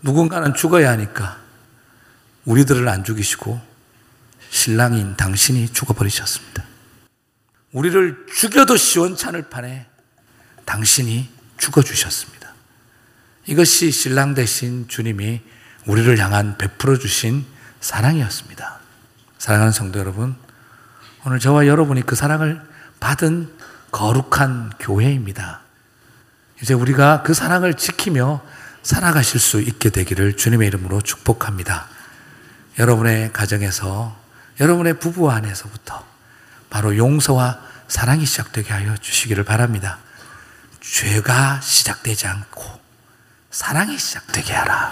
누군가는 0.02 0.54
죽어야 0.54 0.92
하니까 0.92 1.40
우리들을 2.44 2.86
안 2.90 3.06
죽이시고 3.06 3.62
신랑인 4.50 5.16
당신이 5.16 5.70
죽어버리셨습니다. 5.70 6.66
우리를 7.72 8.26
죽여도 8.36 8.76
시원찮을 8.76 9.44
판에 9.50 9.88
당신이 10.66 11.30
죽어주셨습니다. 11.58 12.54
이것이 13.46 13.90
신랑 13.90 14.34
대신 14.34 14.90
주님이 14.90 15.42
우리를 15.86 16.18
향한 16.20 16.58
베풀어 16.58 16.98
주신 16.98 17.46
사랑이었습니다. 17.80 18.80
사랑하는 19.38 19.72
성도 19.72 20.00
여러분, 20.00 20.36
오늘 21.26 21.40
저와 21.40 21.68
여러분이 21.68 22.04
그 22.06 22.16
사랑을 22.16 22.62
받은 23.00 23.52
거룩한 23.92 24.74
교회입니다. 24.80 25.62
이제 26.62 26.74
우리가 26.74 27.24
그 27.24 27.34
사랑을 27.34 27.74
지키며 27.74 28.42
살아가실 28.84 29.40
수 29.40 29.60
있게 29.62 29.90
되기를 29.90 30.38
주님의 30.38 30.68
이름으로 30.68 31.02
축복합니다. 31.02 31.88
여러분의 32.80 33.34
가정에서, 33.34 34.16
여러분의 34.60 35.00
부부 35.00 35.32
안에서부터 35.32 36.06
바로 36.70 36.96
용서와 36.96 37.60
사랑이 37.88 38.26
시작되게 38.26 38.72
하여 38.72 38.96
주시기를 38.98 39.44
바랍니다. 39.44 39.98
죄가 40.80 41.60
시작되지 41.62 42.28
않고 42.28 42.80
사랑이 43.50 43.98
시작되게 43.98 44.54
하라. 44.54 44.92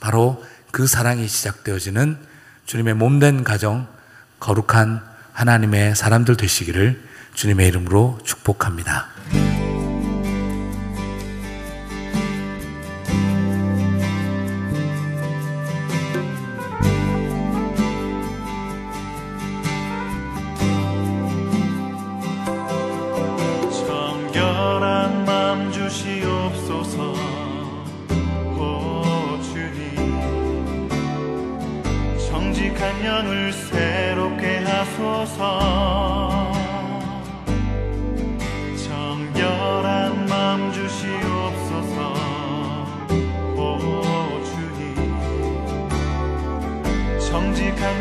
바로 0.00 0.44
그 0.70 0.86
사랑이 0.86 1.26
시작되어지는 1.26 2.18
주님의 2.66 2.94
몸된 2.94 3.44
가정, 3.44 3.86
거룩한 4.40 5.02
하나님의 5.32 5.96
사람들 5.96 6.36
되시기를 6.36 7.02
주님의 7.34 7.68
이름으로 7.68 8.18
축복합니다. 8.24 9.17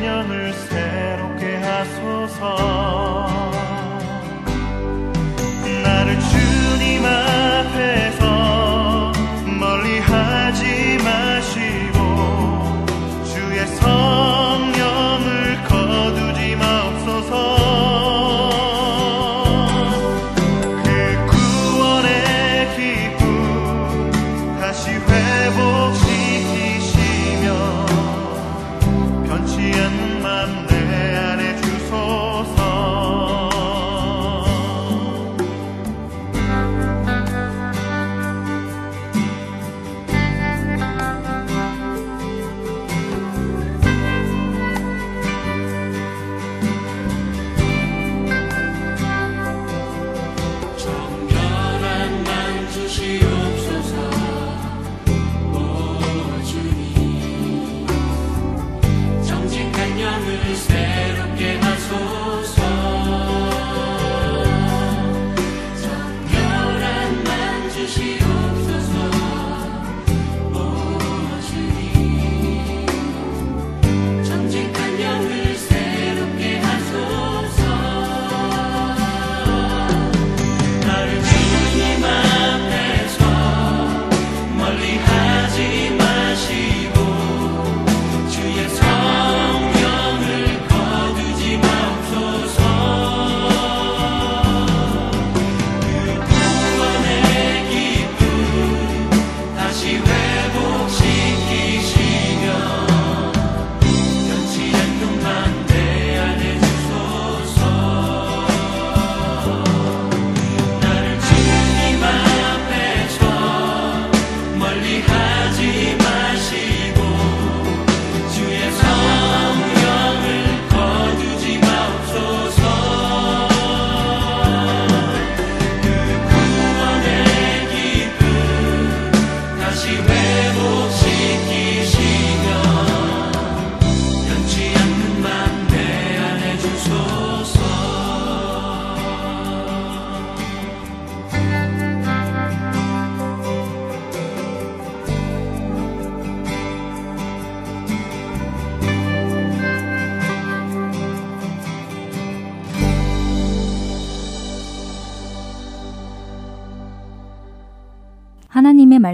영을 0.04 0.54
새롭게 0.54 1.56
하소서. 1.58 2.58
나를 5.84 6.20
주님 6.20 7.06
앞 7.06 7.47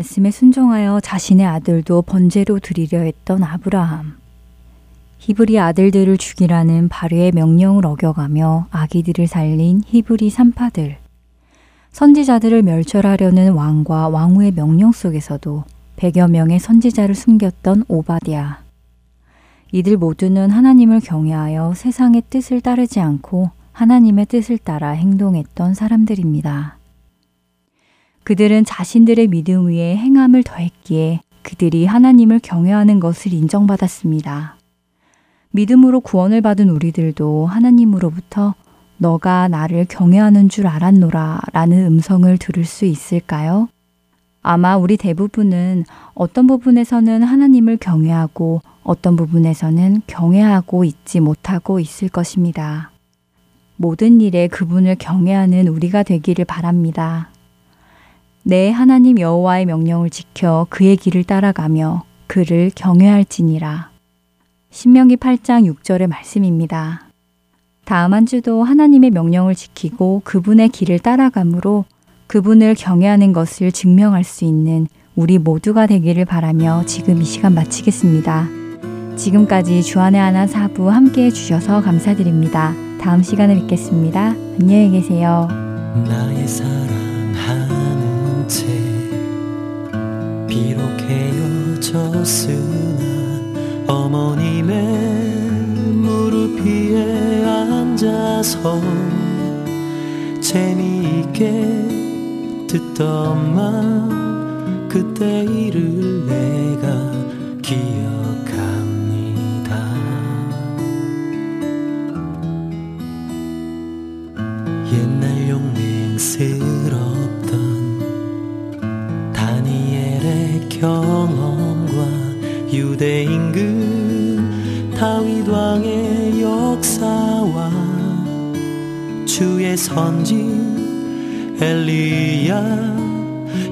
말씀에 0.04 0.32
순종하여 0.32 1.00
자신의 1.00 1.46
아들도 1.46 2.02
번제로 2.02 2.60
드리려 2.60 3.00
했던 3.00 3.42
아브라함. 3.42 4.18
히브리 5.20 5.58
아들들을 5.58 6.18
죽이라는 6.18 6.90
바로의 6.90 7.32
명령을 7.32 7.86
어겨가며 7.86 8.68
아기들을 8.72 9.28
살린 9.28 9.82
히브리 9.86 10.30
산파들. 10.30 10.98
선지자들을 11.94 12.64
멸절하려는 12.64 13.54
왕과 13.54 14.10
왕후의 14.10 14.52
명령 14.52 14.92
속에서도 14.92 15.64
100여 15.96 16.30
명의 16.30 16.60
선지자를 16.60 17.16
숨겼던 17.16 17.86
오바디아. 17.88 18.60
이들 19.72 19.96
모두는 19.98 20.52
하나님을 20.52 21.00
경외하여 21.00 21.74
세상의 21.76 22.24
뜻을 22.30 22.60
따르지 22.60 23.00
않고 23.00 23.52
하나님의 23.72 24.26
뜻을 24.26 24.58
따라 24.58 24.90
행동했던 24.90 25.74
사람들입니다. 25.74 26.83
그들은 28.24 28.64
자신들의 28.66 29.28
믿음 29.28 29.68
위에 29.68 29.96
행함을 29.98 30.44
더했기에 30.44 31.22
그들이 31.42 31.86
하나님을 31.86 32.40
경외하는 32.40 33.00
것을 33.00 33.34
인정받았습니다. 33.34 34.58
믿음으로 35.52 36.00
구원을 36.00 36.42
받은 36.42 36.70
우리들도 36.70 37.46
하나님으로부터 37.46 38.56
너가 38.98 39.48
나를 39.50 39.86
경외하는 39.86 40.50
줄 40.50 40.68
알았노라 40.68 41.42
라는 41.52 41.86
음성을 41.86 42.38
들을 42.38 42.64
수 42.64 42.86
있을까요? 42.86 43.68
아마 44.42 44.78
우리 44.78 44.98
대부분은 44.98 45.84
어떤 46.14 46.48
부분에서는 46.48 47.24
하나님을 47.24 47.78
경외하고 47.78 48.62
어떤 48.84 49.16
부분에서는 49.16 50.02
경외하고 50.08 50.86
있지 50.86 51.20
못하고 51.20 51.80
있을 51.80 52.10
것입니다. 52.10 52.92
모든 53.76 54.22
일에 54.22 54.48
그분을 54.48 54.96
경외하는 54.96 55.68
우리가 55.68 56.04
되기를 56.04 56.46
바랍니다. 56.46 57.33
내 58.44 58.72
하나님 58.72 59.20
여호와의 59.20 59.66
명령을 59.66 60.10
지켜 60.10 60.68
그의 60.70 60.98
길을 60.98 61.24
따라가며 61.24 62.04
그를 62.28 62.72
경외할지니라. 62.76 63.90
신명기 64.70 65.18
8장 65.18 65.72
6절의 65.74 66.08
말씀입니다. 66.08 67.08
다음 67.86 68.14
한 68.14 68.26
주도 68.26 68.64
하나님의 68.64 69.12
명령을 69.12 69.56
지키고 69.56 70.22
그분의 70.26 70.70
길을 70.70 71.00
따라감으로 71.00 71.86
그분을 72.28 72.76
경외하는 72.76 73.34
것을 73.34 73.72
증명할 73.72 74.24
수 74.24 74.46
있는 74.46 74.88
우리 75.16 75.38
모두가 75.38 75.86
되기를 75.86 76.26
바라며 76.26 76.84
지금 76.86 77.22
이 77.22 77.26
시간 77.26 77.54
마치겠습니다. 77.54 78.48
지금까지 79.16 79.84
주안의 79.84 80.20
하나 80.20 80.48
사부 80.48 80.90
함께 80.90 81.26
해주셔서 81.26 81.82
감사드립니다. 81.82 82.74
다음 83.00 83.22
시간에 83.22 83.56
뵙겠습니다. 83.56 84.36
안녕히 84.60 84.90
계세요. 84.92 85.48
비록 90.54 90.84
헤어졌으나 91.10 92.54
어머님의 93.88 94.76
무릎 95.96 96.64
위에 96.64 97.44
앉아서 97.44 98.80
재미있게 100.40 101.50
듣던 102.68 103.56
말 103.56 104.88
그때 104.88 105.44
일을 105.44 106.28
내가 106.28 107.12
기억 107.64 108.23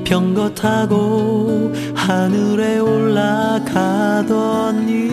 병거 0.04 0.54
타고 0.54 1.72
하늘에 1.96 2.80
올라가던 2.80 4.28
일. 4.90 5.12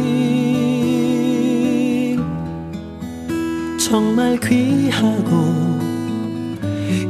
정말 3.78 4.38
귀하고 4.40 5.78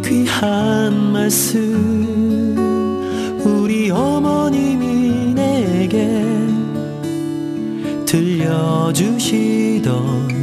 귀한 0.05 1.13
말씀 1.13 2.57
우리 3.45 3.91
어머님이 3.91 5.35
내게 5.35 6.25
들려주시던 8.07 9.49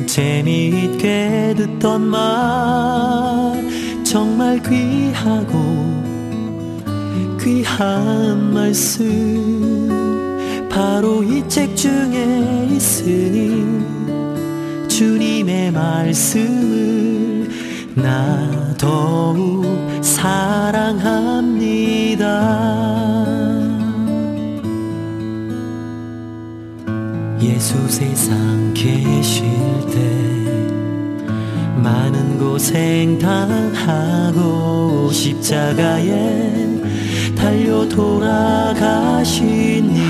재미있게 0.08 1.54
듣던 1.58 2.02
말. 2.02 2.26
정말 4.04 4.62
귀하고 4.62 5.54
귀 5.54 5.65
한 7.78 8.54
말씀 8.54 9.90
바로 10.70 11.24
이 11.24 11.44
책 11.50 11.76
중에 11.76 12.70
있으니 12.72 13.66
주님의 14.88 15.72
말씀을 15.72 17.50
나 17.96 18.74
더욱 18.78 19.66
사랑합니다. 20.02 21.36
예수 27.42 27.88
세상 27.90 28.74
계실 28.74 29.46
때 29.92 30.00
많은 31.82 32.38
고생 32.40 33.20
당하고 33.20 35.12
십자가에 35.12 36.65
달려 37.46 37.88
돌아가신 37.88 39.36
일 39.96 40.04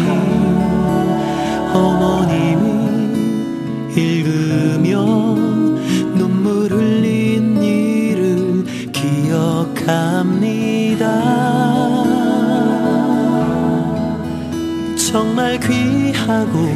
어머님이 1.74 2.64
읽으며 3.94 5.06
눈물 6.16 6.72
흘린 6.72 7.62
일을 7.62 8.64
기억합니다. 8.94 10.24
정말 14.96 15.60
귀하고 15.60 16.70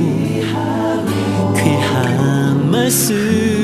귀한 1.55 2.69
말씀 2.69 3.58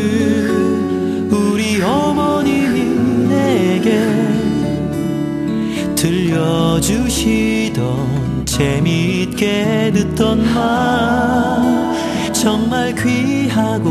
들려주시던 6.35 8.45
재미있게 8.45 9.91
듣던 9.93 10.53
말. 10.53 11.93
정말 12.33 12.93
귀하고 12.93 13.89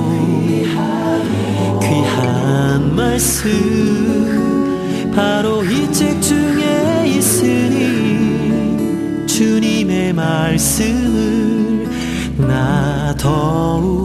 귀한 1.81 2.95
말씀. 2.95 3.49
바로 5.17 5.65
이 5.65 5.91
책 5.93 6.21
중에 6.21 7.07
있으니 7.07 9.25
주님의 9.27 10.13
말씀을 10.13 11.89
나 12.37 13.15
더욱 13.17 14.04